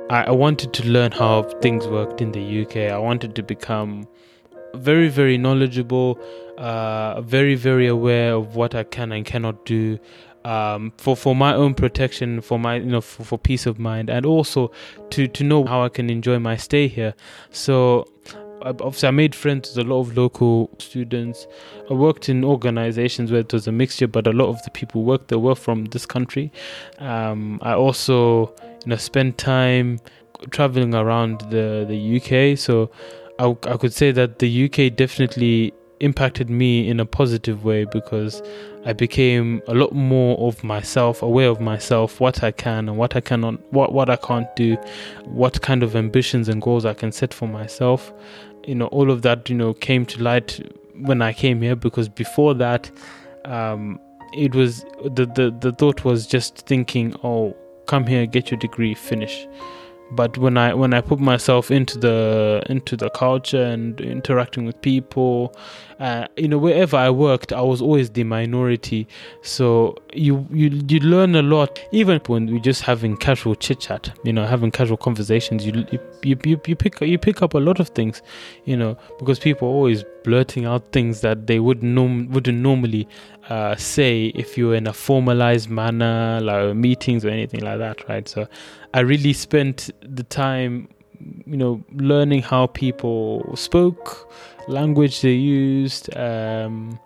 I, 0.08 0.24
I 0.24 0.30
wanted 0.30 0.72
to 0.74 0.84
learn 0.84 1.12
how 1.12 1.42
things 1.60 1.88
worked 1.88 2.20
in 2.20 2.32
the 2.32 2.62
UK. 2.62 2.92
I 2.92 2.98
wanted 2.98 3.34
to 3.34 3.42
become 3.42 4.06
very 4.74 5.08
very 5.08 5.38
knowledgeable, 5.38 6.18
uh, 6.58 7.20
very 7.22 7.54
very 7.54 7.86
aware 7.86 8.34
of 8.34 8.54
what 8.54 8.74
I 8.74 8.84
can 8.84 9.12
and 9.12 9.24
cannot 9.24 9.66
do 9.66 9.98
um, 10.44 10.92
for 10.98 11.16
for 11.16 11.34
my 11.34 11.52
own 11.52 11.74
protection, 11.74 12.40
for 12.40 12.58
my 12.58 12.76
you 12.76 12.84
know 12.84 13.00
for, 13.00 13.24
for 13.24 13.38
peace 13.38 13.66
of 13.66 13.78
mind, 13.78 14.08
and 14.08 14.24
also 14.24 14.70
to 15.10 15.26
to 15.26 15.44
know 15.44 15.64
how 15.64 15.82
I 15.82 15.88
can 15.88 16.08
enjoy 16.08 16.38
my 16.38 16.56
stay 16.56 16.86
here. 16.86 17.14
So 17.50 18.06
obviously 18.62 19.08
I 19.08 19.12
made 19.12 19.34
friends 19.34 19.74
with 19.74 19.86
a 19.86 19.88
lot 19.88 20.00
of 20.00 20.16
local 20.16 20.70
students. 20.78 21.46
I 21.90 21.94
worked 21.94 22.28
in 22.28 22.44
organizations 22.44 23.30
where 23.30 23.40
it 23.40 23.52
was 23.52 23.66
a 23.66 23.72
mixture, 23.72 24.06
but 24.06 24.26
a 24.26 24.32
lot 24.32 24.48
of 24.48 24.62
the 24.64 24.70
people 24.70 25.04
worked 25.04 25.28
there 25.28 25.38
were 25.38 25.54
from 25.54 25.86
this 25.86 26.06
country. 26.06 26.52
Um, 26.98 27.58
I 27.62 27.72
also 27.72 28.54
you 28.84 28.90
know 28.90 28.96
spent 28.96 29.38
time 29.38 30.00
traveling 30.50 30.94
around 30.94 31.40
the 31.50 31.84
the 31.88 32.16
UK, 32.16 32.58
so 32.58 32.90
I, 33.38 33.56
I 33.70 33.76
could 33.76 33.92
say 33.92 34.12
that 34.12 34.38
the 34.38 34.64
UK 34.64 34.96
definitely 34.96 35.72
impacted 36.00 36.50
me 36.50 36.88
in 36.88 37.00
a 37.00 37.06
positive 37.06 37.64
way 37.64 37.84
because 37.84 38.42
I 38.84 38.92
became 38.92 39.62
a 39.66 39.74
lot 39.74 39.92
more 39.92 40.38
of 40.38 40.62
myself, 40.62 41.22
aware 41.22 41.48
of 41.48 41.60
myself, 41.60 42.20
what 42.20 42.44
I 42.44 42.52
can 42.52 42.88
and 42.88 42.96
what 42.96 43.16
I 43.16 43.20
cannot, 43.20 43.60
what 43.72 43.92
what 43.92 44.08
I 44.10 44.16
can't 44.16 44.54
do, 44.56 44.76
what 45.24 45.60
kind 45.60 45.82
of 45.82 45.96
ambitions 45.96 46.48
and 46.48 46.62
goals 46.62 46.84
I 46.84 46.94
can 46.94 47.12
set 47.12 47.34
for 47.34 47.48
myself. 47.48 48.12
You 48.66 48.74
know, 48.74 48.86
all 48.86 49.10
of 49.10 49.22
that, 49.22 49.48
you 49.48 49.56
know, 49.56 49.74
came 49.74 50.04
to 50.06 50.22
light 50.22 50.60
when 50.96 51.22
I 51.22 51.32
came 51.32 51.62
here 51.62 51.76
because 51.76 52.08
before 52.08 52.54
that, 52.54 52.90
um, 53.44 54.00
it 54.34 54.54
was 54.54 54.84
the, 55.04 55.26
the 55.34 55.56
the 55.60 55.72
thought 55.72 56.04
was 56.04 56.26
just 56.26 56.66
thinking, 56.66 57.14
oh, 57.22 57.56
come 57.86 58.06
here, 58.06 58.26
get 58.26 58.50
your 58.50 58.58
degree, 58.58 58.94
finish. 58.94 59.46
But 60.12 60.38
when 60.38 60.56
I 60.56 60.72
when 60.72 60.94
I 60.94 61.00
put 61.00 61.18
myself 61.18 61.70
into 61.70 61.98
the 61.98 62.62
into 62.68 62.96
the 62.96 63.10
culture 63.10 63.62
and 63.62 64.00
interacting 64.00 64.64
with 64.64 64.80
people, 64.80 65.54
uh, 65.98 66.28
you 66.36 66.46
know, 66.46 66.58
wherever 66.58 66.96
I 66.96 67.10
worked, 67.10 67.52
I 67.52 67.60
was 67.60 67.82
always 67.82 68.10
the 68.10 68.22
minority. 68.22 69.08
So 69.42 69.96
you 70.12 70.46
you 70.50 70.68
you 70.88 71.00
learn 71.00 71.34
a 71.34 71.42
lot, 71.42 71.80
even 71.90 72.20
when 72.26 72.46
we're 72.46 72.60
just 72.60 72.82
having 72.82 73.16
casual 73.16 73.56
chit 73.56 73.80
chat. 73.80 74.16
You 74.22 74.32
know, 74.32 74.46
having 74.46 74.70
casual 74.70 74.96
conversations. 74.96 75.66
You 75.66 75.84
you, 75.90 75.98
you 76.22 76.60
you 76.66 76.76
pick 76.76 77.00
you 77.00 77.18
pick 77.18 77.42
up 77.42 77.54
a 77.54 77.58
lot 77.58 77.80
of 77.80 77.88
things, 77.88 78.22
you 78.64 78.76
know, 78.76 78.96
because 79.18 79.40
people 79.40 79.68
are 79.68 79.72
always 79.72 80.04
blurting 80.22 80.66
out 80.66 80.92
things 80.92 81.20
that 81.20 81.46
they 81.46 81.60
would 81.60 81.82
norm- 81.82 82.28
wouldn't 82.30 82.58
normally 82.58 83.08
uh, 83.48 83.76
say 83.76 84.26
if 84.34 84.58
you're 84.58 84.74
in 84.74 84.86
a 84.86 84.92
formalized 84.92 85.70
manner, 85.70 86.40
like 86.40 86.74
meetings 86.74 87.24
or 87.24 87.28
anything 87.30 87.60
like 87.60 87.78
that, 87.78 88.08
right? 88.08 88.28
So 88.28 88.46
I 88.94 89.00
really 89.00 89.32
spent 89.32 89.90
the 90.00 90.24
time, 90.24 90.88
you 91.46 91.56
know, 91.56 91.84
learning 91.92 92.42
how 92.42 92.66
people 92.66 93.54
spoke, 93.56 94.32
language 94.68 95.20
they 95.20 95.32
used, 95.32 96.14
um, 96.16 96.98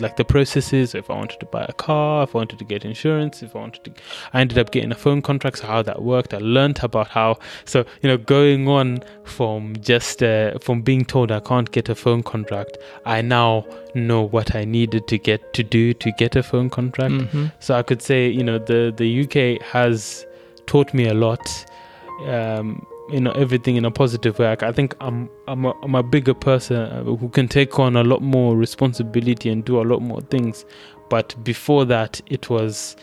like 0.00 0.16
the 0.16 0.24
processes. 0.24 0.94
If 0.94 1.10
I 1.10 1.14
wanted 1.14 1.40
to 1.40 1.46
buy 1.46 1.64
a 1.68 1.72
car, 1.72 2.24
if 2.24 2.34
I 2.34 2.38
wanted 2.38 2.58
to 2.58 2.64
get 2.64 2.84
insurance, 2.84 3.42
if 3.42 3.54
I 3.54 3.60
wanted 3.60 3.84
to, 3.84 3.92
I 4.32 4.40
ended 4.40 4.58
up 4.58 4.70
getting 4.70 4.92
a 4.92 4.96
phone 4.96 5.22
contract. 5.22 5.58
So 5.58 5.66
how 5.66 5.82
that 5.82 6.02
worked, 6.02 6.34
I 6.34 6.38
learned 6.38 6.80
about 6.82 7.08
how. 7.08 7.38
So 7.64 7.84
you 8.02 8.08
know, 8.08 8.16
going 8.16 8.68
on 8.68 9.02
from 9.24 9.76
just 9.80 10.22
uh, 10.22 10.58
from 10.58 10.82
being 10.82 11.04
told 11.04 11.30
I 11.30 11.40
can't 11.40 11.70
get 11.70 11.88
a 11.88 11.94
phone 11.94 12.22
contract, 12.22 12.78
I 13.06 13.22
now 13.22 13.64
know 13.94 14.22
what 14.22 14.54
I 14.54 14.64
needed 14.64 15.06
to 15.08 15.18
get 15.18 15.52
to 15.54 15.62
do 15.62 15.94
to 15.94 16.10
get 16.12 16.34
a 16.36 16.42
phone 16.42 16.70
contract. 16.70 17.14
Mhm. 17.14 17.52
So 17.60 17.74
I 17.76 17.82
could 17.82 18.02
say, 18.02 18.28
you 18.28 18.42
know, 18.42 18.58
the 18.58 18.92
the 18.96 19.22
UK 19.24 19.62
has 19.62 20.26
taught 20.66 20.92
me 20.94 21.06
a 21.06 21.14
lot. 21.14 21.40
Um, 22.26 22.86
you 23.10 23.20
know, 23.20 23.32
everything 23.32 23.76
in 23.76 23.84
a 23.84 23.90
positive 23.90 24.38
way. 24.38 24.46
Like, 24.46 24.62
I 24.62 24.72
think 24.72 24.94
I'm 25.00 25.28
I'm 25.46 25.64
a, 25.66 25.72
I'm 25.82 25.94
a 25.94 26.02
bigger 26.02 26.34
person 26.34 27.04
who 27.04 27.28
can 27.28 27.48
take 27.48 27.78
on 27.78 27.96
a 27.96 28.04
lot 28.04 28.22
more 28.22 28.56
responsibility 28.56 29.50
and 29.50 29.64
do 29.64 29.80
a 29.80 29.84
lot 29.84 30.00
more 30.00 30.20
things. 30.22 30.64
But 31.10 31.34
before 31.44 31.84
that, 31.86 32.20
it 32.26 32.48
was, 32.48 32.96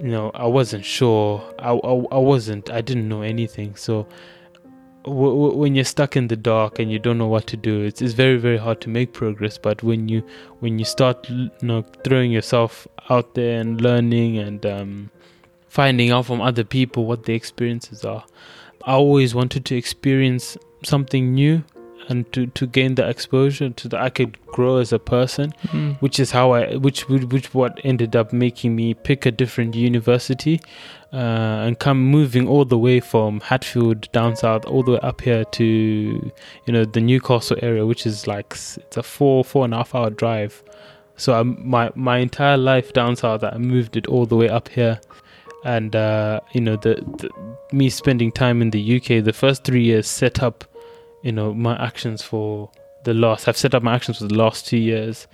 you 0.00 0.08
know, 0.10 0.32
I 0.34 0.46
wasn't 0.46 0.84
sure. 0.84 1.42
I 1.58 1.70
I, 1.70 2.04
I 2.12 2.18
wasn't. 2.18 2.70
I 2.70 2.80
didn't 2.80 3.08
know 3.08 3.22
anything. 3.22 3.76
So. 3.76 4.06
W- 5.06 5.32
w- 5.32 5.58
when 5.58 5.74
you're 5.74 5.84
stuck 5.84 6.16
in 6.16 6.28
the 6.28 6.36
dark 6.36 6.78
and 6.78 6.90
you 6.90 6.98
don't 6.98 7.18
know 7.18 7.26
what 7.26 7.46
to 7.48 7.58
do, 7.58 7.82
it's, 7.82 8.00
it's 8.00 8.14
very 8.14 8.38
very 8.38 8.56
hard 8.56 8.80
to 8.80 8.88
make 8.88 9.12
progress. 9.12 9.58
But 9.58 9.82
when 9.82 10.08
you 10.08 10.22
when 10.60 10.78
you 10.78 10.86
start 10.86 11.28
you 11.28 11.50
know 11.60 11.82
throwing 12.04 12.32
yourself 12.32 12.88
out 13.10 13.34
there 13.34 13.60
and 13.60 13.78
learning 13.82 14.38
and 14.38 14.64
um, 14.64 15.10
finding 15.68 16.10
out 16.10 16.24
from 16.24 16.40
other 16.40 16.64
people 16.64 17.04
what 17.04 17.24
the 17.24 17.34
experiences 17.34 18.02
are 18.02 18.24
i 18.86 18.92
always 18.92 19.34
wanted 19.34 19.64
to 19.64 19.74
experience 19.76 20.56
something 20.82 21.34
new 21.34 21.62
and 22.08 22.30
to, 22.32 22.46
to 22.48 22.66
gain 22.66 22.96
the 22.96 23.08
exposure 23.08 23.70
to 23.70 23.88
that 23.88 24.00
i 24.00 24.10
could 24.10 24.36
grow 24.46 24.76
as 24.76 24.92
a 24.92 24.98
person 24.98 25.52
Mm. 25.72 25.96
which 26.02 26.20
is 26.20 26.30
how 26.32 26.52
i 26.52 26.76
which 26.76 27.08
which, 27.08 27.24
which 27.24 27.54
what 27.54 27.80
ended 27.82 28.14
up 28.14 28.32
making 28.32 28.76
me 28.76 28.92
pick 28.92 29.24
a 29.24 29.30
different 29.32 29.74
university 29.74 30.60
uh, 31.14 31.16
and 31.64 31.78
come 31.78 32.04
moving 32.10 32.46
all 32.46 32.64
the 32.66 32.76
way 32.78 33.00
from 33.00 33.40
hatfield 33.40 34.10
down 34.12 34.36
south 34.36 34.66
all 34.66 34.82
the 34.82 34.92
way 34.92 35.00
up 35.00 35.22
here 35.22 35.44
to 35.44 35.64
you 35.64 36.72
know 36.72 36.84
the 36.84 37.00
newcastle 37.00 37.56
area 37.62 37.86
which 37.86 38.04
is 38.04 38.26
like 38.26 38.52
it's 38.52 38.96
a 38.98 39.02
four 39.02 39.42
four 39.42 39.64
and 39.64 39.72
a 39.72 39.78
half 39.78 39.94
hour 39.94 40.10
drive 40.10 40.62
so 41.16 41.32
I, 41.32 41.42
my 41.42 41.90
my 41.94 42.18
entire 42.18 42.58
life 42.58 42.92
down 42.92 43.16
south 43.16 43.42
i 43.44 43.56
moved 43.56 43.96
it 43.96 44.06
all 44.08 44.26
the 44.26 44.36
way 44.36 44.48
up 44.50 44.68
here 44.68 45.00
and 45.64 45.96
uh, 45.96 46.40
you 46.52 46.60
know 46.60 46.76
the, 46.76 46.94
the 47.18 47.30
me 47.72 47.88
spending 47.88 48.30
time 48.30 48.62
in 48.62 48.70
the 48.70 48.96
uk 48.96 49.06
the 49.06 49.32
first 49.32 49.64
three 49.64 49.82
years 49.82 50.06
set 50.06 50.42
up 50.42 50.64
you 51.22 51.32
know 51.32 51.52
my 51.54 51.74
actions 51.84 52.22
for 52.22 52.70
the 53.04 53.14
last 53.14 53.48
i've 53.48 53.56
set 53.56 53.74
up 53.74 53.82
my 53.82 53.94
actions 53.94 54.18
for 54.18 54.26
the 54.26 54.34
last 54.34 54.66
two 54.66 54.76
years 54.76 55.26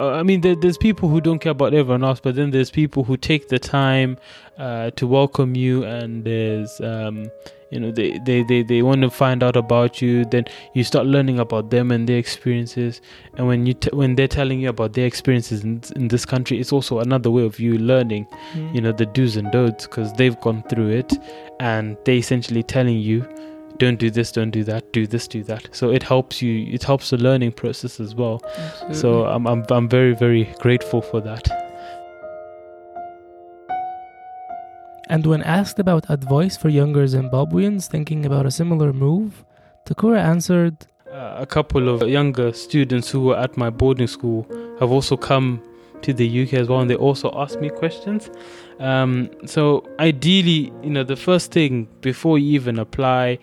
uh, 0.00 0.12
I 0.12 0.22
mean, 0.22 0.40
there, 0.40 0.56
there's 0.56 0.78
people 0.78 1.08
who 1.08 1.20
don't 1.20 1.38
care 1.38 1.52
about 1.52 1.74
everyone 1.74 2.02
else, 2.04 2.20
but 2.20 2.34
then 2.34 2.50
there's 2.50 2.70
people 2.70 3.04
who 3.04 3.16
take 3.16 3.48
the 3.48 3.58
time 3.58 4.16
uh, 4.58 4.90
to 4.92 5.06
welcome 5.06 5.54
you, 5.54 5.84
and 5.84 6.24
there's, 6.24 6.80
um, 6.80 7.30
you 7.70 7.78
know, 7.78 7.90
they, 7.92 8.18
they, 8.24 8.42
they, 8.42 8.62
they 8.62 8.82
want 8.82 9.02
to 9.02 9.10
find 9.10 9.42
out 9.42 9.56
about 9.56 10.02
you. 10.02 10.24
Then 10.24 10.44
you 10.74 10.82
start 10.84 11.06
learning 11.06 11.38
about 11.38 11.70
them 11.70 11.90
and 11.90 12.08
their 12.08 12.18
experiences, 12.18 13.00
and 13.36 13.46
when 13.46 13.66
you 13.66 13.74
t- 13.74 13.90
when 13.92 14.16
they're 14.16 14.26
telling 14.28 14.60
you 14.60 14.68
about 14.70 14.94
their 14.94 15.06
experiences 15.06 15.62
in, 15.64 15.82
in 15.96 16.08
this 16.08 16.24
country, 16.24 16.58
it's 16.58 16.72
also 16.72 16.98
another 17.00 17.30
way 17.30 17.44
of 17.44 17.60
you 17.60 17.78
learning, 17.78 18.26
Mm. 18.54 18.74
you 18.74 18.80
know, 18.80 18.92
the 18.92 19.06
do's 19.06 19.36
and 19.36 19.50
don'ts 19.52 19.86
because 19.86 20.12
they've 20.14 20.40
gone 20.40 20.62
through 20.68 20.88
it, 20.90 21.12
and 21.60 21.96
they 22.04 22.18
essentially 22.18 22.62
telling 22.62 22.98
you, 22.98 23.24
don't 23.78 23.98
do 23.98 24.10
this, 24.10 24.32
don't 24.32 24.50
do 24.50 24.64
that, 24.64 24.92
do 24.92 25.06
this, 25.06 25.26
do 25.28 25.42
that. 25.44 25.68
So 25.72 25.90
it 25.90 26.02
helps 26.02 26.42
you. 26.42 26.72
It 26.72 26.82
helps 26.82 27.10
the 27.10 27.16
learning 27.16 27.52
process 27.52 28.00
as 28.00 28.14
well. 28.14 28.42
So 28.92 29.24
I'm 29.24 29.46
I'm 29.46 29.64
I'm 29.70 29.88
very 29.88 30.14
very 30.14 30.44
grateful 30.60 31.02
for 31.02 31.20
that. 31.20 31.48
And 35.08 35.26
when 35.26 35.42
asked 35.42 35.80
about 35.80 36.08
advice 36.08 36.56
for 36.56 36.68
younger 36.68 37.04
Zimbabweans 37.04 37.88
thinking 37.88 38.24
about 38.24 38.46
a 38.46 38.50
similar 38.50 38.92
move, 38.92 39.44
Takura 39.84 40.20
answered, 40.22 40.76
Uh, 41.10 41.34
a 41.38 41.46
couple 41.46 41.88
of 41.88 42.08
younger 42.08 42.52
students 42.52 43.10
who 43.10 43.20
were 43.24 43.36
at 43.36 43.56
my 43.56 43.70
boarding 43.70 44.06
school 44.06 44.46
have 44.78 44.92
also 44.92 45.16
come 45.16 45.60
to 46.02 46.12
the 46.12 46.42
UK 46.42 46.54
as 46.54 46.68
well, 46.68 46.80
and 46.80 46.88
they 46.88 46.94
also 46.94 47.32
asked 47.34 47.60
me 47.60 47.68
questions. 47.68 48.30
Um, 48.80 49.30
so 49.44 49.86
ideally, 50.00 50.72
you 50.82 50.90
know, 50.90 51.04
the 51.04 51.16
first 51.16 51.52
thing 51.52 51.86
before 52.00 52.38
you 52.38 52.54
even 52.54 52.78
apply, 52.78 53.38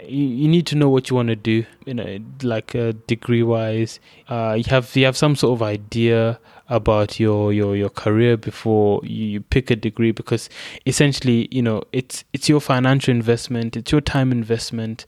you, 0.00 0.26
you 0.26 0.48
need 0.48 0.66
to 0.66 0.76
know 0.76 0.88
what 0.88 1.08
you 1.08 1.16
want 1.16 1.28
to 1.28 1.36
do. 1.36 1.64
You 1.86 1.94
know, 1.94 2.18
like 2.42 2.74
uh, 2.74 2.92
degree 3.06 3.44
wise, 3.44 4.00
uh, 4.28 4.54
you 4.58 4.64
have 4.68 4.94
you 4.96 5.04
have 5.04 5.16
some 5.16 5.36
sort 5.36 5.56
of 5.56 5.62
idea 5.62 6.40
about 6.68 7.20
your 7.20 7.52
your 7.52 7.76
your 7.76 7.88
career 7.88 8.36
before 8.36 9.00
you, 9.04 9.26
you 9.26 9.40
pick 9.40 9.70
a 9.70 9.76
degree 9.76 10.10
because 10.10 10.50
essentially, 10.86 11.48
you 11.52 11.62
know, 11.62 11.84
it's 11.92 12.24
it's 12.32 12.48
your 12.48 12.60
financial 12.60 13.14
investment, 13.14 13.76
it's 13.76 13.92
your 13.92 14.00
time 14.00 14.32
investment 14.32 15.06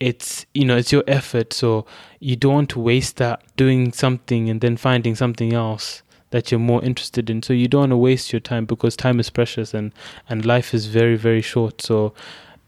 it's 0.00 0.46
you 0.54 0.64
know 0.64 0.78
it's 0.78 0.90
your 0.90 1.04
effort 1.06 1.52
so 1.52 1.84
you 2.20 2.34
don't 2.34 2.54
want 2.54 2.70
to 2.70 2.80
waste 2.80 3.18
that 3.18 3.42
doing 3.56 3.92
something 3.92 4.48
and 4.48 4.62
then 4.62 4.74
finding 4.74 5.14
something 5.14 5.52
else 5.52 6.02
that 6.30 6.50
you're 6.50 6.60
more 6.60 6.82
interested 6.82 7.28
in. 7.28 7.42
So 7.42 7.52
you 7.52 7.68
don't 7.68 7.80
want 7.80 7.90
to 7.90 7.96
waste 7.96 8.32
your 8.32 8.40
time 8.40 8.64
because 8.64 8.96
time 8.96 9.20
is 9.20 9.30
precious 9.30 9.74
and 9.74 9.92
and 10.28 10.44
life 10.44 10.74
is 10.74 10.86
very 10.86 11.16
very 11.16 11.42
short. 11.42 11.82
So 11.82 12.14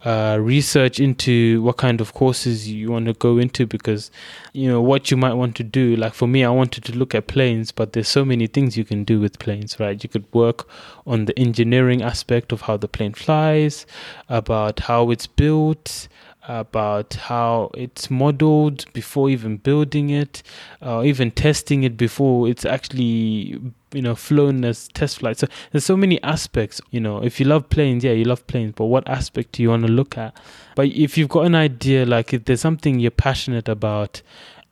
uh, 0.05 0.37
research 0.41 0.99
into 0.99 1.63
what 1.63 1.77
kind 1.77 2.01
of 2.01 2.13
courses 2.13 2.69
you 2.69 2.91
want 2.91 3.07
to 3.07 3.13
go 3.13 3.39
into 3.39 3.67
because 3.67 4.11
you 4.53 4.69
know 4.69 4.81
what 4.81 5.13
you 5.13 5.17
might 5.17 5.35
want 5.35 5.55
to 5.57 5.63
do. 5.63 5.95
Like 5.95 6.13
for 6.15 6.27
me 6.27 6.45
i 6.45 6.51
wanted 6.51 6.85
to 6.85 6.93
look 6.93 7.15
at 7.15 7.29
planes 7.29 7.71
but 7.71 7.93
there's 7.93 8.09
so 8.09 8.25
many 8.25 8.49
things 8.49 8.77
you 8.77 8.85
can 8.85 9.05
do 9.05 9.21
with 9.21 9.39
planes 9.39 9.79
right? 9.79 10.03
You 10.03 10.09
could 10.09 10.25
work 10.33 10.69
on 11.07 11.27
the 11.27 11.39
engineering 11.39 12.03
aspect 12.03 12.51
of 12.53 12.63
how 12.63 12.77
the 12.77 12.89
plane 12.89 13.15
flies 13.15 13.87
about 14.29 14.81
how 14.81 15.11
it's 15.11 15.29
built 15.29 16.09
about 16.49 17.15
how 17.15 17.71
it's 17.75 18.11
modeled 18.11 18.85
before 18.93 19.31
even 19.31 19.57
building 19.57 20.11
it, 20.11 20.43
or 20.81 21.05
even 21.05 21.31
testing 21.31 21.83
it 21.85 21.97
before 21.97 22.49
it's 22.49 22.65
actually 22.65 23.61
you 23.93 24.03
know 24.03 24.15
flown 24.15 24.65
as 24.65 24.89
test 24.89 25.19
flight. 25.19 25.39
So 25.39 25.47
there's 25.71 25.85
so 25.85 25.97
many 25.97 26.23
aspects. 26.23 26.81
You 26.91 27.01
know, 27.01 27.23
if 27.23 27.39
you 27.39 27.47
love 27.47 27.69
planes, 27.71 28.05
yeah, 28.05 28.13
you 28.13 28.25
love 28.25 28.47
planes, 28.47 28.75
but 28.77 28.87
what 28.87 29.09
aspect 29.09 29.53
do 29.53 29.63
you 29.63 29.71
want 29.71 29.87
to 29.87 29.93
look 29.93 30.19
at? 30.19 30.37
But 30.75 30.89
if 30.89 31.17
you've 31.17 31.29
got 31.29 31.47
an 31.47 31.55
idea, 31.55 32.07
like 32.07 32.33
if 32.33 32.45
there's 32.45 32.61
something 32.61 32.99
you're 32.99 33.11
passionate 33.11 33.69
about, 33.69 34.23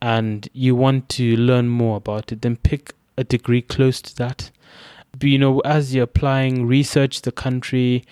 and 0.01 0.49
you 0.53 0.75
want 0.75 1.09
to 1.09 1.37
learn 1.37 1.69
more 1.69 1.97
about 1.97 2.31
it, 2.31 2.41
then 2.41 2.55
pick 2.57 2.95
a 3.17 3.23
degree 3.23 3.61
close 3.61 4.01
to 4.01 4.15
that. 4.15 4.49
But, 5.11 5.23
you 5.23 5.37
know, 5.37 5.59
as 5.59 5.93
you're 5.93 6.05
applying, 6.05 6.65
research 6.65 7.21
the 7.21 7.31
country 7.31 8.05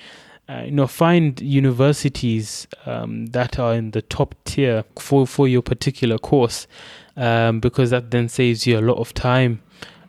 uh, 0.49 0.63
you 0.65 0.71
know 0.71 0.87
find 0.87 1.39
universities 1.41 2.67
um, 2.85 3.27
that 3.27 3.59
are 3.59 3.75
in 3.75 3.91
the 3.91 4.01
top 4.01 4.33
tier 4.45 4.83
for 4.97 5.27
for 5.27 5.47
your 5.47 5.61
particular 5.61 6.17
course 6.17 6.65
um, 7.15 7.59
because 7.59 7.91
that 7.91 8.11
then 8.11 8.27
saves 8.27 8.65
you 8.65 8.79
a 8.79 8.81
lot 8.81 8.97
of 8.97 9.13
time. 9.13 9.61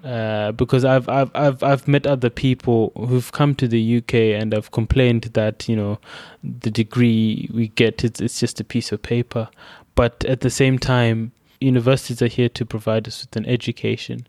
Uh, 0.03 0.51
because 0.53 0.82
I've, 0.82 1.07
I've 1.11 1.30
I've 1.34 1.62
I've 1.62 1.86
met 1.86 2.07
other 2.07 2.30
people 2.30 2.91
who've 2.97 3.30
come 3.32 3.55
to 3.57 3.68
the 3.68 3.99
UK 3.99 4.14
and 4.14 4.55
have 4.55 4.70
complained 4.70 5.24
that 5.34 5.68
you 5.68 5.76
know 5.76 5.99
the 6.43 6.70
degree 6.70 7.51
we 7.53 7.68
get 7.68 8.03
it's 8.03 8.18
it's 8.18 8.41
just 8.41 8.61
a 8.61 8.64
piece 8.64 8.93
of 8.93 9.03
paper. 9.03 9.51
But 9.95 10.24
at 10.24 10.41
the 10.41 10.49
same 10.49 10.78
time 10.78 11.32
universities 11.61 12.22
are 12.22 12.28
here 12.28 12.49
to 12.49 12.64
provide 12.64 13.07
us 13.07 13.20
with 13.20 13.36
an 13.36 13.45
education 13.45 14.26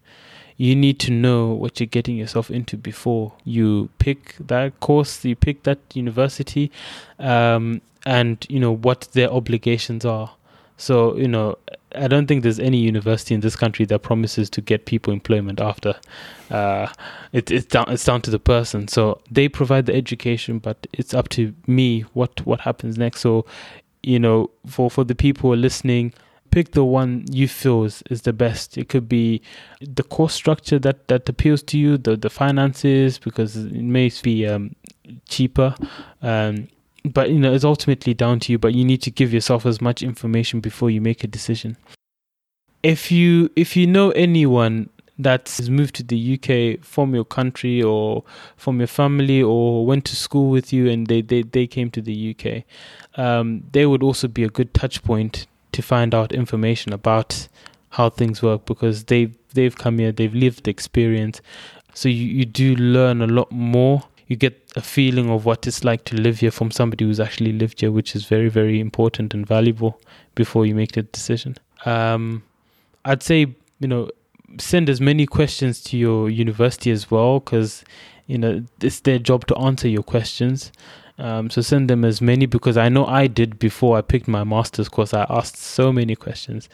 you 0.61 0.75
need 0.75 0.99
to 0.99 1.09
know 1.09 1.47
what 1.47 1.79
you're 1.79 1.87
getting 1.87 2.15
yourself 2.15 2.51
into 2.51 2.77
before 2.77 3.33
you 3.43 3.89
pick 3.97 4.35
that 4.39 4.79
course, 4.79 5.25
you 5.25 5.35
pick 5.35 5.63
that 5.63 5.79
university, 5.95 6.71
um, 7.17 7.81
and 8.05 8.45
you 8.47 8.59
know 8.59 8.71
what 8.71 9.09
their 9.13 9.31
obligations 9.31 10.05
are. 10.05 10.29
So 10.77 11.17
you 11.17 11.27
know, 11.27 11.57
I 11.95 12.07
don't 12.07 12.27
think 12.27 12.43
there's 12.43 12.59
any 12.59 12.77
university 12.77 13.33
in 13.33 13.41
this 13.41 13.55
country 13.55 13.85
that 13.85 14.03
promises 14.03 14.51
to 14.51 14.61
get 14.61 14.85
people 14.85 15.11
employment 15.11 15.59
after. 15.59 15.95
Uh, 16.51 16.89
it, 17.33 17.49
it's 17.49 17.65
down 17.65 17.85
it's 17.87 18.05
down 18.05 18.21
to 18.21 18.29
the 18.29 18.37
person. 18.37 18.87
So 18.87 19.19
they 19.31 19.49
provide 19.49 19.87
the 19.87 19.95
education, 19.95 20.59
but 20.59 20.85
it's 20.93 21.15
up 21.15 21.29
to 21.29 21.55
me 21.65 22.01
what 22.13 22.45
what 22.45 22.61
happens 22.61 22.99
next. 22.99 23.21
So 23.21 23.47
you 24.03 24.19
know, 24.19 24.51
for 24.67 24.91
for 24.91 25.03
the 25.05 25.15
people 25.15 25.57
listening 25.57 26.13
pick 26.51 26.71
the 26.71 26.83
one 26.83 27.25
you 27.31 27.47
feel 27.47 27.83
is, 27.83 28.03
is 28.09 28.21
the 28.23 28.33
best. 28.33 28.77
It 28.77 28.89
could 28.89 29.09
be 29.09 29.41
the 29.81 30.03
course 30.03 30.33
structure 30.33 30.77
that, 30.79 31.07
that 31.07 31.27
appeals 31.27 31.63
to 31.63 31.77
you, 31.77 31.97
the 31.97 32.15
the 32.15 32.29
finances 32.29 33.17
because 33.17 33.55
it 33.55 33.73
may 33.73 34.11
be 34.21 34.45
um, 34.45 34.75
cheaper. 35.27 35.75
Um, 36.21 36.67
but 37.03 37.31
you 37.31 37.39
know, 37.39 37.53
it's 37.53 37.63
ultimately 37.63 38.13
down 38.13 38.39
to 38.41 38.51
you. 38.51 38.59
But 38.59 38.75
you 38.75 38.85
need 38.85 39.01
to 39.03 39.11
give 39.11 39.33
yourself 39.33 39.65
as 39.65 39.81
much 39.81 40.03
information 40.03 40.59
before 40.59 40.91
you 40.91 41.01
make 41.01 41.23
a 41.23 41.27
decision. 41.27 41.77
If 42.83 43.11
you 43.11 43.49
if 43.55 43.75
you 43.75 43.87
know 43.87 44.11
anyone 44.11 44.89
that's 45.17 45.69
moved 45.69 45.95
to 45.95 46.03
the 46.03 46.33
UK 46.33 46.83
from 46.83 47.13
your 47.13 47.25
country 47.25 47.81
or 47.81 48.23
from 48.57 48.79
your 48.79 48.87
family 48.87 49.41
or 49.41 49.85
went 49.85 50.03
to 50.05 50.15
school 50.15 50.49
with 50.49 50.73
you 50.73 50.89
and 50.89 51.05
they, 51.05 51.21
they, 51.21 51.43
they 51.43 51.67
came 51.67 51.91
to 51.91 52.01
the 52.01 52.35
UK, 52.35 52.63
um, 53.19 53.63
they 53.71 53.85
would 53.85 54.01
also 54.01 54.27
be 54.27 54.43
a 54.43 54.49
good 54.49 54.73
touch 54.73 55.03
point 55.03 55.45
to 55.71 55.81
find 55.81 56.13
out 56.13 56.31
information 56.31 56.93
about 56.93 57.47
how 57.89 58.09
things 58.09 58.41
work 58.41 58.65
because 58.65 59.05
they've 59.05 59.33
they've 59.53 59.77
come 59.77 59.99
here, 59.99 60.11
they've 60.11 60.33
lived 60.33 60.63
the 60.63 60.71
experience. 60.71 61.41
So 61.93 62.07
you, 62.09 62.25
you 62.25 62.45
do 62.45 62.75
learn 62.75 63.21
a 63.21 63.27
lot 63.27 63.51
more. 63.51 64.03
You 64.27 64.37
get 64.37 64.71
a 64.77 64.81
feeling 64.81 65.29
of 65.29 65.45
what 65.45 65.67
it's 65.67 65.83
like 65.83 66.05
to 66.05 66.15
live 66.15 66.39
here 66.39 66.51
from 66.51 66.71
somebody 66.71 67.03
who's 67.03 67.19
actually 67.19 67.51
lived 67.51 67.81
here, 67.81 67.91
which 67.91 68.15
is 68.15 68.23
very, 68.23 68.47
very 68.47 68.79
important 68.79 69.33
and 69.33 69.45
valuable 69.45 69.99
before 70.35 70.65
you 70.65 70.73
make 70.73 70.93
the 70.93 71.03
decision. 71.03 71.57
Um, 71.83 72.43
I'd 73.03 73.23
say, 73.23 73.47
you 73.79 73.87
know, 73.89 74.09
send 74.57 74.89
as 74.89 75.01
many 75.01 75.25
questions 75.25 75.81
to 75.81 75.97
your 75.97 76.29
university 76.29 76.91
as 76.91 77.09
well 77.11 77.39
because 77.39 77.83
you 78.27 78.37
know 78.37 78.63
it's 78.81 79.01
their 79.01 79.19
job 79.19 79.47
to 79.47 79.57
answer 79.57 79.87
your 79.87 80.03
questions 80.03 80.71
um, 81.21 81.51
so 81.51 81.61
send 81.61 81.87
them 81.87 82.03
as 82.03 82.19
many 82.19 82.47
because 82.47 82.77
I 82.77 82.89
know 82.89 83.05
I 83.05 83.27
did 83.27 83.59
before 83.59 83.95
I 83.95 84.01
picked 84.01 84.27
my 84.27 84.43
master's 84.43 84.89
course. 84.89 85.13
I 85.13 85.27
asked 85.29 85.55
so 85.55 85.93
many 85.93 86.15
questions, 86.15 86.67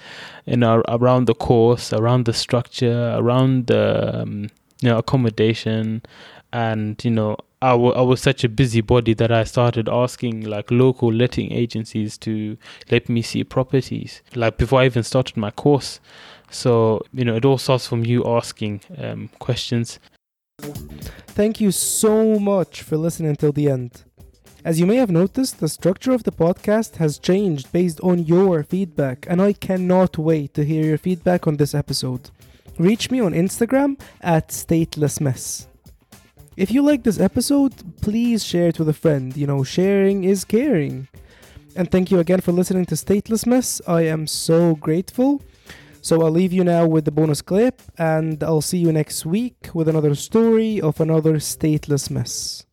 you 0.46 0.56
know, 0.56 0.84
around 0.88 1.26
the 1.26 1.36
course, 1.36 1.92
around 1.92 2.24
the 2.26 2.34
structure, 2.34 3.14
around 3.18 3.68
the 3.68 4.22
um, 4.22 4.50
you 4.82 4.88
know 4.88 5.00
accommodation, 5.00 6.02
and 6.54 7.04
you 7.04 7.12
know 7.12 7.36
I, 7.62 7.72
w- 7.72 7.92
I 7.92 8.00
was 8.02 8.22
such 8.22 8.46
a 8.46 8.50
busybody 8.50 9.14
that 9.16 9.34
I 9.34 9.44
started 9.44 9.90
asking 9.90 10.46
like 10.46 10.72
local 10.72 11.12
letting 11.12 11.52
agencies 11.52 12.18
to 12.20 12.58
let 12.90 13.10
me 13.10 13.22
see 13.22 13.44
properties 13.44 14.22
like 14.34 14.58
before 14.58 14.80
I 14.80 14.86
even 14.86 15.04
started 15.04 15.36
my 15.36 15.52
course. 15.52 16.00
So 16.50 17.02
you 17.12 17.26
know 17.26 17.36
it 17.36 17.44
all 17.44 17.58
starts 17.58 17.86
from 17.86 18.06
you 18.06 18.24
asking 18.26 18.80
um, 18.98 19.30
questions. 19.40 20.00
Thank 20.62 21.60
you 21.60 21.72
so 21.72 22.40
much 22.40 22.82
for 22.82 22.96
listening 22.96 23.36
till 23.36 23.52
the 23.52 23.70
end. 23.70 24.07
As 24.68 24.82
you 24.82 24.86
may 24.86 24.98
have 24.98 25.10
noticed, 25.10 25.62
the 25.62 25.70
structure 25.70 26.12
of 26.12 26.24
the 26.24 26.32
podcast 26.34 26.98
has 26.98 27.20
changed 27.20 27.72
based 27.72 28.02
on 28.02 28.26
your 28.26 28.64
feedback, 28.64 29.26
and 29.30 29.42
I 29.42 29.54
cannot 29.54 30.18
wait 30.18 30.54
to 30.56 30.66
hear 30.66 30.84
your 30.84 30.98
feedback 30.98 31.48
on 31.48 31.56
this 31.56 31.74
episode. 31.74 32.32
Reach 32.78 33.10
me 33.10 33.22
on 33.22 33.32
Instagram 33.32 33.98
at 34.20 34.50
statelessmess. 34.50 35.68
If 36.58 36.70
you 36.70 36.82
like 36.82 37.04
this 37.04 37.18
episode, 37.18 37.76
please 38.02 38.44
share 38.44 38.68
it 38.68 38.78
with 38.78 38.90
a 38.90 38.94
friend. 38.94 39.38
You 39.38 39.48
know, 39.48 39.64
sharing 39.64 40.26
is 40.26 40.44
caring. 40.44 41.08
And 41.78 41.90
thank 41.90 42.12
you 42.12 42.20
again 42.20 42.42
for 42.42 42.52
listening 42.52 42.88
to 42.88 42.96
Stateless 42.96 43.48
Mess. 43.48 43.80
I 43.88 44.02
am 44.02 44.28
so 44.28 44.76
grateful. 44.76 45.42
So 46.02 46.24
I'll 46.24 46.32
leave 46.32 46.52
you 46.52 46.66
now 46.66 46.86
with 46.86 47.06
the 47.06 47.12
bonus 47.12 47.42
clip, 47.42 47.82
and 47.98 48.44
I'll 48.44 48.60
see 48.60 48.80
you 48.80 48.92
next 48.92 49.26
week 49.26 49.70
with 49.74 49.88
another 49.88 50.14
story 50.14 50.82
of 50.82 51.00
another 51.00 51.36
stateless 51.36 52.10
mess. 52.12 52.67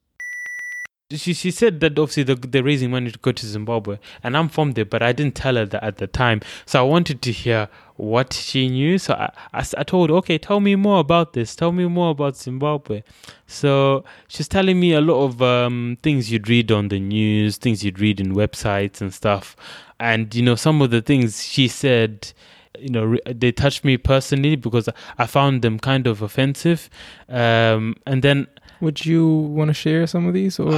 She 1.16 1.34
she 1.34 1.50
said 1.50 1.80
that 1.80 1.98
obviously 1.98 2.22
the, 2.22 2.34
they're 2.34 2.62
raising 2.62 2.90
money 2.90 3.10
to 3.10 3.18
go 3.18 3.32
to 3.32 3.46
Zimbabwe, 3.46 3.98
and 4.22 4.36
I'm 4.36 4.48
from 4.48 4.72
there, 4.72 4.84
but 4.84 5.02
I 5.02 5.12
didn't 5.12 5.34
tell 5.34 5.56
her 5.56 5.66
that 5.66 5.82
at 5.82 5.96
the 5.98 6.06
time. 6.06 6.40
So 6.66 6.80
I 6.80 6.82
wanted 6.82 7.22
to 7.22 7.32
hear 7.32 7.68
what 7.96 8.32
she 8.32 8.68
knew. 8.68 8.98
So 8.98 9.14
I 9.14 9.32
I 9.52 9.82
told, 9.82 10.10
her, 10.10 10.16
okay, 10.16 10.38
tell 10.38 10.60
me 10.60 10.76
more 10.76 11.00
about 11.00 11.32
this. 11.32 11.54
Tell 11.54 11.72
me 11.72 11.86
more 11.86 12.10
about 12.10 12.36
Zimbabwe. 12.36 13.02
So 13.46 14.04
she's 14.28 14.48
telling 14.48 14.80
me 14.80 14.92
a 14.92 15.00
lot 15.00 15.24
of 15.24 15.42
um, 15.42 15.98
things 16.02 16.30
you'd 16.32 16.48
read 16.48 16.72
on 16.72 16.88
the 16.88 17.00
news, 17.00 17.56
things 17.56 17.84
you'd 17.84 18.00
read 18.00 18.20
in 18.20 18.34
websites 18.34 19.00
and 19.00 19.12
stuff. 19.12 19.56
And 20.00 20.34
you 20.34 20.42
know, 20.42 20.54
some 20.54 20.82
of 20.82 20.90
the 20.90 21.02
things 21.02 21.44
she 21.44 21.68
said. 21.68 22.32
You 22.76 22.90
know, 22.90 23.16
they 23.24 23.52
touched 23.52 23.84
me 23.84 23.96
personally 23.96 24.56
because 24.56 24.88
I 25.16 25.26
found 25.26 25.62
them 25.62 25.78
kind 25.78 26.08
of 26.08 26.22
offensive. 26.22 26.90
Um, 27.28 27.94
and 28.04 28.20
then 28.20 28.48
Would 28.80 29.04
you 29.06 29.26
want 29.28 29.68
to 29.68 29.74
share 29.74 30.06
some 30.06 30.26
of 30.26 30.34
these? 30.34 30.58
Or 30.58 30.72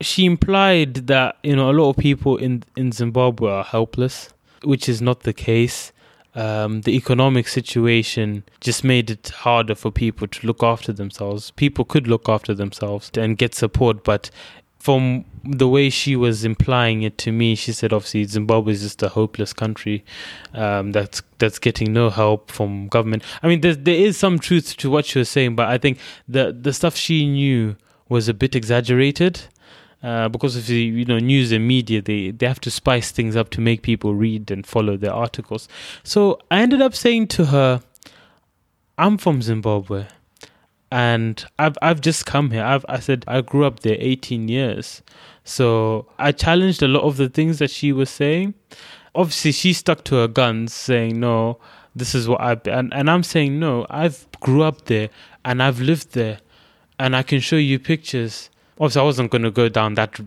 she 0.00 0.24
implied 0.24 0.94
that 1.08 1.36
you 1.42 1.56
know 1.56 1.70
a 1.70 1.72
lot 1.72 1.90
of 1.90 1.96
people 1.96 2.36
in 2.36 2.62
in 2.76 2.92
Zimbabwe 2.92 3.50
are 3.50 3.64
helpless, 3.64 4.30
which 4.62 4.88
is 4.88 5.00
not 5.02 5.20
the 5.20 5.32
case. 5.32 5.92
Um, 6.34 6.82
the 6.82 6.94
economic 6.94 7.48
situation 7.48 8.44
just 8.60 8.84
made 8.84 9.10
it 9.10 9.28
harder 9.30 9.74
for 9.74 9.90
people 9.90 10.28
to 10.28 10.46
look 10.46 10.62
after 10.62 10.92
themselves. 10.92 11.50
People 11.52 11.84
could 11.84 12.06
look 12.06 12.28
after 12.28 12.54
themselves 12.54 13.10
and 13.16 13.36
get 13.36 13.54
support, 13.54 14.04
but 14.04 14.30
from 14.78 15.24
the 15.44 15.68
way 15.68 15.90
she 15.90 16.14
was 16.16 16.44
implying 16.44 17.02
it 17.02 17.18
to 17.18 17.32
me, 17.32 17.54
she 17.54 17.72
said 17.72 17.92
obviously 17.92 18.24
Zimbabwe 18.24 18.72
is 18.72 18.82
just 18.82 19.02
a 19.02 19.08
hopeless 19.08 19.52
country 19.52 20.04
um, 20.54 20.92
that's 20.92 21.22
that's 21.38 21.58
getting 21.58 21.92
no 21.92 22.10
help 22.10 22.50
from 22.50 22.88
government. 22.88 23.22
I 23.42 23.48
mean, 23.48 23.60
there 23.60 23.74
there 23.74 23.94
is 23.94 24.16
some 24.16 24.38
truth 24.38 24.76
to 24.78 24.90
what 24.90 25.06
she 25.06 25.18
was 25.18 25.28
saying, 25.28 25.56
but 25.56 25.68
I 25.68 25.78
think 25.78 25.98
the 26.28 26.56
the 26.58 26.72
stuff 26.72 26.96
she 26.96 27.26
knew 27.26 27.76
was 28.08 28.28
a 28.28 28.34
bit 28.34 28.54
exaggerated. 28.54 29.40
Uh, 30.00 30.28
because 30.28 30.54
of 30.54 30.68
the 30.68 30.80
you 30.80 31.04
know 31.04 31.18
news 31.18 31.50
and 31.50 31.66
media, 31.66 32.00
they 32.00 32.30
they 32.30 32.46
have 32.46 32.60
to 32.60 32.70
spice 32.70 33.10
things 33.10 33.34
up 33.34 33.50
to 33.50 33.60
make 33.60 33.82
people 33.82 34.14
read 34.14 34.48
and 34.48 34.64
follow 34.64 34.96
their 34.96 35.12
articles. 35.12 35.68
So 36.04 36.38
I 36.52 36.60
ended 36.60 36.80
up 36.80 36.94
saying 36.94 37.26
to 37.28 37.46
her, 37.46 37.82
"I'm 38.96 39.18
from 39.18 39.42
Zimbabwe, 39.42 40.06
and 40.90 41.44
I've 41.58 41.76
I've 41.82 42.00
just 42.00 42.26
come 42.26 42.50
here. 42.50 42.64
I've 42.64 42.84
I 42.88 42.98
said 43.00 43.24
I 43.28 43.40
grew 43.40 43.64
up 43.64 43.80
there 43.80 43.96
18 43.98 44.48
years, 44.48 45.02
so 45.44 46.06
I 46.18 46.32
challenged 46.32 46.82
a 46.82 46.88
lot 46.88 47.02
of 47.02 47.16
the 47.16 47.28
things 47.28 47.58
that 47.58 47.70
she 47.70 47.92
was 47.92 48.10
saying. 48.10 48.54
Obviously, 49.14 49.52
she 49.52 49.72
stuck 49.72 50.04
to 50.04 50.16
her 50.16 50.28
guns, 50.28 50.72
saying 50.72 51.20
no, 51.20 51.58
this 51.94 52.14
is 52.14 52.28
what 52.28 52.40
I 52.40 52.56
and 52.64 52.92
and 52.94 53.10
I'm 53.10 53.22
saying 53.22 53.58
no. 53.58 53.86
I've 53.90 54.26
grew 54.40 54.62
up 54.62 54.86
there 54.86 55.10
and 55.44 55.62
I've 55.62 55.80
lived 55.80 56.12
there, 56.12 56.38
and 56.98 57.14
I 57.14 57.22
can 57.22 57.40
show 57.40 57.56
you 57.56 57.78
pictures. 57.78 58.50
Obviously, 58.80 59.00
I 59.00 59.04
wasn't 59.04 59.30
going 59.30 59.42
to 59.42 59.50
go 59.50 59.68
down 59.68 59.94
that 59.94 60.18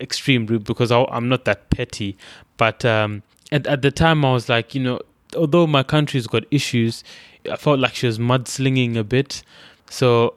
extreme 0.00 0.46
route 0.46 0.64
because 0.64 0.92
I, 0.92 1.04
I'm 1.04 1.28
not 1.28 1.44
that 1.44 1.70
petty, 1.70 2.16
but 2.56 2.84
um, 2.84 3.22
at 3.52 3.66
at 3.66 3.82
the 3.82 3.90
time 3.90 4.24
I 4.24 4.32
was 4.32 4.48
like, 4.48 4.74
you 4.74 4.82
know, 4.82 5.00
although 5.36 5.66
my 5.66 5.82
country's 5.82 6.26
got 6.26 6.44
issues, 6.50 7.04
I 7.50 7.56
felt 7.56 7.80
like 7.80 7.94
she 7.94 8.06
was 8.06 8.18
mudslinging 8.18 8.96
a 8.96 9.04
bit. 9.04 9.42
So 9.90 10.34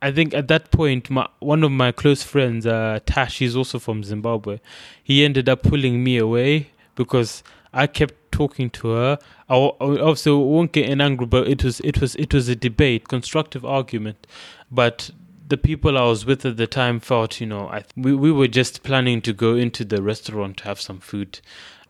I 0.00 0.10
think 0.10 0.34
at 0.34 0.48
that 0.48 0.70
point, 0.70 1.10
my, 1.10 1.28
one 1.38 1.62
of 1.62 1.70
my 1.70 1.92
close 1.92 2.22
friends, 2.22 2.66
uh, 2.66 2.98
Tash, 3.06 3.38
he's 3.38 3.56
also 3.56 3.78
from 3.78 4.02
Zimbabwe. 4.02 4.58
He 5.02 5.24
ended 5.24 5.48
up 5.48 5.62
pulling 5.62 6.02
me 6.02 6.18
away 6.18 6.70
because 6.96 7.42
I 7.72 7.86
kept 7.86 8.14
talking 8.32 8.68
to 8.70 8.88
her. 8.88 9.18
I 9.48 9.54
also 9.54 10.38
won't 10.38 10.72
get 10.72 10.88
angry, 11.00 11.26
but 11.26 11.46
it 11.46 11.62
was 11.62 11.80
it 11.80 12.00
was 12.00 12.16
it 12.16 12.34
was 12.34 12.48
a 12.48 12.56
debate, 12.56 13.08
constructive 13.08 13.64
argument. 13.64 14.26
But 14.70 15.10
the 15.46 15.56
people 15.56 15.96
I 15.96 16.04
was 16.04 16.26
with 16.26 16.44
at 16.44 16.56
the 16.56 16.66
time 16.66 16.98
felt, 16.98 17.40
you 17.40 17.46
know, 17.46 17.68
I 17.68 17.84
we 17.96 18.14
we 18.14 18.32
were 18.32 18.48
just 18.48 18.82
planning 18.82 19.20
to 19.22 19.32
go 19.32 19.54
into 19.54 19.84
the 19.84 20.02
restaurant 20.02 20.58
to 20.58 20.64
have 20.64 20.80
some 20.80 20.98
food. 20.98 21.40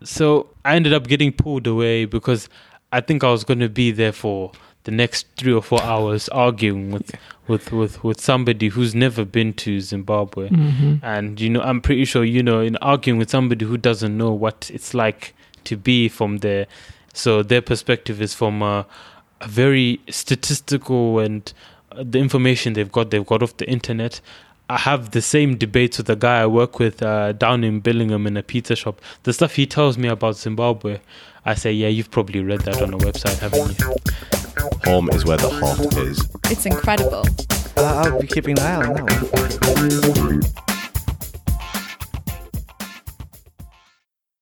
So 0.05 0.49
I 0.65 0.75
ended 0.77 0.93
up 0.93 1.07
getting 1.07 1.33
pulled 1.33 1.67
away 1.67 2.05
because 2.05 2.49
I 2.91 3.01
think 3.01 3.25
I 3.25 3.31
was 3.31 3.45
going 3.45 3.61
to 3.61 3.69
be 3.69 3.91
there 3.91 4.13
for 4.13 4.53
the 4.85 4.91
next 4.91 5.27
three 5.37 5.53
or 5.53 5.63
four 5.63 5.83
hours 5.83 6.29
arguing 6.31 6.91
with 6.91 7.15
with 7.49 7.73
with 7.73 8.03
with 8.05 8.21
somebody 8.21 8.69
who's 8.69 8.95
never 8.95 9.25
been 9.25 9.53
to 9.53 9.81
Zimbabwe 9.81 10.49
Mhm. 10.49 11.01
and 11.03 11.41
you 11.41 11.51
know 11.51 11.61
i'm 11.61 11.81
pretty 11.81 12.05
sure 12.05 12.25
you 12.25 12.43
know 12.43 12.61
in 12.61 12.77
arguing 12.79 13.19
with 13.19 13.31
somebody 13.31 13.65
who 13.65 13.77
doesn't 13.77 14.17
know 14.17 14.33
what 14.33 14.71
it's 14.75 14.93
like 14.95 15.35
to 15.65 15.77
be 15.77 16.09
from 16.09 16.39
there 16.39 16.67
so 17.13 17.43
their 17.43 17.61
perspective 17.63 18.21
is 18.23 18.33
from 18.35 18.63
a, 18.63 18.87
a 19.41 19.49
very 19.49 20.01
statistical 20.09 21.19
and 21.19 21.53
uh, 21.93 22.03
the 22.05 22.19
information 22.19 22.73
they've 22.73 22.93
got 22.93 23.11
they've 23.11 23.27
got 23.27 23.43
off 23.43 23.57
the 23.59 23.69
internet 23.69 24.21
I 24.71 24.79
have 24.79 25.11
the 25.11 25.21
same 25.21 25.59
debates 25.59 25.99
with 25.99 26.07
the 26.07 26.17
guy 26.17 26.41
I 26.41 26.47
work 26.47 26.79
with 26.79 27.03
uh, 27.03 27.33
down 27.33 27.63
in 27.63 27.83
Billingham 27.83 28.27
in 28.27 28.39
a 28.39 28.43
pizza 28.43 28.75
shop. 28.75 29.03
The 29.25 29.33
stuff 29.35 29.57
he 29.57 29.67
tells 29.67 29.99
me 29.99 30.09
about 30.09 30.37
Zimbabwe, 30.37 31.01
I 31.45 31.55
say, 31.57 31.73
yeah, 31.73 31.89
you've 31.89 32.11
probably 32.11 32.41
read 32.41 32.61
that 32.61 32.81
on 32.81 32.95
a 32.95 32.97
website, 32.97 33.39
haven't 33.41 33.79
you? 33.79 34.42
Home 34.85 35.09
is 35.11 35.25
where 35.25 35.37
the 35.37 35.49
heart 35.49 35.97
is. 35.99 36.29
It's 36.51 36.67
incredible. 36.67 37.25
Uh, 37.77 38.03
I'll 38.05 38.21
be 38.21 38.27
keeping 38.27 38.59
an 38.59 38.65
eye 38.65 38.87
on 38.87 38.95
that 38.95 40.43
one. 40.43 40.72